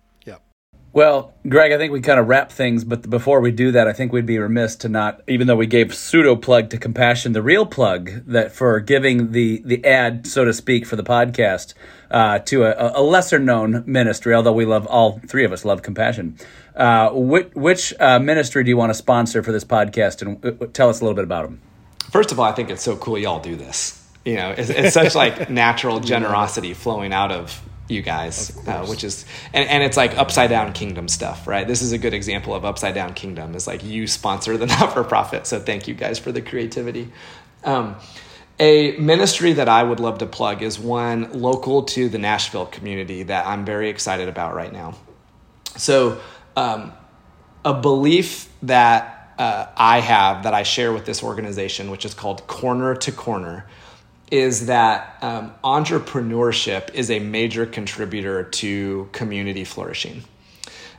Well, 0.94 1.34
Greg, 1.50 1.72
I 1.72 1.80
think 1.80 1.92
we 1.92 2.02
kind 2.02 2.20
of 2.20 2.28
wrap 2.28 2.52
things, 2.52 2.84
but 2.84 3.10
before 3.10 3.42
we 3.42 3.52
do 3.52 3.72
that, 3.72 3.88
I 3.88 3.94
think 3.94 4.14
we'd 4.14 4.28
be 4.28 4.38
remiss 4.38 4.76
to 4.78 4.90
not, 4.90 5.22
even 5.28 5.48
though 5.48 5.56
we 5.56 5.66
gave 5.66 5.92
pseudo 5.92 6.36
plug 6.36 6.70
to 6.70 6.78
Compassion, 6.78 7.34
the 7.34 7.42
real 7.42 7.66
plug 7.66 8.12
that 8.28 8.52
for 8.52 8.80
giving 8.80 9.32
the 9.32 9.64
the 9.66 9.84
ad, 9.84 10.28
so 10.28 10.46
to 10.46 10.54
speak, 10.54 10.86
for 10.86 10.96
the 10.96 11.04
podcast 11.04 11.74
uh, 12.12 12.38
to 12.40 12.66
a, 12.66 13.00
a, 13.00 13.02
lesser 13.02 13.40
known 13.40 13.84
ministry. 13.88 14.36
Although 14.36 14.54
we 14.54 14.66
love 14.66 14.86
all 14.86 15.20
three 15.28 15.44
of 15.44 15.52
us 15.52 15.66
love 15.66 15.82
Compassion. 15.82 16.38
Uh, 16.76 17.10
which, 17.12 17.50
which 17.56 17.94
uh, 18.00 18.20
ministry 18.20 18.64
do 18.64 18.70
you 18.70 18.78
want 18.78 18.92
to 18.92 18.94
sponsor 18.94 19.42
for 19.42 19.52
this 19.52 19.66
podcast, 19.66 20.22
and 20.22 20.46
uh, 20.46 20.68
tell 20.74 20.90
us 20.90 21.02
a 21.02 21.04
little 21.04 21.16
bit 21.16 21.24
about 21.24 21.46
them? 21.46 21.60
First 22.12 22.32
of 22.32 22.40
all, 22.40 22.46
I 22.46 22.52
think 22.52 22.70
it's 22.70 22.84
so 22.84 22.98
cool 22.98 23.18
y'all 23.18 23.40
do 23.40 23.56
this. 23.56 24.00
You 24.26 24.36
know, 24.36 24.52
it's, 24.56 24.70
it's 24.70 24.94
such 24.94 25.16
like 25.16 25.50
natural 25.50 26.00
generosity 26.14 26.76
flowing 26.76 27.14
out 27.14 27.32
of 27.32 27.60
you 27.90 28.02
guys, 28.02 28.58
uh, 28.68 28.86
which 28.86 29.04
is 29.04 29.26
and, 29.54 29.68
and 29.68 29.84
it's 29.84 29.98
like 29.98 30.18
upside 30.18 30.50
down 30.50 30.74
kingdom 30.74 31.08
stuff, 31.08 31.48
right? 31.48 31.68
This 31.68 31.82
is 31.82 31.92
a 31.92 31.98
good 31.98 32.14
example 32.14 32.54
of 32.54 32.66
upside 32.66 32.96
down 32.96 33.14
kingdom. 33.14 33.56
Is 33.56 33.68
like 33.68 33.84
you 33.84 34.08
sponsor 34.08 34.58
the 34.58 34.66
not 34.80 34.94
for 34.94 35.04
profit, 35.04 35.48
so 35.48 35.60
thank 35.60 35.88
you 35.88 35.94
guys 35.94 36.20
for 36.20 36.32
the 36.32 36.42
creativity. 36.42 37.12
Um, 37.64 37.96
a 38.60 38.96
ministry 38.98 39.54
that 39.54 39.68
I 39.68 39.84
would 39.84 40.00
love 40.00 40.20
to 40.20 40.26
plug 40.26 40.62
is 40.62 40.80
one 40.80 41.32
local 41.34 41.84
to 41.84 42.08
the 42.08 42.20
Nashville 42.20 42.68
community 42.68 43.24
that 43.24 43.48
I'm 43.48 43.66
very 43.66 43.90
excited 43.90 44.30
about 44.30 44.54
right 44.54 44.72
now. 44.72 44.96
So, 45.76 46.20
um, 46.56 46.94
a 47.66 47.74
belief 47.74 48.50
that 48.64 49.34
uh, 49.38 49.68
I 49.76 50.00
have 50.00 50.44
that 50.44 50.54
I 50.54 50.64
share 50.64 50.94
with 50.94 51.06
this 51.06 51.24
organization, 51.24 51.90
which 51.90 52.06
is 52.06 52.14
called 52.14 52.46
Corner 52.48 52.96
to 52.96 53.12
Corner 53.12 53.66
is 54.34 54.66
that 54.66 55.16
um, 55.22 55.54
entrepreneurship 55.64 56.92
is 56.96 57.12
a 57.12 57.20
major 57.20 57.68
contributor 57.68 58.44
to 58.44 59.08
community 59.12 59.64
flourishing. 59.64 60.24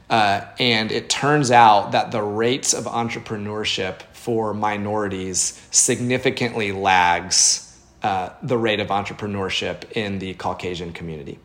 Uh, 0.09 0.43
and 0.61 0.93
it 0.93 1.11
turns 1.11 1.51
out 1.51 1.91
that 1.91 2.13
the 2.13 2.23
rates 2.23 2.73
of 2.73 2.85
entrepreneurship 2.85 4.03
for 4.13 4.55
minorities 4.55 5.61
significantly 5.73 6.71
lags 6.71 7.77
uh, 8.05 8.29
the 8.45 8.57
rate 8.57 8.79
of 8.79 8.89
entrepreneurship 8.89 9.91
in 9.93 10.21
the 10.21 10.35
Caucasian 10.35 10.93
community. 10.93 11.41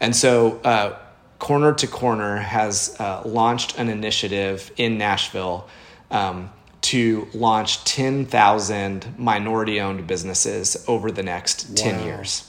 And 0.00 0.16
so, 0.16 0.58
uh, 0.60 0.98
Corner 1.38 1.74
to 1.74 1.86
Corner 1.86 2.38
has 2.38 2.96
uh, 2.98 3.20
launched 3.26 3.78
an 3.78 3.90
initiative 3.90 4.72
in 4.78 4.96
Nashville 4.96 5.68
um, 6.10 6.50
to 6.86 7.26
launch 7.34 7.82
10,000 7.82 9.18
minority 9.18 9.80
owned 9.80 10.06
businesses 10.06 10.84
over 10.86 11.10
the 11.10 11.22
next 11.24 11.68
wow. 11.70 11.74
10 11.74 12.04
years, 12.04 12.48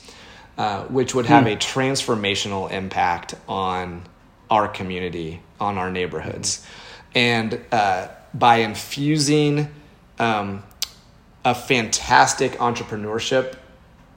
uh, 0.59 0.83
which 0.85 1.15
would 1.15 1.25
have 1.25 1.45
hmm. 1.45 1.49
a 1.49 1.55
transformational 1.55 2.69
impact 2.71 3.33
on 3.49 4.03
our 4.51 4.67
community, 4.67 5.41
on 5.59 5.79
our 5.79 5.89
neighborhoods. 5.89 6.63
And 7.15 7.59
uh, 7.71 8.09
by 8.31 8.57
infusing 8.57 9.69
um, 10.19 10.61
a 11.43 11.55
fantastic 11.55 12.51
entrepreneurship 12.59 13.57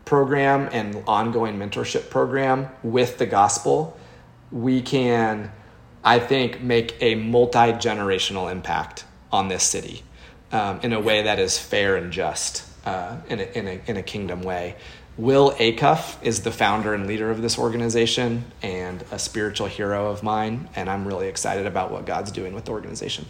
program 0.04 0.68
and 0.70 1.02
ongoing 1.06 1.56
mentorship 1.56 2.10
program 2.10 2.68
with 2.82 3.16
the 3.16 3.24
gospel, 3.24 3.98
we 4.52 4.82
can, 4.82 5.50
I 6.04 6.18
think, 6.18 6.60
make 6.60 6.94
a 7.00 7.14
multi 7.14 7.72
generational 7.72 8.52
impact 8.52 9.06
on 9.32 9.48
this 9.48 9.62
city 9.62 10.02
um, 10.52 10.80
in 10.82 10.92
a 10.92 11.00
way 11.00 11.22
that 11.22 11.38
is 11.38 11.58
fair 11.58 11.96
and 11.96 12.12
just 12.12 12.64
uh, 12.84 13.16
in, 13.28 13.40
a, 13.40 13.42
in, 13.42 13.68
a, 13.68 13.80
in 13.86 13.96
a 13.96 14.02
kingdom 14.02 14.42
way. 14.42 14.76
Will 15.16 15.52
Acuff 15.52 16.16
is 16.22 16.42
the 16.42 16.50
founder 16.50 16.94
and 16.94 17.06
leader 17.06 17.30
of 17.30 17.42
this 17.42 17.58
organization 17.58 18.44
and 18.62 19.04
a 19.10 19.18
spiritual 19.18 19.66
hero 19.66 20.10
of 20.10 20.22
mine, 20.22 20.68
and 20.74 20.88
I'm 20.88 21.06
really 21.06 21.28
excited 21.28 21.66
about 21.66 21.90
what 21.90 22.06
God's 22.06 22.30
doing 22.30 22.54
with 22.54 22.64
the 22.64 22.72
organization. 22.72 23.26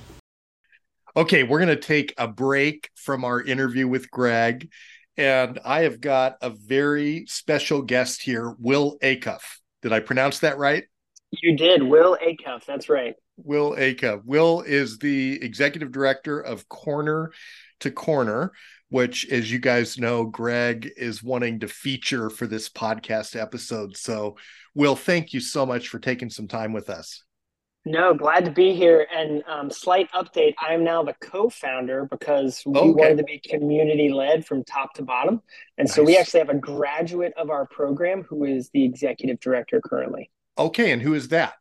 Okay, 1.16 1.42
we're 1.42 1.58
going 1.58 1.68
to 1.68 1.76
take 1.76 2.14
a 2.16 2.28
break 2.28 2.90
from 2.94 3.24
our 3.24 3.42
interview 3.42 3.88
with 3.88 4.08
Greg, 4.10 4.70
and 5.16 5.58
I 5.64 5.80
have 5.80 6.00
got 6.00 6.36
a 6.40 6.50
very 6.50 7.26
special 7.26 7.82
guest 7.82 8.22
here, 8.22 8.54
Will 8.60 8.96
Acuff. 9.02 9.58
Did 9.82 9.92
I 9.92 9.98
pronounce 9.98 10.38
that 10.40 10.58
right? 10.58 10.84
You 11.32 11.56
did, 11.56 11.82
Will 11.82 12.16
Acuff. 12.24 12.64
That's 12.66 12.88
right. 12.88 13.16
Will 13.44 13.72
Acuff. 13.72 14.24
Will 14.24 14.62
is 14.62 14.98
the 14.98 15.42
executive 15.42 15.92
director 15.92 16.40
of 16.40 16.68
Corner 16.68 17.32
to 17.80 17.90
Corner, 17.90 18.52
which, 18.88 19.28
as 19.30 19.50
you 19.50 19.58
guys 19.58 19.98
know, 19.98 20.24
Greg 20.24 20.90
is 20.96 21.22
wanting 21.22 21.60
to 21.60 21.68
feature 21.68 22.28
for 22.30 22.46
this 22.46 22.68
podcast 22.68 23.40
episode. 23.40 23.96
So, 23.96 24.36
Will, 24.74 24.96
thank 24.96 25.32
you 25.32 25.40
so 25.40 25.64
much 25.64 25.88
for 25.88 25.98
taking 25.98 26.30
some 26.30 26.48
time 26.48 26.72
with 26.72 26.90
us. 26.90 27.22
No, 27.86 28.12
glad 28.12 28.44
to 28.44 28.50
be 28.50 28.74
here. 28.74 29.06
And 29.10 29.42
um, 29.48 29.70
slight 29.70 30.10
update: 30.12 30.54
I 30.62 30.74
am 30.74 30.84
now 30.84 31.02
the 31.02 31.14
co-founder 31.20 32.04
because 32.10 32.62
we 32.66 32.78
Okay. 32.78 32.90
wanted 32.90 33.16
to 33.16 33.24
be 33.24 33.40
community-led 33.40 34.44
from 34.44 34.64
top 34.64 34.92
to 34.94 35.02
bottom, 35.02 35.40
and 35.78 35.88
so 35.88 36.02
we 36.02 36.18
actually 36.18 36.40
have 36.40 36.50
a 36.50 36.58
graduate 36.58 37.32
of 37.38 37.48
our 37.48 37.66
program 37.66 38.22
who 38.24 38.44
is 38.44 38.68
the 38.74 38.84
executive 38.84 39.40
director 39.40 39.80
currently. 39.80 40.30
Okay, 40.58 40.90
and 40.92 41.00
who 41.00 41.14
is 41.14 41.28
that? 41.28 41.54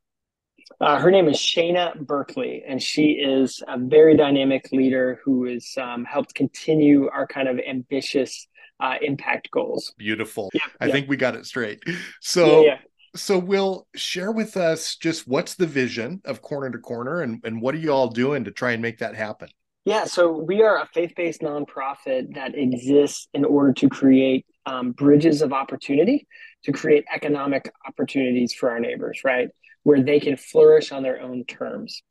Uh, 0.81 0.97
her 0.97 1.11
name 1.11 1.27
is 1.27 1.35
Shayna 1.35 1.99
Berkeley, 1.99 2.63
and 2.65 2.81
she 2.81 3.11
is 3.11 3.61
a 3.67 3.77
very 3.77 4.15
dynamic 4.15 4.71
leader 4.71 5.19
who 5.25 5.43
has 5.45 5.73
um, 5.77 6.05
helped 6.05 6.33
continue 6.35 7.09
our 7.09 7.27
kind 7.27 7.49
of 7.49 7.59
ambitious 7.59 8.47
uh, 8.79 8.95
impact 9.01 9.51
goals. 9.51 9.93
Beautiful. 9.97 10.49
Yeah, 10.53 10.61
I 10.79 10.85
yeah. 10.85 10.93
think 10.93 11.09
we 11.09 11.17
got 11.17 11.35
it 11.35 11.45
straight. 11.45 11.83
So, 12.21 12.63
yeah, 12.63 12.77
so 13.13 13.37
Will 13.37 13.87
share 13.93 14.31
with 14.31 14.55
us 14.55 14.95
just 14.95 15.27
what's 15.27 15.55
the 15.55 15.67
vision 15.67 16.21
of 16.23 16.41
Corner 16.41 16.69
to 16.71 16.77
Corner, 16.77 17.21
and 17.21 17.41
and 17.43 17.61
what 17.61 17.75
are 17.75 17.79
you 17.79 17.91
all 17.91 18.07
doing 18.07 18.45
to 18.45 18.51
try 18.51 18.71
and 18.71 18.81
make 18.81 18.99
that 18.99 19.15
happen? 19.15 19.49
Yeah, 19.83 20.05
so 20.05 20.31
we 20.31 20.61
are 20.61 20.81
a 20.81 20.85
faith-based 20.93 21.41
nonprofit 21.41 22.35
that 22.35 22.55
exists 22.55 23.27
in 23.33 23.43
order 23.43 23.73
to 23.73 23.89
create 23.89 24.45
um, 24.65 24.91
bridges 24.91 25.41
of 25.41 25.51
opportunity, 25.51 26.27
to 26.63 26.71
create 26.71 27.05
economic 27.13 27.69
opportunities 27.87 28.53
for 28.53 28.69
our 28.69 28.79
neighbors, 28.79 29.21
right? 29.25 29.49
Where 29.89 30.03
they 30.03 30.19
can 30.19 30.37
flourish 30.37 30.91
on 30.91 31.01
their 31.01 31.19
own 31.19 31.45
terms. 31.45 32.03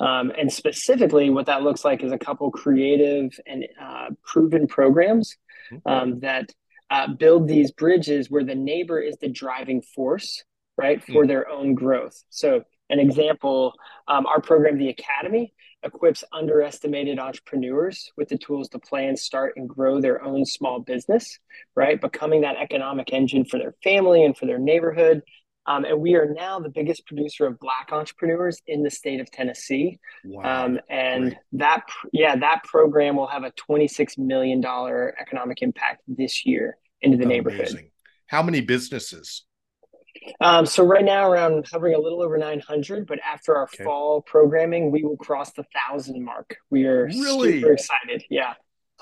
Um, 0.00 0.32
and 0.38 0.50
specifically, 0.50 1.28
what 1.28 1.44
that 1.46 1.62
looks 1.62 1.84
like 1.84 2.02
is 2.02 2.10
a 2.10 2.18
couple 2.18 2.50
creative 2.50 3.38
and 3.46 3.66
uh, 3.78 4.08
proven 4.24 4.66
programs 4.66 5.36
um, 5.84 6.20
that 6.20 6.50
uh, 6.88 7.08
build 7.08 7.46
these 7.46 7.70
bridges 7.72 8.30
where 8.30 8.44
the 8.44 8.54
neighbor 8.54 8.98
is 8.98 9.18
the 9.18 9.28
driving 9.28 9.82
force, 9.82 10.42
right, 10.78 11.04
for 11.04 11.26
their 11.26 11.50
own 11.50 11.74
growth. 11.74 12.16
So, 12.30 12.62
an 12.88 12.98
example, 12.98 13.74
um, 14.06 14.24
our 14.24 14.40
program, 14.40 14.78
the 14.78 14.88
Academy, 14.88 15.52
equips 15.82 16.24
underestimated 16.32 17.18
entrepreneurs 17.18 18.10
with 18.16 18.28
the 18.28 18.38
tools 18.38 18.68
to 18.70 18.78
plan, 18.78 19.16
start, 19.16 19.54
and 19.56 19.68
grow 19.68 20.00
their 20.00 20.22
own 20.24 20.46
small 20.46 20.80
business, 20.80 21.38
right? 21.76 22.00
Becoming 22.00 22.40
that 22.40 22.56
economic 22.56 23.12
engine 23.12 23.44
for 23.44 23.58
their 23.58 23.74
family 23.84 24.24
and 24.24 24.36
for 24.36 24.46
their 24.46 24.58
neighborhood. 24.58 25.22
Um, 25.68 25.84
and 25.84 26.00
we 26.00 26.14
are 26.14 26.32
now 26.32 26.58
the 26.58 26.70
biggest 26.70 27.06
producer 27.06 27.46
of 27.46 27.60
Black 27.60 27.90
entrepreneurs 27.92 28.62
in 28.66 28.82
the 28.82 28.90
state 28.90 29.20
of 29.20 29.30
Tennessee. 29.30 29.98
Wow. 30.24 30.64
Um, 30.64 30.80
and 30.88 31.22
great. 31.24 31.36
that, 31.52 31.84
yeah, 32.10 32.36
that 32.36 32.64
program 32.64 33.16
will 33.16 33.26
have 33.26 33.44
a 33.44 33.52
$26 33.52 34.16
million 34.16 34.64
economic 35.20 35.60
impact 35.60 36.02
this 36.08 36.46
year 36.46 36.78
into 37.02 37.18
the 37.18 37.26
neighborhood. 37.26 37.60
Amazing. 37.68 37.90
How 38.28 38.42
many 38.42 38.62
businesses? 38.62 39.44
Um, 40.40 40.64
so 40.64 40.84
right 40.84 41.04
now, 41.04 41.30
around 41.30 41.66
hovering 41.70 41.94
a 41.94 41.98
little 41.98 42.22
over 42.22 42.38
900, 42.38 43.06
but 43.06 43.18
after 43.20 43.54
our 43.54 43.64
Okay. 43.64 43.84
fall 43.84 44.22
programming, 44.22 44.90
we 44.90 45.04
will 45.04 45.16
cross 45.18 45.52
the 45.52 45.64
thousand 45.74 46.24
mark. 46.24 46.56
We 46.70 46.86
are 46.86 47.04
Really? 47.06 47.60
super 47.60 47.72
excited. 47.74 48.24
Yeah. 48.30 48.54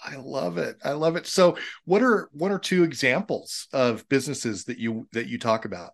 I 0.05 0.17
love 0.17 0.59
it. 0.59 0.77
I 0.85 0.93
love 0.93 1.17
it. 1.17 1.27
So, 1.27 1.57
what 1.87 2.03
are 2.03 2.29
one 2.33 2.53
or 2.53 2.59
two 2.59 2.83
examples 2.85 3.67
of 3.73 4.07
businesses 4.11 4.65
that 4.65 4.79
you 4.79 5.09
that 5.13 5.27
you 5.27 5.39
talk 5.39 5.65
about? 5.65 5.93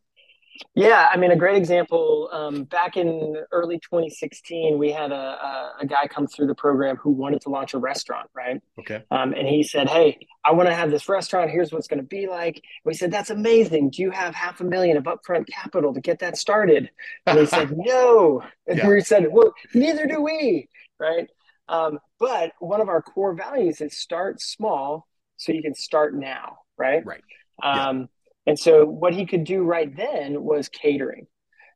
Yeah, 0.74 1.08
I 1.12 1.16
mean, 1.16 1.30
a 1.30 1.36
great 1.36 1.56
example. 1.56 2.28
Um, 2.32 2.64
back 2.64 2.96
in 2.96 3.36
early 3.52 3.78
2016, 3.78 4.78
we 4.78 4.90
had 4.90 5.12
a, 5.12 5.14
a, 5.14 5.72
a 5.80 5.86
guy 5.86 6.06
come 6.06 6.26
through 6.26 6.46
the 6.46 6.54
program 6.54 6.96
who 6.96 7.10
wanted 7.10 7.40
to 7.42 7.50
launch 7.50 7.74
a 7.74 7.78
restaurant, 7.78 8.28
right? 8.34 8.60
Okay. 8.78 9.02
Um, 9.10 9.32
and 9.34 9.46
he 9.46 9.62
said, 9.62 9.88
Hey, 9.88 10.26
I 10.44 10.52
want 10.52 10.68
to 10.68 10.74
have 10.74 10.90
this 10.90 11.08
restaurant. 11.08 11.50
Here's 11.50 11.72
what 11.72 11.78
it's 11.78 11.88
going 11.88 12.00
to 12.00 12.06
be 12.06 12.26
like. 12.26 12.62
We 12.84 12.94
said, 12.94 13.10
That's 13.10 13.30
amazing. 13.30 13.90
Do 13.90 14.02
you 14.02 14.10
have 14.10 14.34
half 14.34 14.60
a 14.60 14.64
million 14.64 14.96
of 14.96 15.04
upfront 15.04 15.46
capital 15.48 15.92
to 15.94 16.00
get 16.00 16.20
that 16.20 16.36
started? 16.36 16.90
And 17.26 17.38
he 17.38 17.46
said, 17.46 17.70
No. 17.76 18.42
And 18.66 18.78
Yeah. 18.78 18.88
we 18.88 19.00
said, 19.02 19.26
Well, 19.30 19.52
neither 19.74 20.06
do 20.06 20.22
we, 20.22 20.68
right? 20.98 21.28
Um, 21.68 21.98
but 22.18 22.52
one 22.60 22.80
of 22.80 22.88
our 22.88 23.02
core 23.02 23.34
values 23.34 23.80
is 23.80 23.96
start 23.98 24.40
small 24.40 25.06
so 25.36 25.52
you 25.52 25.62
can 25.62 25.74
start 25.74 26.14
now, 26.14 26.58
right? 26.78 27.04
Right. 27.04 27.22
Yeah. 27.62 27.88
And 28.46 28.58
so 28.58 28.84
what 28.84 29.14
he 29.14 29.26
could 29.26 29.44
do 29.44 29.62
right 29.62 29.94
then 29.94 30.42
was 30.42 30.68
catering. 30.68 31.26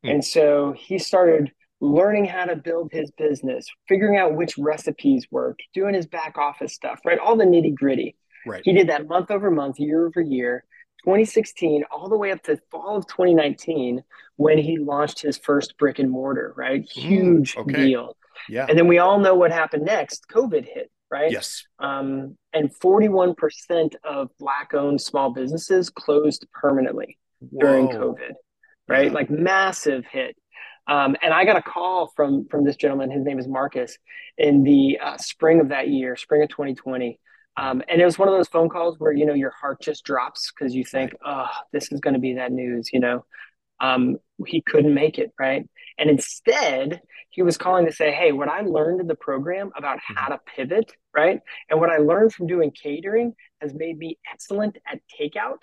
Hmm. 0.03 0.11
And 0.11 0.25
so 0.25 0.75
he 0.77 0.99
started 0.99 1.53
learning 1.81 2.25
how 2.25 2.47
to 2.47 2.57
build 2.57 2.91
his 2.93 3.11
business, 3.13 3.67
figuring 3.89 4.17
out 4.17 4.35
which 4.35 4.57
recipes 4.59 5.27
worked, 5.31 5.63
doing 5.75 5.95
his 5.95 6.07
back 6.07 6.39
office 6.39 6.75
stuff, 6.75 7.01
right? 7.05 7.19
All 7.19 7.37
the 7.37 7.45
nitty 7.45 7.75
gritty. 7.75 8.17
Right. 8.47 8.63
He 8.65 8.73
did 8.73 8.89
that 8.89 9.09
month 9.09 9.31
over 9.31 9.51
month, 9.51 9.79
year 9.79 10.07
over 10.07 10.21
year, 10.21 10.65
2016, 11.05 11.85
all 11.91 12.09
the 12.09 12.17
way 12.17 12.33
up 12.33 12.43
to 12.45 12.59
fall 12.71 12.97
of 12.97 13.07
2019 13.07 14.03
when 14.37 14.59
he 14.59 14.79
launched 14.79 15.21
his 15.21 15.37
first 15.37 15.77
brick 15.79 15.99
and 15.99 16.11
mortar, 16.11 16.55
right? 16.57 16.83
Huge 16.91 17.57
okay. 17.57 17.73
deal. 17.73 18.17
Yeah. 18.49 18.67
And 18.69 18.79
then 18.79 18.87
we 18.87 18.99
all 18.99 19.19
know 19.19 19.35
what 19.35 19.51
happened 19.51 19.85
next. 19.85 20.27
COVID 20.29 20.65
hit, 20.65 20.91
right? 21.11 21.31
Yes. 21.31 21.65
Um, 21.79 22.37
and 22.53 22.71
41% 22.73 23.95
of 24.05 24.31
Black 24.39 24.75
owned 24.75 25.01
small 25.01 25.31
businesses 25.31 25.91
closed 25.91 26.47
permanently 26.53 27.19
during 27.59 27.87
Whoa. 27.87 28.15
COVID, 28.15 28.33
right? 28.89 29.07
Yeah. 29.07 29.13
Like 29.13 29.31
massive 29.31 30.05
hit. 30.11 30.37
Um, 30.89 31.17
and 31.23 31.35
I 31.35 31.45
got 31.45 31.57
a 31.57 31.63
call 31.63 32.13
from 32.15 32.47
from 32.49 32.65
this 32.65 32.77
gentleman. 32.77 33.11
His 33.11 33.25
name 33.25 33.39
is 33.39 33.49
Marcus. 33.49 33.99
In 34.39 34.63
the 34.63 34.99
uh, 35.03 35.17
spring 35.17 35.61
of 35.61 35.71
that 35.71 35.89
year, 35.89 36.15
spring 36.15 36.43
of 36.43 36.49
2020, 36.51 37.19
um, 37.57 37.83
and 37.89 38.01
it 38.01 38.05
was 38.05 38.19
one 38.19 38.29
of 38.29 38.35
those 38.35 38.49
phone 38.49 38.69
calls 38.69 38.97
where 38.99 39.13
you 39.13 39.27
know 39.27 39.35
your 39.35 39.51
heart 39.51 39.81
just 39.81 40.05
drops 40.05 40.53
because 40.53 40.75
you 40.75 40.85
think, 40.85 41.15
"Oh, 41.25 41.49
this 41.73 41.91
is 41.91 42.01
going 42.01 42.15
to 42.15 42.21
be 42.21 42.35
that 42.35 42.53
news," 42.53 42.91
you 42.93 43.01
know. 43.01 43.25
Um, 43.81 44.19
he 44.47 44.61
couldn't 44.63 44.95
make 44.95 45.19
it, 45.19 45.33
right? 45.39 45.69
And 45.99 46.09
instead, 46.09 47.01
he 47.37 47.43
was 47.43 47.57
calling 47.59 47.85
to 47.87 47.93
say, 47.93 48.11
"Hey, 48.13 48.33
what 48.33 48.49
I 48.49 48.63
learned 48.63 49.01
in 49.03 49.07
the 49.07 49.15
program 49.15 49.71
about 49.77 49.99
how 50.03 50.29
to 50.29 50.41
pivot, 50.57 50.91
right, 51.15 51.41
and 51.69 51.79
what 51.79 51.91
I 51.91 51.99
learned 51.99 52.33
from 52.33 52.47
doing 52.47 52.71
catering 52.73 53.35
has 53.61 53.73
made 53.75 53.99
me 53.99 54.19
excellent 54.33 54.79
at 54.91 55.01
takeout. 55.21 55.59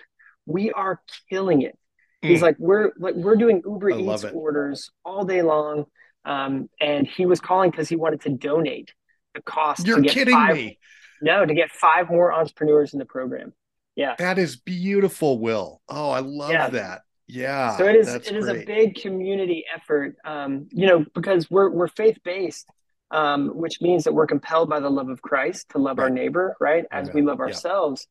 We 0.46 0.70
are 0.72 1.02
killing 1.28 1.62
it." 1.62 1.76
He's 2.22 2.38
Mm. 2.38 2.42
like, 2.42 2.56
we're 2.58 2.92
like 2.98 3.16
we're 3.16 3.36
doing 3.36 3.60
Uber 3.66 3.92
I 3.92 3.98
Eats 3.98 4.24
orders 4.32 4.90
all 5.04 5.24
day 5.24 5.42
long, 5.42 5.86
um, 6.24 6.70
and 6.80 7.06
he 7.06 7.26
was 7.26 7.40
calling 7.40 7.70
because 7.70 7.88
he 7.88 7.96
wanted 7.96 8.20
to 8.22 8.30
donate 8.30 8.94
the 9.34 9.42
cost. 9.42 9.84
You're 9.86 9.96
to 9.96 10.02
get 10.02 10.12
kidding 10.12 10.34
five, 10.34 10.54
me. 10.54 10.78
No, 11.20 11.44
to 11.44 11.54
get 11.54 11.70
five 11.70 12.08
more 12.08 12.32
entrepreneurs 12.32 12.92
in 12.92 12.98
the 13.00 13.04
program. 13.04 13.52
Yeah. 13.96 14.14
That 14.18 14.38
is 14.38 14.56
beautiful, 14.56 15.38
Will. 15.40 15.80
Oh, 15.88 16.10
I 16.10 16.20
love 16.20 16.50
Yeah. 16.52 16.68
that. 16.70 17.02
Yeah. 17.26 17.76
so 17.76 17.86
it 17.86 17.96
is 17.96 18.14
it 18.14 18.32
is 18.36 18.48
a 18.48 18.64
big 18.64 18.96
community 18.96 19.64
effort. 19.74 20.16
Um, 20.24 20.68
you 20.70 20.86
know, 20.86 21.04
because 21.14 21.50
we're 21.50 21.70
we're 21.70 21.88
faith 21.88 22.18
based, 22.24 22.66
um, 23.10 23.48
which 23.56 23.80
means 23.80 24.04
that 24.04 24.12
we're 24.12 24.26
compelled 24.26 24.68
by 24.68 24.80
the 24.80 24.90
love 24.90 25.08
of 25.08 25.22
Christ 25.22 25.70
to 25.70 25.78
love 25.78 25.98
our 25.98 26.10
neighbor, 26.10 26.56
right, 26.60 26.84
as 26.90 27.10
we 27.12 27.22
love 27.22 27.38
Yeah. 27.38 27.46
ourselves, 27.46 28.06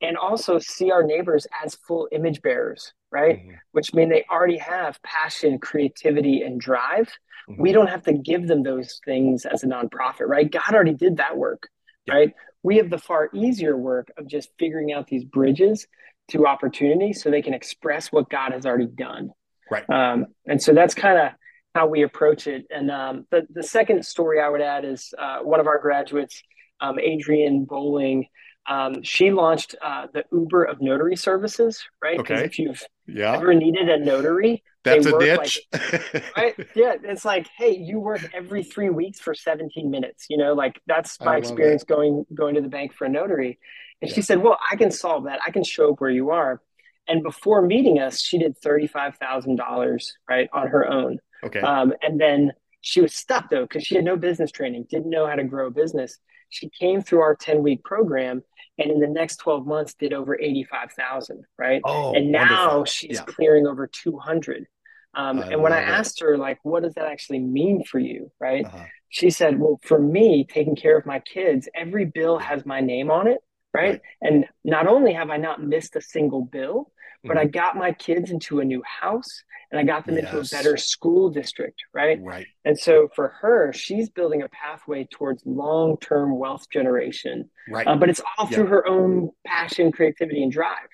and 0.00 0.16
also 0.16 0.58
see 0.58 0.90
our 0.90 1.02
neighbors 1.02 1.46
as 1.64 1.74
full 1.76 2.08
image 2.12 2.42
bearers, 2.42 2.92
right? 3.10 3.38
Mhm. 3.38 3.58
Which 3.72 3.94
mean 3.94 4.08
they 4.10 4.24
already 4.30 4.58
have 4.58 5.00
passion, 5.02 5.58
creativity, 5.58 6.42
and 6.42 6.60
drive. 6.60 7.10
Mhm. 7.48 7.58
We 7.58 7.72
don't 7.72 7.88
have 7.88 8.02
to 8.04 8.12
give 8.12 8.46
them 8.46 8.62
those 8.62 9.00
things 9.04 9.46
as 9.46 9.64
a 9.64 9.66
nonprofit, 9.66 10.26
right? 10.28 10.50
God 10.50 10.74
already 10.74 10.94
did 10.94 11.16
that 11.16 11.36
work, 11.36 11.68
Yeah. 12.04 12.14
right? 12.14 12.34
We 12.62 12.76
have 12.78 12.90
the 12.90 12.98
far 12.98 13.30
easier 13.32 13.76
work 13.76 14.10
of 14.16 14.26
just 14.26 14.50
figuring 14.58 14.92
out 14.92 15.06
these 15.06 15.24
bridges 15.24 15.86
to 16.28 16.46
opportunity 16.46 17.12
so 17.12 17.30
they 17.30 17.42
can 17.42 17.54
express 17.54 18.12
what 18.12 18.28
God 18.28 18.52
has 18.52 18.66
already 18.66 18.86
done. 18.86 19.30
Right. 19.70 19.88
Um, 19.88 20.26
and 20.46 20.62
so 20.62 20.72
that's 20.72 20.94
kind 20.94 21.18
of 21.18 21.32
how 21.74 21.86
we 21.86 22.02
approach 22.02 22.46
it. 22.46 22.66
And 22.70 22.90
um, 22.90 23.26
the, 23.30 23.46
the 23.50 23.62
second 23.62 24.04
story 24.04 24.40
I 24.40 24.48
would 24.48 24.60
add 24.60 24.84
is 24.84 25.14
uh, 25.18 25.38
one 25.38 25.60
of 25.60 25.66
our 25.66 25.78
graduates, 25.78 26.42
um, 26.80 26.98
Adrienne 26.98 27.64
Bowling. 27.64 28.26
Um, 28.68 29.02
she 29.02 29.30
launched 29.30 29.74
uh, 29.82 30.08
the 30.12 30.24
Uber 30.32 30.64
of 30.64 30.80
notary 30.80 31.16
services, 31.16 31.82
right? 32.02 32.18
Because 32.18 32.40
Okay. 32.40 32.46
if 32.46 32.58
you've 32.58 32.82
Yeah. 33.06 33.34
ever 33.34 33.54
needed 33.54 33.88
a 33.88 33.98
notary, 33.98 34.62
That's 34.84 35.04
they 35.04 35.10
a 35.10 35.12
work 35.14 35.22
niche. 35.42 35.66
right? 36.36 36.54
Yeah, 36.74 36.94
it's 37.02 37.24
like, 37.24 37.48
hey, 37.56 37.76
you 37.76 37.98
work 38.00 38.22
every 38.34 38.62
three 38.62 38.90
weeks 38.90 39.20
for 39.20 39.34
17 39.34 39.90
minutes. 39.90 40.26
You 40.28 40.36
know, 40.36 40.52
like 40.54 40.80
that's 40.86 41.18
my 41.20 41.36
experience 41.36 41.84
going 41.84 42.26
going 42.34 42.54
to 42.56 42.60
the 42.60 42.68
bank 42.68 42.92
for 42.94 43.06
a 43.06 43.08
notary. 43.08 43.58
And 44.02 44.10
Yeah. 44.10 44.14
she 44.14 44.22
said, 44.22 44.42
well, 44.42 44.58
I 44.70 44.76
can 44.76 44.90
solve 44.90 45.24
that. 45.24 45.40
I 45.46 45.50
can 45.50 45.64
show 45.64 45.92
up 45.92 46.00
where 46.00 46.10
you 46.10 46.30
are. 46.30 46.60
And 47.08 47.22
before 47.22 47.62
meeting 47.62 47.98
us, 47.98 48.20
she 48.20 48.38
did 48.38 48.58
thirty-five 48.58 49.16
thousand 49.16 49.56
dollars 49.56 50.12
right 50.28 50.48
on 50.52 50.68
her 50.68 50.86
own. 50.86 51.18
Okay. 51.42 51.60
Um, 51.60 51.94
and 52.02 52.20
then 52.20 52.52
she 52.82 53.00
was 53.00 53.14
stuck 53.14 53.48
though 53.50 53.62
because 53.62 53.84
she 53.84 53.94
had 53.96 54.04
no 54.04 54.16
business 54.16 54.50
training, 54.52 54.86
didn't 54.90 55.08
know 55.10 55.26
how 55.26 55.34
to 55.36 55.44
grow 55.44 55.68
a 55.68 55.70
business. 55.70 56.18
She 56.50 56.70
came 56.70 57.02
through 57.02 57.20
our 57.20 57.34
10 57.36 57.62
week 57.62 57.82
program 57.84 58.42
and 58.78 58.90
in 58.90 59.00
the 59.00 59.06
next 59.08 59.36
12 59.38 59.66
months 59.66 59.94
did 59.94 60.12
over 60.12 60.38
85,000, 60.40 61.44
right? 61.58 61.82
oh, 61.84 62.14
and 62.14 62.30
now 62.32 62.38
wonderful. 62.40 62.84
she's 62.86 63.18
Yeah. 63.18 63.24
clearing 63.26 63.66
over 63.66 63.86
200 63.86 64.66
um, 65.14 65.42
I 65.42 65.48
and 65.52 65.62
when 65.62 65.72
i 65.72 65.80
it. 65.80 65.88
asked 65.88 66.20
her 66.20 66.36
like 66.36 66.58
what 66.62 66.82
does 66.82 66.94
that 66.94 67.06
actually 67.06 67.38
mean 67.40 67.82
for 67.84 67.98
you 67.98 68.30
right 68.40 68.64
Uh-huh. 68.66 68.84
she 69.08 69.30
said, 69.30 69.58
Well, 69.58 69.80
for 69.82 69.98
me, 69.98 70.44
taking 70.44 70.76
care 70.76 70.96
of 70.98 71.06
my 71.06 71.20
kids, 71.20 71.68
every 71.74 72.04
bill 72.04 72.38
has 72.38 72.66
my 72.66 72.80
name 72.80 73.10
on 73.10 73.26
it. 73.26 73.38
Right? 73.72 73.90
right. 73.92 74.00
And 74.20 74.46
not 74.64 74.86
only 74.86 75.12
have 75.14 75.30
I 75.30 75.38
not 75.38 75.62
missed 75.62 75.96
a 75.96 76.00
single 76.00 76.42
bill, 76.42 76.92
but 77.24 77.36
mm-hmm. 77.36 77.38
I 77.38 77.44
got 77.46 77.76
my 77.76 77.92
kids 77.92 78.30
into 78.30 78.60
a 78.60 78.64
new 78.64 78.82
house 78.82 79.42
and 79.70 79.80
I 79.80 79.84
got 79.84 80.06
them 80.06 80.16
yes. 80.16 80.24
into 80.24 80.38
a 80.38 80.44
better 80.58 80.76
school 80.76 81.30
district, 81.30 81.82
right? 81.92 82.18
Right. 82.22 82.46
And 82.64 82.78
so 82.78 83.08
for 83.14 83.28
her, 83.40 83.72
she's 83.72 84.08
building 84.08 84.42
a 84.42 84.48
pathway 84.48 85.06
towards 85.10 85.42
long-term 85.44 86.38
wealth 86.38 86.70
generation. 86.70 87.50
Right. 87.68 87.86
Uh, 87.86 87.96
but 87.96 88.08
it's 88.08 88.20
all 88.38 88.46
through 88.46 88.66
her 88.66 88.86
own 88.86 89.30
passion, 89.46 89.92
creativity, 89.92 90.42
and 90.42 90.50
drive. 90.50 90.88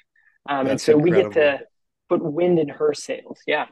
Um, 0.48 0.66
and 0.66 0.80
so 0.80 0.98
incredible. 0.98 1.28
we 1.28 1.34
get 1.34 1.40
to 1.40 1.64
put 2.08 2.22
wind 2.22 2.58
in 2.58 2.68
her 2.68 2.92
sails. 2.94 3.38
Yeah. 3.46 3.66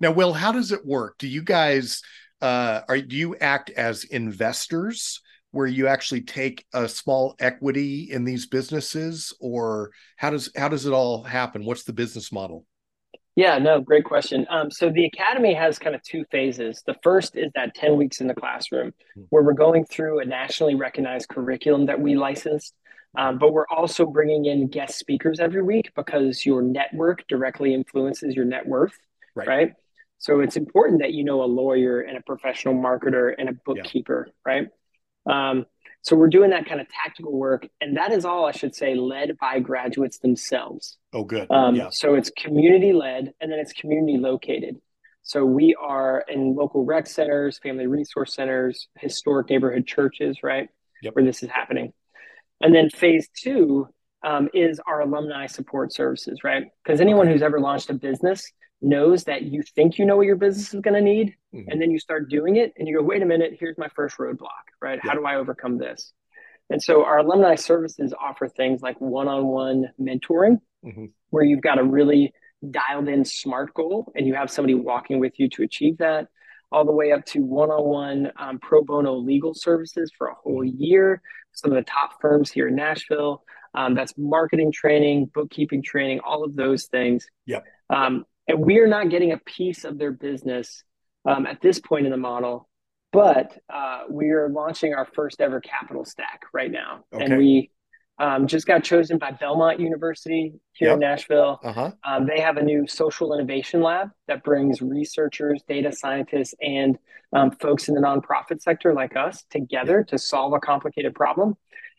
Now, 0.00 0.12
Will, 0.12 0.32
how 0.32 0.52
does 0.52 0.70
it 0.72 0.86
work? 0.86 1.18
Do 1.18 1.26
you 1.26 1.42
guys 1.42 2.02
uh, 2.40 2.82
are 2.88 3.00
do 3.00 3.16
you 3.16 3.36
act 3.36 3.70
as 3.70 4.04
investors? 4.04 5.20
Where 5.58 5.66
you 5.66 5.88
actually 5.88 6.20
take 6.20 6.64
a 6.72 6.88
small 6.88 7.34
equity 7.40 8.12
in 8.12 8.22
these 8.22 8.46
businesses 8.46 9.34
or 9.40 9.90
how 10.16 10.30
does 10.30 10.48
how 10.56 10.68
does 10.68 10.86
it 10.86 10.92
all 10.92 11.24
happen 11.24 11.64
what's 11.64 11.82
the 11.82 11.92
business 11.92 12.30
model 12.30 12.64
yeah, 13.34 13.56
no, 13.56 13.80
great 13.80 14.04
question. 14.04 14.48
Um, 14.50 14.68
so 14.68 14.90
the 14.90 15.04
academy 15.04 15.54
has 15.54 15.78
kind 15.78 15.94
of 15.94 16.02
two 16.02 16.24
phases. 16.32 16.82
The 16.84 16.96
first 17.04 17.36
is 17.36 17.52
that 17.54 17.72
10 17.76 17.96
weeks 17.96 18.20
in 18.20 18.26
the 18.26 18.34
classroom, 18.34 18.92
hmm. 19.14 19.22
where 19.30 19.44
we're 19.44 19.52
going 19.52 19.84
through 19.84 20.18
a 20.18 20.24
nationally 20.24 20.74
recognized 20.74 21.28
curriculum 21.28 21.86
that 21.86 22.00
we 22.00 22.16
licensed. 22.16 22.74
Um, 23.16 23.38
but 23.38 23.52
we're 23.52 23.68
also 23.70 24.06
bringing 24.06 24.46
in 24.46 24.66
guest 24.66 24.98
speakers 24.98 25.38
every 25.38 25.62
week 25.62 25.92
because 25.94 26.44
your 26.44 26.62
network 26.62 27.28
directly 27.28 27.74
influences 27.74 28.34
your 28.34 28.44
net 28.44 28.66
worth, 28.66 28.98
right? 29.36 29.46
right? 29.46 29.72
So 30.18 30.40
it's 30.40 30.56
important 30.56 31.00
that 31.02 31.12
you 31.12 31.22
know 31.22 31.44
a 31.44 31.46
lawyer 31.46 32.00
and 32.00 32.18
a 32.18 32.22
professional 32.22 32.74
marketer 32.74 33.34
and 33.38 33.48
a 33.48 33.52
bookkeeper, 33.64 34.26
yeah. 34.26 34.52
right? 34.52 34.68
Um, 35.26 35.66
so 36.02 36.16
we're 36.16 36.28
doing 36.28 36.50
that 36.50 36.66
kind 36.66 36.80
of 36.80 36.86
tactical 36.88 37.32
work, 37.32 37.68
and 37.80 37.96
that 37.96 38.12
is 38.12 38.24
all 38.24 38.46
I 38.46 38.52
should 38.52 38.74
say, 38.74 38.94
led 38.94 39.36
by 39.38 39.60
graduates 39.60 40.18
themselves. 40.18 40.96
Oh, 41.12 41.24
good. 41.24 41.50
Um, 41.50 41.74
yeah. 41.74 41.88
So 41.90 42.14
it's 42.14 42.30
community 42.30 42.92
led, 42.92 43.34
and 43.40 43.50
then 43.50 43.58
it's 43.58 43.72
community 43.72 44.16
located. 44.16 44.80
So 45.22 45.44
we 45.44 45.74
are 45.78 46.24
in 46.26 46.54
local 46.54 46.84
rec 46.84 47.06
centers, 47.06 47.58
family 47.58 47.86
resource 47.86 48.34
centers, 48.34 48.88
historic 48.98 49.50
neighborhood 49.50 49.86
churches, 49.86 50.38
right, 50.42 50.68
yep. 51.02 51.14
where 51.14 51.24
this 51.24 51.42
is 51.42 51.50
happening. 51.50 51.92
And 52.62 52.74
then 52.74 52.88
phase 52.90 53.28
two 53.36 53.88
um, 54.24 54.48
is 54.54 54.80
our 54.86 55.02
alumni 55.02 55.46
support 55.46 55.92
services, 55.92 56.40
right? 56.42 56.64
Because 56.82 57.00
anyone 57.00 57.26
who's 57.26 57.42
ever 57.42 57.60
launched 57.60 57.90
a 57.90 57.94
business 57.94 58.50
knows 58.80 59.24
that 59.24 59.42
you 59.42 59.62
think 59.74 59.98
you 59.98 60.06
know 60.06 60.16
what 60.16 60.26
your 60.26 60.36
business 60.36 60.72
is 60.72 60.80
going 60.80 60.94
to 60.94 61.00
need 61.00 61.34
mm-hmm. 61.54 61.68
and 61.68 61.80
then 61.80 61.90
you 61.90 61.98
start 61.98 62.28
doing 62.28 62.56
it 62.56 62.72
and 62.78 62.86
you 62.86 62.96
go 62.96 63.02
wait 63.02 63.22
a 63.22 63.26
minute 63.26 63.56
here's 63.58 63.76
my 63.76 63.88
first 63.94 64.16
roadblock 64.18 64.66
right 64.80 65.00
yeah. 65.02 65.10
how 65.10 65.18
do 65.18 65.24
i 65.26 65.36
overcome 65.36 65.78
this 65.78 66.12
and 66.70 66.82
so 66.82 67.04
our 67.04 67.18
alumni 67.18 67.54
services 67.54 68.14
offer 68.20 68.46
things 68.46 68.80
like 68.80 69.00
one-on-one 69.00 69.86
mentoring 70.00 70.60
mm-hmm. 70.84 71.06
where 71.30 71.44
you've 71.44 71.60
got 71.60 71.78
a 71.78 71.82
really 71.82 72.32
dialed 72.70 73.08
in 73.08 73.24
smart 73.24 73.74
goal 73.74 74.12
and 74.14 74.26
you 74.26 74.34
have 74.34 74.50
somebody 74.50 74.74
walking 74.74 75.18
with 75.18 75.38
you 75.38 75.48
to 75.48 75.62
achieve 75.62 75.98
that 75.98 76.28
all 76.70 76.84
the 76.84 76.92
way 76.92 77.12
up 77.12 77.24
to 77.24 77.40
one-on-one 77.40 78.30
um, 78.36 78.58
pro 78.60 78.82
bono 78.82 79.14
legal 79.14 79.54
services 79.54 80.12
for 80.16 80.28
a 80.28 80.34
whole 80.34 80.64
mm-hmm. 80.64 80.82
year 80.82 81.22
some 81.52 81.72
of 81.72 81.76
the 81.76 81.90
top 81.90 82.20
firms 82.20 82.50
here 82.50 82.68
in 82.68 82.76
nashville 82.76 83.42
um, 83.74 83.94
that's 83.94 84.14
marketing 84.16 84.70
training 84.70 85.28
bookkeeping 85.34 85.82
training 85.82 86.20
all 86.20 86.44
of 86.44 86.54
those 86.54 86.84
things 86.84 87.26
yep. 87.46 87.64
Um, 87.90 88.26
and 88.48 88.58
we 88.58 88.78
are 88.78 88.86
not 88.86 89.10
getting 89.10 89.32
a 89.32 89.38
piece 89.38 89.84
of 89.84 89.98
their 89.98 90.10
business 90.10 90.82
um, 91.24 91.46
at 91.46 91.60
this 91.60 91.78
point 91.78 92.06
in 92.06 92.10
the 92.10 92.18
model, 92.18 92.68
but 93.12 93.58
uh, 93.72 94.02
we 94.10 94.30
are 94.30 94.48
launching 94.48 94.94
our 94.94 95.06
first 95.14 95.40
ever 95.40 95.60
capital 95.60 96.04
stack 96.04 96.42
right 96.52 96.70
now, 96.70 97.04
okay. 97.12 97.24
and 97.24 97.38
we 97.38 97.70
um, 98.18 98.46
just 98.46 98.66
got 98.66 98.82
chosen 98.82 99.18
by 99.18 99.30
Belmont 99.30 99.78
University 99.78 100.54
here 100.72 100.88
yep. 100.88 100.94
in 100.94 101.00
Nashville. 101.00 101.60
Uh-huh. 101.62 101.92
Um, 102.04 102.26
they 102.26 102.40
have 102.40 102.56
a 102.56 102.62
new 102.62 102.86
social 102.88 103.32
innovation 103.32 103.80
lab 103.80 104.10
that 104.26 104.42
brings 104.42 104.82
researchers, 104.82 105.62
data 105.68 105.92
scientists, 105.92 106.54
and 106.60 106.98
um, 107.32 107.52
folks 107.52 107.88
in 107.88 107.94
the 107.94 108.00
nonprofit 108.00 108.60
sector 108.60 108.92
like 108.92 109.16
us 109.16 109.44
together 109.50 109.98
yep. 109.98 110.08
to 110.08 110.18
solve 110.18 110.52
a 110.52 110.58
complicated 110.58 111.14
problem. 111.14 111.56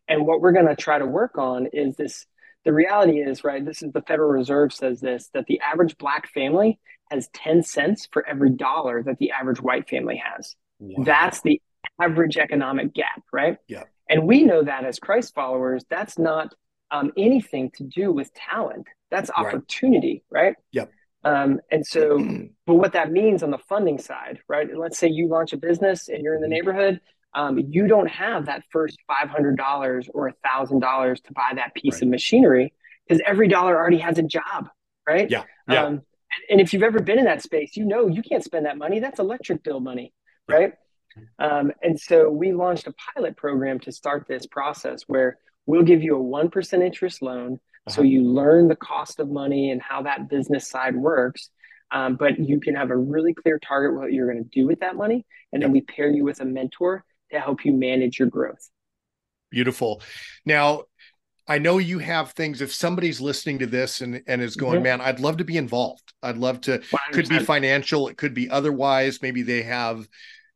And 0.09 0.25
what 0.25 0.41
we're 0.41 0.51
going 0.51 0.67
to 0.67 0.75
try 0.75 0.97
to 0.97 1.05
work 1.05 1.37
on 1.37 1.67
is 1.67 1.95
this 1.95 2.25
the 2.65 2.73
reality 2.73 3.19
is, 3.19 3.43
right, 3.43 3.63
this 3.63 3.81
is 3.81 3.91
the 3.91 4.01
Federal 4.01 4.29
Reserve 4.29 4.73
says 4.73 4.99
this 4.99 5.29
that 5.33 5.45
the 5.47 5.59
average 5.61 5.97
black 5.97 6.29
family 6.29 6.79
has 7.09 7.29
10 7.33 7.63
cents 7.63 8.07
for 8.11 8.27
every 8.27 8.51
dollar 8.51 9.01
that 9.03 9.17
the 9.17 9.31
average 9.31 9.61
white 9.61 9.89
family 9.89 10.21
has. 10.23 10.55
Wow. 10.79 11.03
That's 11.03 11.41
the 11.41 11.61
average 11.99 12.37
economic 12.37 12.93
gap, 12.93 13.23
right? 13.33 13.57
Yeah. 13.67 13.83
And 14.09 14.27
we 14.27 14.43
know 14.43 14.63
that 14.63 14.85
as 14.85 14.99
Christ 14.99 15.33
followers, 15.33 15.83
that's 15.89 16.17
not 16.17 16.53
um, 16.91 17.11
anything 17.17 17.71
to 17.75 17.83
do 17.83 18.11
with 18.11 18.33
talent. 18.33 18.87
That's 19.11 19.29
opportunity, 19.35 20.23
right? 20.29 20.41
right? 20.41 20.55
Yep. 20.71 20.91
Um, 21.23 21.59
and 21.71 21.85
so, 21.85 22.17
but 22.65 22.75
what 22.75 22.93
that 22.93 23.11
means 23.11 23.43
on 23.43 23.51
the 23.51 23.57
funding 23.57 23.97
side, 23.97 24.39
right? 24.47 24.67
Let's 24.75 24.97
say 24.97 25.07
you 25.07 25.27
launch 25.27 25.53
a 25.53 25.57
business 25.57 26.09
and 26.09 26.23
you're 26.23 26.35
in 26.35 26.41
the 26.41 26.47
mm-hmm. 26.47 26.53
neighborhood 26.53 27.01
um, 27.33 27.59
you 27.59 27.87
don't 27.87 28.09
have 28.09 28.47
that 28.47 28.63
first 28.71 28.97
$500 29.09 30.09
or 30.13 30.33
$1,000 30.45 31.23
to 31.23 31.33
buy 31.33 31.51
that 31.55 31.75
piece 31.75 31.95
right. 31.95 32.03
of 32.03 32.07
machinery 32.09 32.73
because 33.07 33.21
every 33.25 33.47
dollar 33.47 33.77
already 33.77 33.99
has 33.99 34.17
a 34.17 34.23
job, 34.23 34.69
right? 35.07 35.29
Yeah. 35.29 35.43
yeah. 35.69 35.83
Um, 35.83 35.93
and, 35.93 36.01
and, 36.51 36.61
if 36.61 36.73
you've 36.73 36.83
ever 36.83 36.99
been 36.99 37.19
in 37.19 37.25
that 37.25 37.41
space, 37.41 37.75
you 37.75 37.85
know 37.85 38.07
you 38.07 38.21
can't 38.21 38.43
spend 38.43 38.65
that 38.65 38.77
money. 38.77 38.99
That's 38.99 39.19
electric 39.19 39.63
bill 39.63 39.79
money, 39.79 40.13
right? 40.47 40.73
Um, 41.37 41.71
and 41.81 41.99
so 41.99 42.29
we 42.29 42.53
launched 42.53 42.87
a 42.87 42.93
pilot 43.15 43.35
program 43.35 43.79
to 43.81 43.91
start 43.91 44.25
this 44.27 44.45
process 44.45 45.03
where 45.07 45.37
we'll 45.65 45.83
give 45.83 46.03
you 46.03 46.15
a 46.15 46.19
1% 46.19 46.85
interest 46.85 47.21
loan. 47.21 47.53
Uh-huh. 47.53 47.95
So 47.95 48.01
you 48.01 48.23
learn 48.23 48.67
the 48.67 48.75
cost 48.75 49.19
of 49.19 49.29
money 49.29 49.71
and 49.71 49.81
how 49.81 50.03
that 50.03 50.29
business 50.29 50.69
side 50.69 50.95
works. 50.95 51.49
Um, 51.91 52.15
but 52.15 52.39
you 52.39 52.59
can 52.59 52.75
have 52.75 52.91
a 52.91 52.97
really 52.97 53.33
clear 53.33 53.57
target 53.59 53.99
what 53.99 54.13
you're 54.13 54.31
going 54.31 54.43
to 54.43 54.49
do 54.49 54.67
with 54.67 54.81
that 54.81 54.95
money. 54.95 55.25
And 55.51 55.61
then 55.61 55.71
we 55.71 55.81
pair 55.81 56.09
you 56.09 56.23
with 56.23 56.39
a 56.39 56.45
mentor 56.45 57.03
to 57.31 57.39
help 57.39 57.65
you 57.65 57.73
manage 57.73 58.19
your 58.19 58.27
growth. 58.27 58.69
Beautiful. 59.51 60.01
Now, 60.45 60.83
I 61.49 61.57
know 61.57 61.79
you 61.79 61.97
have 61.97 62.31
things. 62.31 62.61
If 62.61 62.71
somebody's 62.71 63.19
listening 63.19 63.59
to 63.59 63.65
this 63.65 64.01
and, 64.01 64.21
and 64.27 64.41
is 64.41 64.55
going, 64.55 64.75
mm-hmm. 64.75 64.83
man, 64.83 65.01
I'd 65.01 65.19
love 65.19 65.37
to 65.37 65.43
be 65.43 65.57
involved. 65.57 66.13
I'd 66.21 66.37
love 66.37 66.61
to, 66.61 66.77
100%. 66.77 66.97
could 67.11 67.27
be 67.27 67.39
financial, 67.39 68.07
it 68.07 68.17
could 68.17 68.35
be 68.35 68.49
otherwise. 68.49 69.23
Maybe 69.23 69.41
they 69.41 69.63
have, 69.63 70.07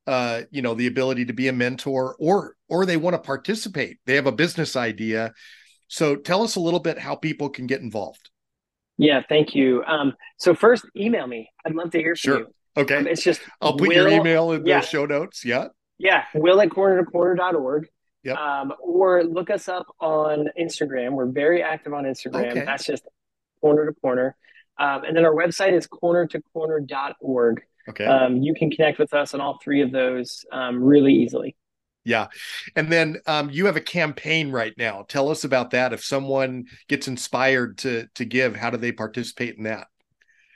uh, 0.06 0.42
you 0.52 0.62
know, 0.62 0.76
the 0.76 0.86
ability 0.86 1.26
to 1.26 1.34
be 1.34 1.48
a 1.48 1.54
mentor 1.54 2.16
or, 2.20 2.56
or 2.70 2.86
they 2.86 2.98
want 2.98 3.16
to 3.16 3.20
participate. 3.20 3.98
They 4.06 4.16
have 4.16 4.28
a 4.28 4.32
business 4.32 4.76
idea. 4.76 5.34
So 5.88 6.16
tell 6.16 6.44
us 6.44 6.56
a 6.56 6.60
little 6.60 6.80
bit 6.80 7.00
how 7.00 7.16
people 7.16 7.50
can 7.50 7.66
get 7.66 7.82
involved. 7.82 8.30
Yeah, 8.98 9.24
thank 9.28 9.56
you. 9.56 9.84
Um, 9.86 10.14
so 10.38 10.54
first 10.54 10.86
email 10.96 11.26
me. 11.26 11.50
I'd 11.66 11.74
love 11.74 11.90
to 11.92 11.98
hear 11.98 12.16
from 12.16 12.32
sure. 12.32 12.40
you. 12.40 12.48
Okay. 12.78 12.98
Um, 12.98 13.08
it's 13.08 13.24
just, 13.24 13.42
I'll 13.62 13.78
put 13.78 13.90
will, 13.90 13.96
your 13.96 14.10
email 14.10 14.52
in 14.52 14.66
yeah. 14.66 14.82
the 14.82 14.86
show 14.86 15.08
notes. 15.08 15.44
Yeah. 15.44 15.70
Yeah, 15.98 16.24
will 16.34 16.60
at 16.62 16.72
corner 16.72 17.04
to 17.04 17.06
corner.org. 17.06 17.88
Yep. 18.24 18.38
Um, 18.38 18.74
or 18.82 19.24
look 19.24 19.50
us 19.50 19.68
up 19.68 19.86
on 20.00 20.48
Instagram. 20.60 21.12
We're 21.12 21.26
very 21.26 21.62
active 21.62 21.94
on 21.94 22.06
Instagram. 22.06 22.52
Okay. 22.52 22.64
That's 22.66 22.86
just 22.86 23.04
corner 23.60 23.86
to 23.86 23.94
corner. 24.00 24.38
Um, 24.80 25.04
and 25.04 25.16
then 25.16 25.26
our 25.26 25.34
website 25.34 25.74
is 25.74 25.88
corner 25.88 26.26
to 26.28 26.42
corner.org. 26.54 27.64
Okay. 27.90 28.06
Um, 28.06 28.38
you 28.38 28.54
can 28.54 28.72
connect 28.72 28.98
with 28.98 29.14
us 29.14 29.34
on 29.34 29.42
all 29.42 29.60
three 29.62 29.82
of 29.82 29.92
those 29.92 30.46
um, 30.52 30.82
really 30.82 31.14
easily. 31.14 31.56
Yeah. 32.06 32.28
And 32.76 32.92
then 32.92 33.18
um, 33.28 33.50
you 33.50 33.66
have 33.66 33.78
a 33.78 33.82
campaign 33.82 34.52
right 34.52 34.74
now. 34.78 35.06
Tell 35.08 35.30
us 35.30 35.44
about 35.44 35.72
that. 35.72 35.94
If 35.94 36.04
someone 36.04 36.66
gets 36.88 37.08
inspired 37.08 37.78
to 37.80 38.08
to 38.16 38.26
give, 38.26 38.56
how 38.56 38.70
do 38.70 38.78
they 38.78 38.92
participate 38.92 39.58
in 39.58 39.64
that? 39.64 39.88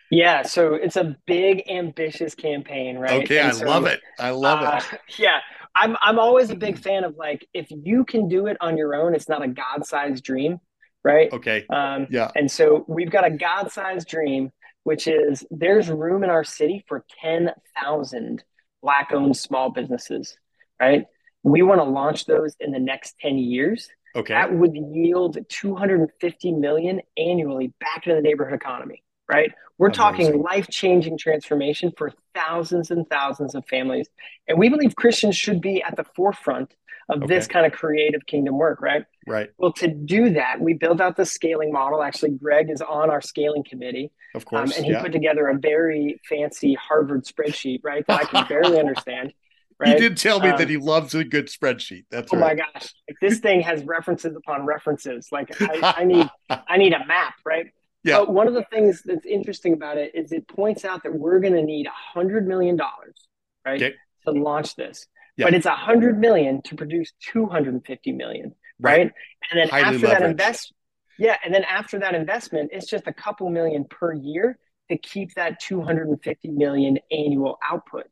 Yeah, 0.10 0.44
so 0.44 0.74
it's 0.74 0.96
a 0.96 1.18
big, 1.26 1.70
ambitious 1.70 2.34
campaign, 2.34 2.98
right? 2.98 3.24
Okay, 3.24 3.40
and 3.40 3.50
I 3.50 3.52
so, 3.52 3.66
love 3.66 3.86
it. 3.86 4.00
I 4.20 4.30
love 4.30 4.64
uh, 4.64 4.80
it. 4.94 5.00
Yeah, 5.20 5.40
I'm. 5.76 5.98
I'm 6.02 6.18
always 6.20 6.50
a 6.50 6.56
big 6.56 6.78
fan 6.78 7.04
of 7.04 7.16
like 7.18 7.48
if 7.54 7.68
you 7.70 8.06
can 8.06 8.30
do 8.30 8.48
it 8.48 8.58
on 8.62 8.78
your 8.78 8.96
own, 8.96 9.14
it's 9.14 9.28
not 9.28 9.44
a 9.44 9.48
God-sized 9.48 10.24
dream, 10.24 10.60
right? 11.04 11.32
Okay. 11.34 11.66
Um, 11.70 12.08
yeah. 12.10 12.32
And 12.36 12.50
so 12.50 12.86
we've 12.88 13.12
got 13.12 13.26
a 13.26 13.32
God-sized 13.32 14.08
dream, 14.08 14.52
which 14.84 15.08
is 15.08 15.46
there's 15.52 15.90
room 15.90 16.24
in 16.24 16.30
our 16.30 16.44
city 16.44 16.86
for 16.88 17.04
ten 17.22 17.52
thousand 17.80 18.44
black-owned 18.82 19.36
small 19.36 19.72
businesses, 19.72 20.38
right? 20.80 21.06
We 21.44 21.64
want 21.64 21.80
to 21.82 21.86
launch 21.86 22.26
those 22.26 22.56
in 22.62 22.72
the 22.72 22.80
next 22.80 23.16
ten 23.20 23.38
years. 23.38 23.90
Okay. 24.16 24.34
That 24.34 24.52
would 24.52 24.74
yield 24.74 25.38
250 25.48 26.52
million 26.54 27.02
annually 27.18 27.72
back 27.80 28.08
into 28.08 28.16
the 28.16 28.22
neighborhood 28.22 28.56
economy 28.56 29.04
right? 29.30 29.52
We're 29.78 29.88
Amazing. 29.88 30.02
talking 30.02 30.42
life 30.42 30.68
changing 30.70 31.18
transformation 31.18 31.92
for 31.98 32.12
thousands 32.34 32.92
and 32.92 33.08
thousands 33.10 33.54
of 33.56 33.66
families. 33.68 34.08
And 34.48 34.58
we 34.58 34.70
believe 34.70 34.96
Christians 34.96 35.36
should 35.36 35.62
be 35.62 35.84
at 35.84 35.96
the 35.96 36.06
forefront 36.16 36.76
of 37.10 37.24
okay. 37.24 37.36
this 37.36 37.48
kind 37.48 37.66
of 37.66 37.72
creative 37.72 38.26
kingdom 38.26 38.58
work, 38.58 38.82
right? 38.82 39.06
Right. 39.28 39.50
Well, 39.58 39.72
to 39.74 39.88
do 39.88 40.32
that, 40.32 40.60
we 40.60 40.74
build 40.74 41.00
out 41.00 41.16
the 41.16 41.26
scaling 41.26 41.72
model. 41.72 42.02
Actually, 42.02 42.32
Greg 42.32 42.70
is 42.70 42.82
on 42.82 43.10
our 43.10 43.22
scaling 43.22 43.64
committee. 43.64 44.12
Of 44.36 44.46
course. 44.46 44.72
Um, 44.72 44.78
and 44.78 44.86
he 44.86 44.92
yeah. 44.92 45.02
put 45.02 45.12
together 45.12 45.48
a 45.48 45.58
very 45.58 46.20
fancy 46.28 46.74
Harvard 46.76 47.26
spreadsheet, 47.26 47.80
right? 47.84 48.06
That 48.08 48.22
I 48.22 48.24
can 48.26 48.48
barely 48.48 48.80
understand. 48.80 49.34
Right? 49.80 49.90
He 49.90 50.00
did 50.00 50.18
tell 50.18 50.40
me 50.40 50.50
um, 50.50 50.58
that 50.58 50.70
he 50.70 50.78
loves 50.78 51.14
a 51.14 51.24
good 51.24 51.48
spreadsheet. 51.48 52.06
That's 52.10 52.34
oh 52.34 52.38
right. 52.38 52.58
my 52.58 52.64
gosh, 52.64 52.94
like 53.08 53.18
this 53.22 53.40
thing 53.40 53.62
has 53.62 53.84
references 53.84 54.36
upon 54.36 54.66
references. 54.66 55.28
Like 55.32 55.62
I, 55.62 55.94
I 56.00 56.04
need 56.04 56.28
I 56.50 56.78
need 56.78 56.94
a 56.94 57.06
map, 57.06 57.36
right? 57.46 57.68
Yeah. 58.08 58.20
But 58.20 58.34
one 58.34 58.48
of 58.48 58.54
the 58.54 58.64
things 58.72 59.02
that's 59.04 59.26
interesting 59.26 59.74
about 59.74 59.98
it 59.98 60.16
is 60.16 60.32
it 60.32 60.48
points 60.48 60.86
out 60.86 61.04
that 61.04 61.14
we're 61.14 61.40
going 61.40 61.54
to 61.54 61.62
need 61.62 61.88
a 61.88 61.92
hundred 62.14 62.48
million 62.48 62.78
dollars, 62.78 63.28
right, 63.66 63.82
okay. 63.82 63.96
to 64.26 64.32
launch 64.32 64.76
this. 64.76 65.08
Yeah. 65.36 65.46
But 65.46 65.54
it's 65.54 65.66
a 65.66 65.76
hundred 65.76 66.18
million 66.18 66.62
to 66.64 66.76
produce 66.76 67.12
two 67.20 67.48
hundred 67.48 67.74
and 67.74 67.86
fifty 67.86 68.14
million, 68.14 68.56
right? 68.80 68.98
right? 68.98 69.12
And 69.52 69.60
then 69.60 69.68
Highly 69.68 69.84
after 69.84 70.08
leveraged. 70.08 70.10
that 70.10 70.24
invest, 70.24 70.74
yeah, 71.20 71.36
and 71.44 71.54
then 71.54 71.66
after 71.66 72.00
that 72.00 72.16
investment, 72.16 72.70
it's 72.72 72.88
just 72.88 73.08
a 73.08 73.14
couple 73.14 73.50
million 73.50 73.84
per 73.84 74.14
year 74.14 74.58
to 74.90 74.98
keep 74.98 75.34
that 75.36 75.60
two 75.60 75.82
hundred 75.82 76.08
and 76.08 76.24
fifty 76.24 76.50
million 76.50 76.98
annual 77.12 77.60
output, 77.70 78.08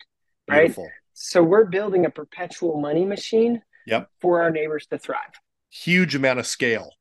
right? 0.49 0.63
Beautiful. 0.63 0.89
So 1.13 1.41
we're 1.41 1.65
building 1.65 2.05
a 2.05 2.09
perpetual 2.09 2.81
money 2.81 3.05
machine 3.05 3.61
yep. 3.87 4.09
for 4.19 4.41
our 4.41 4.51
neighbors 4.51 4.87
to 4.87 4.97
thrive. 4.97 5.31
Huge 5.69 6.15
amount 6.15 6.39
of 6.39 6.45
scale. 6.45 6.91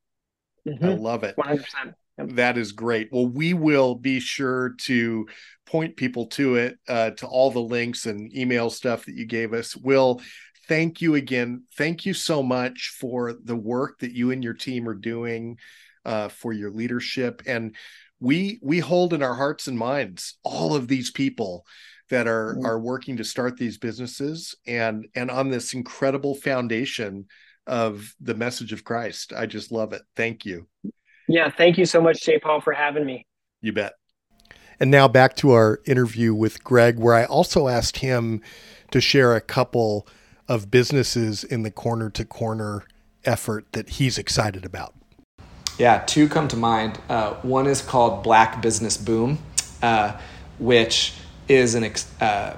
Mm-hmm. 0.67 0.85
I 0.85 0.89
love 0.95 1.25
it. 1.25 1.37
100%. 1.37 1.95
That 2.17 2.57
is 2.57 2.73
great. 2.73 3.09
Well, 3.11 3.27
we 3.27 3.55
will 3.55 3.97
be 3.97 4.21
sure 4.21 4.75
to 4.83 5.27
point 5.67 5.97
people 5.97 6.27
to 6.27 6.57
it, 6.57 6.79
uh, 6.89 7.11
to 7.11 7.27
all 7.27 7.51
the 7.51 7.61
links 7.61 8.07
and 8.07 8.35
email 8.37 8.71
stuff 8.71 9.05
that 9.07 9.17
you 9.17 9.27
gave 9.27 9.53
us. 9.53 9.75
Will, 9.77 10.21
thank 10.69 11.01
you 11.01 11.17
again. 11.17 11.65
Thank 11.77 12.07
you 12.07 12.15
so 12.15 12.43
much 12.43 12.95
for 13.01 13.33
the 13.33 13.57
work 13.57 13.99
that 13.99 14.13
you 14.13 14.31
and 14.31 14.45
your 14.45 14.55
team 14.55 14.89
are 14.89 14.95
doing, 14.95 15.59
uh, 16.05 16.29
for 16.29 16.53
your 16.53 16.71
leadership. 16.71 17.43
And 17.47 17.75
we 18.21 18.61
we 18.63 18.79
hold 18.79 19.13
in 19.13 19.23
our 19.23 19.35
hearts 19.35 19.67
and 19.67 19.77
minds 19.77 20.39
all 20.45 20.75
of 20.75 20.87
these 20.87 21.11
people 21.11 21.67
that 22.11 22.27
are 22.27 22.55
mm-hmm. 22.55 22.67
are 22.67 22.79
working 22.79 23.17
to 23.17 23.25
start 23.25 23.57
these 23.57 23.79
businesses 23.79 24.55
and 24.67 25.07
and 25.15 25.31
on 25.31 25.51
this 25.51 25.75
incredible 25.75 26.35
foundation 26.35 27.27
of 27.67 28.15
the 28.21 28.35
message 28.35 28.73
of 28.73 28.85
Christ. 28.85 29.33
I 29.33 29.47
just 29.47 29.73
love 29.73 29.93
it. 29.93 30.03
Thank 30.15 30.45
you. 30.45 30.69
Yeah, 31.35 31.51
thank 31.51 31.79
you 31.79 31.85
so 31.85 32.01
much, 32.01 32.23
Jay 32.23 32.39
Paul, 32.39 32.61
for 32.61 32.73
having 32.73 33.05
me. 33.05 33.27
You 33.61 33.73
bet. 33.73 33.95
And 34.79 34.89
now 34.89 35.09
back 35.09 35.35
to 35.39 35.51
our 35.51 35.81
interview 35.85 36.33
with 36.33 36.63
Greg, 36.63 36.97
where 36.97 37.13
I 37.13 37.25
also 37.25 37.67
asked 37.67 37.97
him 37.99 38.41
to 38.93 39.01
share 39.01 39.35
a 39.35 39.41
couple 39.41 40.07
of 40.47 40.71
businesses 40.71 41.43
in 41.43 41.65
the 41.65 41.73
corner 41.73 42.09
to 42.11 42.25
corner 42.25 42.85
effort 43.25 43.67
that 43.73 43.89
he's 43.89 44.17
excited 44.17 44.65
about. 44.65 44.95
Yeah, 45.77 46.05
two 46.07 46.29
come 46.29 46.47
to 46.47 46.57
mind. 46.57 47.01
Uh, 47.09 47.35
one 47.43 47.67
is 47.67 47.83
called 47.83 48.23
Black 48.23 48.63
Business 48.63 48.97
Boom, 48.97 49.39
uh, 49.83 50.17
which 50.61 51.15
is 51.49 51.75
an 51.75 51.93
uh, 52.21 52.55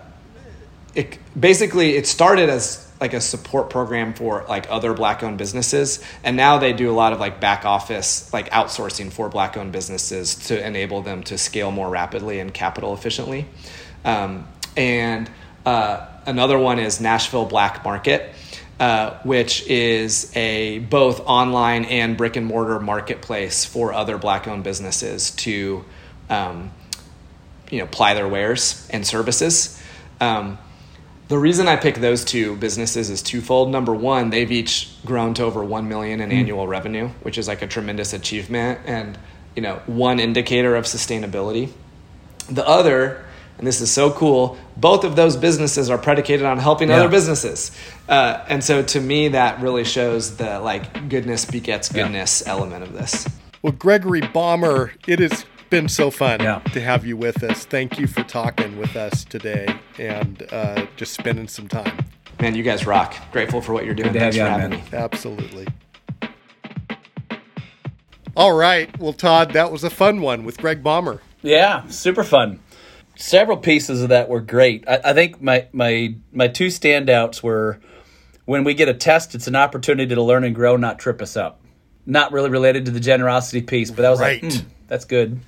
it, 0.94 1.18
basically 1.40 1.96
it 1.96 2.06
started 2.06 2.50
as 2.50 2.86
like 3.01 3.14
a 3.14 3.20
support 3.20 3.70
program 3.70 4.14
for 4.14 4.44
like 4.49 4.66
other 4.70 4.94
black 4.94 5.22
owned 5.22 5.38
businesses 5.38 6.03
and 6.24 6.36
now 6.36 6.59
they 6.59 6.72
do 6.72 6.90
a 6.90 6.94
lot 6.94 7.12
of 7.12 7.20
like 7.20 7.40
back 7.40 7.64
office 7.64 8.32
like 8.32 8.51
outsourcing 8.51 9.12
for 9.12 9.28
black 9.28 9.57
owned 9.57 9.72
businesses 9.72 10.34
to 10.34 10.66
enable 10.66 11.03
them 11.03 11.22
to 11.22 11.36
scale 11.36 11.70
more 11.70 11.88
rapidly 11.88 12.40
and 12.40 12.53
capital 12.55 12.94
efficiently 12.94 13.47
um, 14.05 14.47
and 14.76 15.30
uh, 15.64 16.07
another 16.26 16.59
one 16.59 16.78
is 16.78 17.01
nashville 17.01 17.44
black 17.47 17.84
market 17.84 18.32
uh, 18.78 19.18
which 19.22 19.66
is 19.68 20.34
a 20.36 20.80
both 20.80 21.20
online 21.20 21.86
and 21.86 22.16
brick 22.16 22.36
and 22.36 22.47
mortar 22.47 22.78
marketplace 22.78 23.64
for 23.64 23.92
other 23.92 24.18
black 24.18 24.47
owned 24.47 24.64
businesses 24.64 25.30
to 25.30 25.82
um, 26.28 26.70
you 27.70 27.78
know 27.78 27.86
ply 27.86 28.14
their 28.14 28.28
wares 28.28 28.86
and 28.90 29.07
services. 29.07 29.80
Um, 30.20 30.59
the 31.28 31.38
reason 31.38 31.66
I 31.66 31.76
pick 31.76 31.96
those 31.96 32.24
two 32.24 32.56
businesses 32.56 33.10
is 33.10 33.20
twofold. 33.20 33.70
Number 33.70 33.94
one, 33.94 34.30
they've 34.30 34.50
each 34.50 34.90
grown 35.04 35.34
to 35.34 35.44
over 35.44 35.64
one 35.64 35.88
million 35.88 36.20
in 36.20 36.30
mm. 36.30 36.34
annual 36.34 36.68
revenue, 36.68 37.08
which 37.22 37.36
is 37.36 37.48
like 37.48 37.62
a 37.62 37.66
tremendous 37.66 38.12
achievement 38.12 38.80
and 38.84 39.18
you 39.56 39.62
know 39.62 39.80
one 39.86 40.20
indicator 40.20 40.76
of 40.76 40.84
sustainability. 40.84 41.70
The 42.48 42.66
other, 42.66 43.24
and 43.58 43.66
this 43.66 43.80
is 43.80 43.90
so 43.90 44.12
cool, 44.12 44.56
both 44.76 45.02
of 45.02 45.16
those 45.16 45.36
businesses 45.36 45.90
are 45.90 45.98
predicated 45.98 46.46
on 46.46 46.58
helping 46.58 46.90
yeah. 46.90 46.96
other 46.96 47.08
businesses, 47.08 47.72
uh, 48.08 48.44
and 48.48 48.62
so 48.62 48.82
to 48.82 49.00
me 49.00 49.28
that 49.28 49.60
really 49.60 49.84
shows 49.84 50.36
the 50.36 50.60
like 50.60 51.08
goodness 51.08 51.44
begets 51.44 51.88
goodness 51.88 52.44
yeah. 52.46 52.52
element 52.52 52.84
of 52.84 52.92
this. 52.92 53.28
Well, 53.62 53.72
Gregory 53.72 54.20
Baumer, 54.20 54.92
it 55.08 55.18
is 55.18 55.44
been 55.70 55.88
so 55.88 56.10
fun 56.10 56.40
yeah. 56.40 56.60
to 56.72 56.80
have 56.80 57.06
you 57.06 57.16
with 57.16 57.42
us. 57.42 57.64
Thank 57.64 57.98
you 57.98 58.06
for 58.06 58.22
talking 58.22 58.78
with 58.78 58.96
us 58.96 59.24
today 59.24 59.66
and 59.98 60.46
uh, 60.52 60.86
just 60.96 61.14
spending 61.14 61.48
some 61.48 61.68
time. 61.68 62.06
Man, 62.40 62.54
you 62.54 62.62
guys 62.62 62.86
rock. 62.86 63.14
Grateful 63.32 63.60
for 63.60 63.72
what 63.72 63.84
you're 63.84 63.94
doing. 63.94 64.12
Thanks 64.12 64.36
for 64.36 64.44
having 64.44 64.70
man. 64.70 64.80
me. 64.80 64.84
Absolutely. 64.92 65.66
All 68.36 68.52
right. 68.52 68.96
Well, 68.98 69.14
Todd, 69.14 69.52
that 69.52 69.72
was 69.72 69.82
a 69.82 69.90
fun 69.90 70.20
one 70.20 70.44
with 70.44 70.58
Greg 70.58 70.82
Baumer. 70.82 71.22
Yeah, 71.42 71.86
super 71.88 72.22
fun. 72.22 72.60
Several 73.14 73.56
pieces 73.56 74.02
of 74.02 74.10
that 74.10 74.28
were 74.28 74.42
great. 74.42 74.86
I, 74.86 75.00
I 75.04 75.12
think 75.14 75.40
my 75.40 75.68
my 75.72 76.14
my 76.32 76.48
two 76.48 76.66
standouts 76.66 77.42
were 77.42 77.80
when 78.44 78.62
we 78.62 78.74
get 78.74 78.88
a 78.88 78.94
test, 78.94 79.34
it's 79.34 79.46
an 79.46 79.56
opportunity 79.56 80.14
to 80.14 80.22
learn 80.22 80.44
and 80.44 80.54
grow, 80.54 80.76
not 80.76 80.98
trip 80.98 81.22
us 81.22 81.36
up. 81.36 81.60
Not 82.04 82.30
really 82.30 82.50
related 82.50 82.84
to 82.84 82.90
the 82.90 83.00
generosity 83.00 83.62
piece, 83.62 83.90
but 83.90 84.02
that 84.02 84.10
was 84.10 84.20
right. 84.20 84.42
like, 84.42 84.52
mm, 84.52 84.64
that's 84.86 85.06
good. 85.06 85.40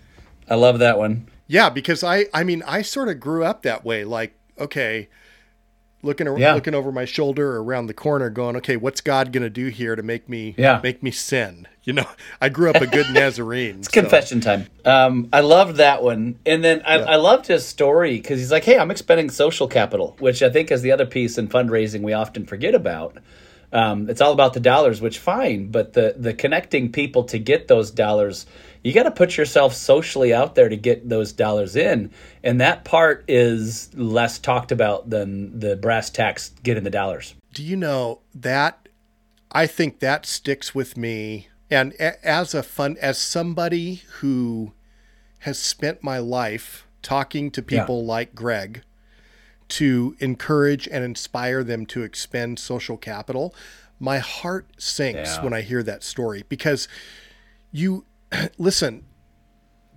I 0.50 0.54
love 0.54 0.78
that 0.78 0.98
one. 0.98 1.28
Yeah, 1.46 1.70
because 1.70 2.04
I 2.04 2.26
I 2.34 2.44
mean 2.44 2.62
I 2.66 2.82
sort 2.82 3.08
of 3.08 3.20
grew 3.20 3.44
up 3.44 3.62
that 3.62 3.84
way. 3.84 4.04
Like, 4.04 4.34
okay, 4.58 5.08
looking 6.02 6.26
yeah. 6.36 6.54
looking 6.54 6.74
over 6.74 6.92
my 6.92 7.04
shoulder 7.04 7.58
around 7.58 7.86
the 7.86 7.94
corner, 7.94 8.30
going, 8.30 8.56
okay, 8.56 8.76
what's 8.76 9.00
God 9.00 9.32
gonna 9.32 9.50
do 9.50 9.68
here 9.68 9.96
to 9.96 10.02
make 10.02 10.28
me 10.28 10.54
yeah. 10.56 10.80
make 10.82 11.02
me 11.02 11.10
sin? 11.10 11.66
You 11.88 11.94
know, 11.94 12.06
I 12.38 12.50
grew 12.50 12.68
up 12.68 12.82
a 12.82 12.86
good 12.86 13.08
Nazarene. 13.14 13.76
it's 13.78 13.88
so. 13.90 13.98
confession 14.02 14.42
time. 14.42 14.66
Um, 14.84 15.30
I 15.32 15.40
loved 15.40 15.76
that 15.76 16.02
one, 16.02 16.38
and 16.44 16.62
then 16.62 16.82
I, 16.84 16.98
yeah. 16.98 17.04
I 17.04 17.16
loved 17.16 17.46
his 17.46 17.64
story 17.64 18.18
because 18.18 18.38
he's 18.38 18.52
like, 18.52 18.64
hey, 18.64 18.78
I'm 18.78 18.90
expending 18.90 19.30
social 19.30 19.66
capital, 19.66 20.14
which 20.18 20.42
I 20.42 20.50
think 20.50 20.70
is 20.70 20.82
the 20.82 20.92
other 20.92 21.06
piece 21.06 21.38
in 21.38 21.48
fundraising 21.48 22.02
we 22.02 22.12
often 22.12 22.44
forget 22.44 22.74
about. 22.74 23.16
Um, 23.72 24.08
it's 24.08 24.20
all 24.20 24.32
about 24.32 24.54
the 24.54 24.60
dollars, 24.60 25.00
which 25.00 25.18
fine, 25.18 25.70
but 25.70 25.92
the 25.92 26.14
the 26.16 26.32
connecting 26.34 26.90
people 26.90 27.24
to 27.24 27.38
get 27.38 27.68
those 27.68 27.90
dollars 27.90 28.46
you 28.82 28.92
got 28.92 29.04
to 29.04 29.10
put 29.10 29.36
yourself 29.36 29.74
socially 29.74 30.32
out 30.32 30.54
there 30.54 30.68
to 30.68 30.76
get 30.76 31.08
those 31.08 31.32
dollars 31.32 31.76
in. 31.76 32.10
And 32.42 32.60
that 32.60 32.84
part 32.84 33.24
is 33.28 33.90
less 33.94 34.38
talked 34.38 34.72
about 34.72 35.10
than 35.10 35.58
the 35.58 35.76
brass 35.76 36.10
tacks 36.10 36.52
getting 36.62 36.84
the 36.84 36.90
dollars. 36.90 37.34
Do 37.54 37.62
you 37.62 37.76
know 37.76 38.20
that 38.34 38.88
i 39.50 39.66
think 39.66 40.00
that 40.00 40.26
sticks 40.26 40.74
with 40.74 40.96
me. 40.96 41.48
And 41.70 41.92
as 41.94 42.54
a 42.54 42.62
fun 42.62 42.96
as 43.00 43.18
somebody 43.18 44.02
who 44.20 44.72
has 45.40 45.58
spent 45.58 46.02
my 46.02 46.18
life 46.18 46.86
talking 47.02 47.50
to 47.50 47.62
people 47.62 48.00
yeah. 48.00 48.08
like 48.08 48.34
greg 48.34 48.82
to 49.68 50.16
encourage 50.18 50.86
and 50.88 51.04
inspire 51.04 51.62
them 51.62 51.84
to 51.86 52.02
expend 52.02 52.58
social 52.58 52.96
capital 52.96 53.54
my 54.00 54.18
heart 54.18 54.66
sinks 54.78 55.36
yeah. 55.36 55.42
when 55.42 55.52
i 55.52 55.60
hear 55.60 55.82
that 55.82 56.02
story 56.02 56.44
because 56.48 56.88
you 57.70 58.04
listen, 58.58 59.04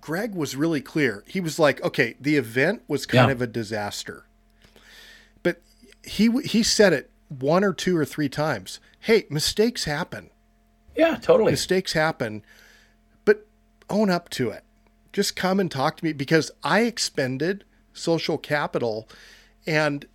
Greg 0.00 0.34
was 0.34 0.56
really 0.56 0.80
clear. 0.80 1.24
He 1.26 1.40
was 1.40 1.58
like, 1.58 1.82
okay, 1.82 2.16
the 2.20 2.36
event 2.36 2.82
was 2.88 3.06
kind 3.06 3.28
yeah. 3.28 3.32
of 3.32 3.42
a 3.42 3.46
disaster. 3.46 4.26
But 5.42 5.60
he 6.02 6.30
he 6.42 6.62
said 6.62 6.92
it 6.92 7.10
one 7.28 7.64
or 7.64 7.72
two 7.72 7.96
or 7.96 8.04
three 8.04 8.28
times. 8.28 8.80
Hey, 9.00 9.26
mistakes 9.30 9.84
happen. 9.84 10.30
Yeah, 10.96 11.16
totally. 11.16 11.52
Mistakes 11.52 11.94
happen, 11.94 12.44
but 13.24 13.46
own 13.88 14.10
up 14.10 14.28
to 14.30 14.50
it. 14.50 14.64
Just 15.12 15.36
come 15.36 15.58
and 15.58 15.70
talk 15.70 15.96
to 15.98 16.04
me 16.04 16.12
because 16.12 16.50
I 16.62 16.80
expended 16.80 17.64
social 17.92 18.38
capital 18.38 19.08
and 19.66 20.06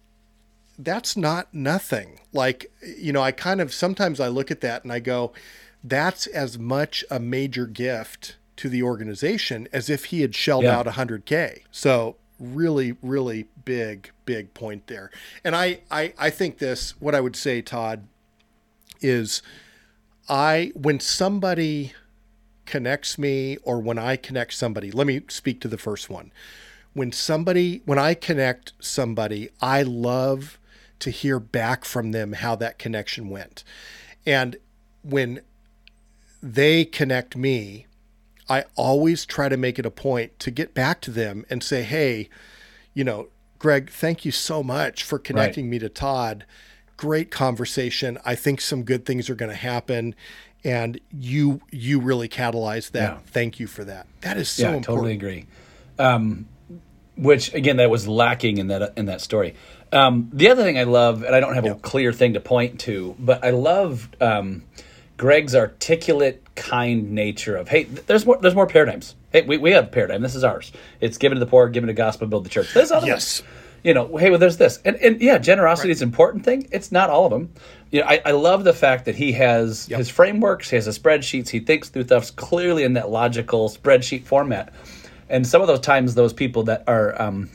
that's 0.78 1.18
not 1.18 1.54
nothing. 1.54 2.20
Like, 2.34 2.72
you 2.98 3.12
know, 3.12 3.22
I 3.22 3.32
kind 3.32 3.62
of 3.62 3.74
sometimes 3.74 4.20
I 4.20 4.28
look 4.28 4.52
at 4.52 4.62
that 4.62 4.84
and 4.84 4.92
I 4.92 5.00
go, 5.00 5.34
that's 5.84 6.28
as 6.28 6.58
much 6.58 7.04
a 7.10 7.20
major 7.20 7.66
gift 7.66 8.36
to 8.58 8.70
the 8.70 8.84
organization 8.84 9.68
as 9.72 9.90
if 9.90 10.06
he 10.06 10.22
had 10.22 10.36
shelled 10.36 10.64
yeah. 10.64 10.78
out 10.78 10.86
100k. 10.86 11.62
So 11.72 12.16
really, 12.40 12.98
really 13.02 13.48
big, 13.66 14.12
big 14.26 14.54
point 14.54 14.88
there. 14.88 15.12
And 15.44 15.56
I, 15.56 15.80
I, 15.90 16.14
I 16.18 16.30
think 16.30 16.58
this. 16.58 17.00
What 17.00 17.16
I 17.16 17.22
would 17.22 17.36
say, 17.36 17.62
Todd, 17.62 18.08
is 19.02 19.42
I 20.28 20.72
when 20.76 21.00
somebody 21.00 21.94
connects 22.66 23.18
me 23.18 23.58
or 23.64 23.80
when 23.80 23.98
I 23.98 24.16
connect 24.18 24.54
somebody. 24.54 24.92
Let 24.92 25.08
me 25.08 25.22
speak 25.30 25.62
to 25.62 25.68
the 25.68 25.78
first 25.78 26.10
one. 26.10 26.32
When 26.98 27.12
somebody, 27.12 27.84
when 27.86 28.00
I 28.00 28.16
connect 28.16 28.74
somebody, 28.80 29.50
I 29.62 29.84
love 29.84 30.58
to 30.98 31.12
hear 31.12 31.40
back 31.40 31.86
from 31.86 32.12
them 32.12 32.34
how 32.34 32.56
that 32.56 32.80
connection 32.80 33.30
went. 33.30 33.64
And 34.26 34.56
when 35.04 35.42
they 36.42 36.86
connect 36.86 37.38
me, 37.38 37.86
I 38.50 38.66
always 38.76 39.28
try 39.28 39.48
to 39.48 39.58
make 39.58 39.78
it 39.78 39.86
a 39.86 39.92
point 39.92 40.40
to 40.40 40.50
get 40.50 40.74
back 40.74 41.00
to 41.02 41.12
them 41.12 41.46
and 41.52 41.64
say, 41.64 41.84
hey, 41.84 42.30
you 42.96 43.04
know, 43.04 43.28
Greg, 43.60 43.92
thank 43.92 44.26
you 44.26 44.32
so 44.32 44.64
much 44.64 45.04
for 45.04 45.20
connecting 45.20 45.66
right. 45.66 45.72
me 45.74 45.80
to 45.80 45.90
Todd. 45.90 46.46
Great 46.98 47.30
conversation. 47.30 48.18
I 48.26 48.34
think 48.34 48.60
some 48.60 48.82
good 48.82 49.06
things 49.06 49.30
are 49.30 49.36
going 49.36 49.52
to 49.52 49.56
happen 49.56 50.16
and 50.64 51.00
you 51.12 51.62
you 51.70 52.00
really 52.00 52.28
catalyzed 52.28 52.92
that. 52.92 53.14
Yeah. 53.14 53.20
Thank 53.28 53.60
you 53.60 53.68
for 53.68 53.84
that. 53.84 54.08
That 54.22 54.38
is 54.38 54.50
so 54.50 54.64
yeah, 54.64 54.68
important. 54.70 54.86
totally 54.86 55.14
agree. 55.14 55.46
Um, 56.00 56.48
which 57.18 57.54
again, 57.54 57.78
that 57.78 57.90
was 57.90 58.08
lacking 58.08 58.58
in 58.58 58.68
that 58.68 58.94
in 58.98 59.08
that 59.08 59.22
story. 59.22 59.56
Um, 59.92 60.30
the 60.34 60.50
other 60.50 60.64
thing 60.64 60.78
I 60.78 60.84
love, 60.84 61.24
and 61.24 61.34
I 61.36 61.40
don't 61.40 61.56
have 61.56 61.66
a 61.66 61.76
clear 61.76 62.12
thing 62.12 62.34
to 62.34 62.40
point 62.40 62.82
to, 62.82 63.16
but 63.18 63.44
I 63.44 63.52
love 63.52 64.10
um, 64.20 64.64
Greg's 65.18 65.56
articulate, 65.56 66.44
kind 66.56 67.12
nature 67.12 67.56
of 67.56 67.68
hey, 67.70 67.84
there's 67.84 68.26
more 68.26 68.38
there's 68.38 68.56
more 68.56 68.68
paradigms. 68.68 69.16
Hey, 69.32 69.42
we, 69.42 69.58
we 69.58 69.72
have 69.72 69.86
a 69.86 69.88
paradigm. 69.88 70.22
This 70.22 70.36
is 70.36 70.44
ours. 70.44 70.72
It's 71.02 71.18
given 71.18 71.38
to 71.38 71.40
the 71.44 71.50
poor, 71.50 71.70
given 71.70 71.88
to 71.88 71.94
gospel, 71.94 72.28
build 72.28 72.46
the 72.46 72.50
church. 72.50 72.74
There's 72.74 72.92
other 72.92 73.08
yes. 73.08 73.42
Ones. 73.42 73.54
You 73.84 73.94
know, 73.94 74.18
hey, 74.18 74.32
well, 74.32 74.40
there's 74.40 74.58
this, 74.58 74.80
and 74.84 74.96
and 74.98 75.22
yeah, 75.22 75.38
generosity 75.38 75.90
right. 75.90 75.96
is 75.96 76.02
an 76.02 76.10
important 76.10 76.44
thing. 76.44 76.68
It's 76.72 76.92
not 76.92 77.10
all 77.10 77.26
of 77.26 77.32
them. 77.32 77.54
You 77.92 78.02
know, 78.02 78.08
I, 78.08 78.22
I 78.26 78.32
love 78.32 78.64
the 78.64 78.74
fact 78.74 79.06
that 79.06 79.16
he 79.16 79.32
has 79.34 79.88
yep. 79.88 80.00
his 80.00 80.10
frameworks, 80.10 80.70
he 80.70 80.76
has 80.76 80.86
his 80.86 81.00
spreadsheets, 81.00 81.50
he 81.50 81.60
thinks 81.60 81.88
through 81.90 82.04
stuff 82.04 82.36
clearly 82.36 82.84
in 82.84 82.94
that 82.94 83.10
logical 83.10 83.70
spreadsheet 83.70 84.26
format. 84.26 84.74
And 85.30 85.46
some 85.46 85.62
of 85.62 85.68
those 85.68 85.80
times, 85.82 86.16
those 86.16 86.34
people 86.34 86.64
that 86.64 86.84
are 86.88 87.20
um, 87.22 87.50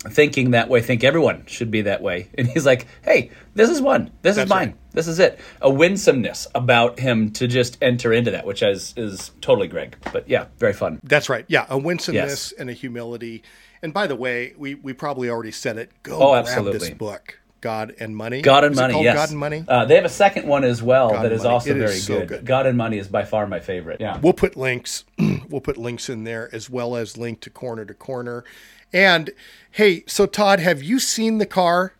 thinking 0.00 0.52
that 0.52 0.68
way 0.68 0.80
think 0.80 1.04
everyone 1.04 1.44
should 1.46 1.70
be 1.70 1.82
that 1.82 2.02
way. 2.02 2.28
And 2.36 2.46
he's 2.46 2.66
like, 2.66 2.86
hey, 3.02 3.30
this 3.54 3.70
is 3.70 3.80
one. 3.80 4.10
This 4.22 4.36
That's 4.36 4.46
is 4.46 4.50
mine. 4.50 4.68
Right. 4.68 4.76
This 4.92 5.08
is 5.08 5.18
it. 5.18 5.38
A 5.60 5.70
winsomeness 5.70 6.46
about 6.54 6.98
him 6.98 7.30
to 7.32 7.46
just 7.46 7.78
enter 7.82 8.12
into 8.12 8.30
that, 8.30 8.46
which 8.46 8.62
is, 8.62 8.94
is 8.96 9.30
totally 9.40 9.68
Greg. 9.68 9.96
But 10.12 10.28
yeah, 10.28 10.46
very 10.58 10.72
fun. 10.72 11.00
That's 11.02 11.28
right. 11.28 11.44
Yeah, 11.48 11.66
a 11.68 11.78
winsomeness 11.78 12.52
yes. 12.52 12.60
and 12.60 12.70
a 12.70 12.72
humility. 12.72 13.42
And 13.82 13.92
by 13.92 14.06
the 14.06 14.16
way, 14.16 14.54
we, 14.56 14.74
we 14.74 14.92
probably 14.92 15.28
already 15.28 15.52
said 15.52 15.76
it. 15.76 15.90
Go 16.02 16.18
oh, 16.18 16.32
grab 16.32 16.46
absolutely. 16.46 16.78
this 16.78 16.90
book. 16.90 17.38
God 17.60 17.94
and 17.98 18.16
Money. 18.16 18.42
God 18.42 18.64
and 18.64 18.72
is 18.74 18.80
Money. 18.80 19.02
Yes. 19.02 19.16
God 19.16 19.30
and 19.30 19.38
Money. 19.38 19.64
Uh, 19.66 19.84
they 19.84 19.96
have 19.96 20.04
a 20.04 20.10
second 20.10 20.46
one 20.46 20.64
as 20.64 20.82
well 20.82 21.10
God 21.10 21.24
that 21.24 21.32
is 21.32 21.42
money. 21.42 21.52
also 21.52 21.70
it 21.70 21.78
very 21.78 21.94
is 21.94 22.06
so 22.06 22.20
good. 22.20 22.28
good. 22.28 22.44
God 22.46 22.66
and 22.66 22.76
Money 22.76 22.98
is 22.98 23.08
by 23.08 23.24
far 23.24 23.46
my 23.46 23.60
favorite. 23.60 24.00
Yeah. 24.00 24.18
We'll 24.18 24.32
put 24.32 24.56
links. 24.56 25.04
we'll 25.48 25.60
put 25.60 25.76
links 25.76 26.08
in 26.08 26.24
there 26.24 26.48
as 26.52 26.70
well 26.70 26.96
as 26.96 27.16
link 27.16 27.40
to 27.40 27.50
Corner 27.50 27.84
to 27.84 27.94
Corner. 27.94 28.44
And 28.92 29.30
hey, 29.72 30.04
so 30.06 30.26
Todd, 30.26 30.60
have 30.60 30.82
you 30.82 30.98
seen 30.98 31.38
the 31.38 31.46
car? 31.46 31.92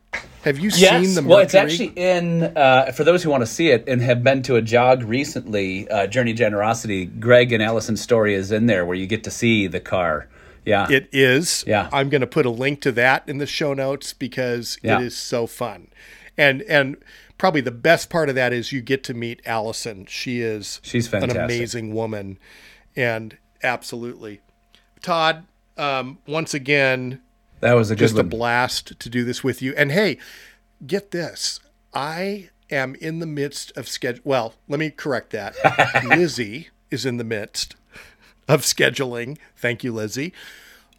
Have 0.45 0.59
you 0.59 0.71
yes. 0.75 1.05
seen 1.05 1.15
the 1.15 1.23
Mercury? 1.23 1.29
Well, 1.29 1.39
it's 1.41 1.55
actually 1.55 1.93
in, 1.97 2.45
uh, 2.57 2.93
for 2.93 3.05
those 3.05 3.23
who 3.23 3.31
want 3.31 3.43
to 3.43 3.47
see 3.47 3.71
it 3.71 3.85
and 3.89 4.01
have 4.01 4.23
been 4.23 4.43
to 4.43 4.57
a 4.57 4.63
jog 4.63 5.03
recently, 5.03 5.89
uh, 5.89 6.07
Journey 6.07 6.33
Generosity, 6.33 7.05
Greg 7.07 7.53
and 7.53 7.63
Alison's 7.63 8.01
story 8.01 8.35
is 8.35 8.53
in 8.53 8.67
there 8.67 8.87
where 8.87 8.97
you 8.97 9.07
get 9.07 9.25
to 9.25 9.31
see 9.31 9.67
the 9.67 9.81
car. 9.81 10.29
Yeah. 10.67 10.87
It 10.91 11.09
is. 11.13 11.65
Yeah. 11.67 11.89
I'm 11.93 12.11
going 12.11 12.21
to 12.21 12.27
put 12.27 12.45
a 12.45 12.51
link 12.51 12.83
to 12.83 12.93
that 12.93 13.27
in 13.27 13.39
the 13.39 13.47
show 13.47 13.73
notes 13.73 14.13
because 14.13 14.79
yeah. 14.83 14.99
it 14.99 15.05
is 15.05 15.17
so 15.17 15.47
fun. 15.47 15.89
And, 16.37 16.61
and, 16.63 16.97
probably 17.39 17.61
the 17.61 17.71
best 17.71 18.11
part 18.11 18.29
of 18.29 18.35
that 18.35 18.53
is 18.53 18.73
you 18.73 18.81
get 18.81 19.05
to 19.05 19.15
meet 19.15 19.41
Alison. 19.47 20.07
She 20.07 20.41
is 20.41 20.81
she's 20.83 21.09
fantastic. 21.09 21.39
an 21.39 21.45
amazing 21.45 21.95
woman, 21.95 22.39
and 22.95 23.37
absolutely, 23.63 24.41
Todd. 25.03 25.47
Um, 25.77 26.19
once 26.27 26.55
again, 26.55 27.21
that 27.61 27.75
was 27.75 27.91
a 27.91 27.97
just 27.97 28.15
one. 28.15 28.25
a 28.25 28.29
blast 28.29 28.99
to 28.99 29.11
do 29.11 29.25
this 29.25 29.45
with 29.45 29.61
you. 29.61 29.75
And 29.77 29.93
hey, 29.93 30.19
get 30.87 31.11
this, 31.11 31.61
I 31.93 32.51
am 32.71 32.95
in 32.97 33.19
the 33.19 33.27
midst 33.27 33.77
of 33.77 33.89
schedule. 33.89 34.23
Well, 34.25 34.55
let 34.69 34.81
me 34.81 34.91
correct 34.91 35.31
that. 35.31 35.55
Lizzie 36.05 36.69
is 36.91 37.05
in 37.05 37.19
the 37.19 37.25
midst 37.25 37.77
of 38.49 38.63
scheduling. 38.63 39.39
Thank 39.57 39.85
you, 39.85 39.93
Lizzie. 39.93 40.33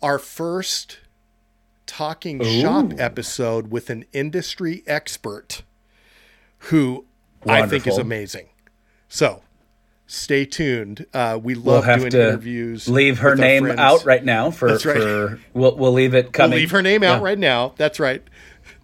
Our 0.01 0.19
first 0.19 0.99
talking 1.85 2.45
Ooh. 2.45 2.61
shop 2.61 2.93
episode 2.97 3.71
with 3.71 3.89
an 3.89 4.05
industry 4.13 4.83
expert 4.85 5.63
who 6.59 7.05
Wonderful. 7.43 7.65
I 7.65 7.67
think 7.67 7.87
is 7.87 7.97
amazing. 7.97 8.49
So 9.07 9.41
stay 10.05 10.45
tuned. 10.45 11.05
Uh, 11.13 11.39
we 11.41 11.55
love 11.55 11.85
we'll 11.85 11.97
doing 11.97 12.13
interviews. 12.13 12.87
Leave 12.87 13.19
her 13.19 13.35
name 13.35 13.65
out 13.67 14.05
right 14.05 14.23
now 14.23 14.51
for, 14.51 14.67
right. 14.67 14.81
for 14.81 15.39
we'll, 15.53 15.75
we'll 15.75 15.93
leave 15.93 16.13
it 16.13 16.33
coming. 16.33 16.51
We'll 16.51 16.59
leave 16.59 16.71
her 16.71 16.81
name 16.81 17.03
out 17.03 17.21
right 17.21 17.39
now. 17.39 17.73
That's 17.77 17.99
right. 17.99 18.21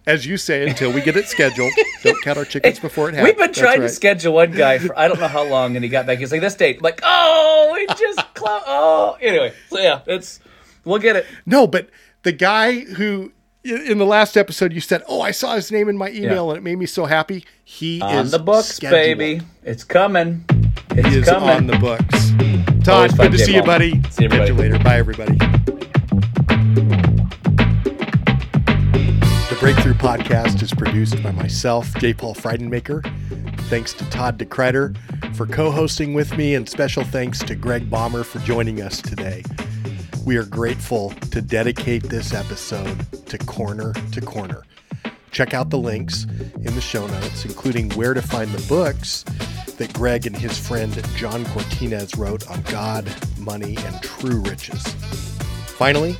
As 0.06 0.26
you 0.26 0.36
say, 0.36 0.68
until 0.68 0.92
we 0.92 1.00
get 1.00 1.16
it 1.16 1.28
scheduled. 1.28 1.72
Don't 2.02 2.20
count 2.22 2.36
our 2.36 2.44
chickens 2.44 2.78
before 2.78 3.08
it 3.08 3.14
happens. 3.14 3.30
We've 3.30 3.38
been 3.38 3.54
trying 3.54 3.80
right. 3.80 3.86
to 3.86 3.88
schedule 3.88 4.34
one 4.34 4.52
guy 4.52 4.78
for 4.78 4.98
I 4.98 5.08
don't 5.08 5.18
know 5.18 5.28
how 5.28 5.44
long, 5.44 5.76
and 5.76 5.84
he 5.84 5.88
got 5.88 6.04
back. 6.04 6.18
He's 6.18 6.30
like, 6.30 6.42
"This 6.42 6.54
date." 6.54 6.76
I'm 6.76 6.82
like, 6.82 7.00
oh, 7.02 7.70
we 7.72 7.86
just 7.96 8.20
clo- 8.34 8.62
oh. 8.66 9.16
Anyway, 9.22 9.54
so 9.70 9.78
yeah, 9.78 10.02
it's 10.06 10.40
we'll 10.84 10.98
get 10.98 11.16
it. 11.16 11.26
No, 11.46 11.66
but 11.66 11.88
the 12.22 12.32
guy 12.32 12.80
who 12.80 13.32
in 13.64 13.96
the 13.96 14.04
last 14.04 14.36
episode 14.36 14.74
you 14.74 14.80
said, 14.80 15.02
"Oh, 15.08 15.22
I 15.22 15.30
saw 15.30 15.54
his 15.54 15.72
name 15.72 15.88
in 15.88 15.96
my 15.96 16.10
email 16.10 16.46
yeah. 16.46 16.50
and 16.50 16.58
it 16.58 16.62
made 16.62 16.76
me 16.76 16.86
so 16.86 17.06
happy." 17.06 17.46
He 17.64 17.96
is 17.96 18.02
on 18.02 18.26
is 18.26 18.30
the 18.32 18.38
books, 18.38 18.74
scheduled. 18.74 19.00
baby. 19.18 19.40
It's 19.62 19.84
coming. 19.84 20.44
It's 20.90 21.08
he 21.08 21.18
is 21.18 21.24
coming. 21.24 21.48
on 21.48 21.66
the 21.66 21.78
books. 21.78 22.32
Todd, 22.84 23.16
good 23.16 23.32
to 23.32 23.38
see 23.38 23.54
you, 23.54 23.62
buddy. 23.62 24.02
See 24.10 24.24
you, 24.24 24.28
Catch 24.28 24.48
you 24.48 24.54
later. 24.54 24.78
Bye, 24.80 24.98
everybody. 24.98 25.38
Breakthrough 29.64 29.94
Podcast 29.94 30.60
is 30.60 30.74
produced 30.74 31.22
by 31.22 31.30
myself, 31.30 31.94
J. 31.94 32.12
Paul 32.12 32.34
Friedenmaker. 32.34 33.02
Thanks 33.70 33.94
to 33.94 34.04
Todd 34.10 34.38
DeKreider 34.38 34.94
for 35.34 35.46
co-hosting 35.46 36.12
with 36.12 36.36
me, 36.36 36.54
and 36.54 36.68
special 36.68 37.02
thanks 37.02 37.38
to 37.38 37.54
Greg 37.54 37.88
Baumer 37.88 38.24
for 38.24 38.40
joining 38.40 38.82
us 38.82 39.00
today. 39.00 39.42
We 40.26 40.36
are 40.36 40.44
grateful 40.44 41.14
to 41.30 41.40
dedicate 41.40 42.02
this 42.02 42.34
episode 42.34 43.06
to 43.24 43.38
Corner 43.38 43.94
to 44.12 44.20
Corner. 44.20 44.64
Check 45.30 45.54
out 45.54 45.70
the 45.70 45.78
links 45.78 46.24
in 46.56 46.74
the 46.74 46.82
show 46.82 47.06
notes, 47.06 47.46
including 47.46 47.88
where 47.92 48.12
to 48.12 48.20
find 48.20 48.50
the 48.52 48.68
books 48.68 49.22
that 49.78 49.90
Greg 49.94 50.26
and 50.26 50.36
his 50.36 50.58
friend 50.58 50.92
John 51.16 51.42
Cortines 51.46 52.18
wrote 52.18 52.50
on 52.50 52.60
God, 52.64 53.10
money, 53.38 53.78
and 53.78 54.02
true 54.02 54.42
riches. 54.42 54.82
Finally, 55.78 56.18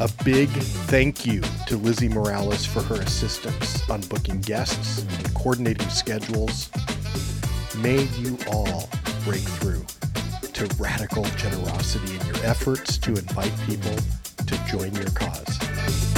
a 0.00 0.10
big 0.24 0.48
thank 0.48 1.24
you 1.24 1.40
to 1.66 1.76
Lizzie 1.76 2.08
Morales 2.08 2.66
for 2.66 2.82
her 2.82 2.96
assistance 2.96 3.88
on 3.88 4.00
booking 4.02 4.40
guests 4.40 5.02
and 5.02 5.34
coordinating 5.34 5.88
schedules. 5.88 6.70
May 7.78 8.02
you 8.18 8.36
all 8.50 8.88
break 9.24 9.42
through 9.42 9.84
to 10.52 10.66
radical 10.78 11.24
generosity 11.36 12.14
in 12.14 12.26
your 12.26 12.44
efforts 12.44 12.98
to 12.98 13.10
invite 13.10 13.52
people 13.66 13.96
to 14.46 14.66
join 14.66 14.94
your 14.94 15.10
cause. 15.10 16.13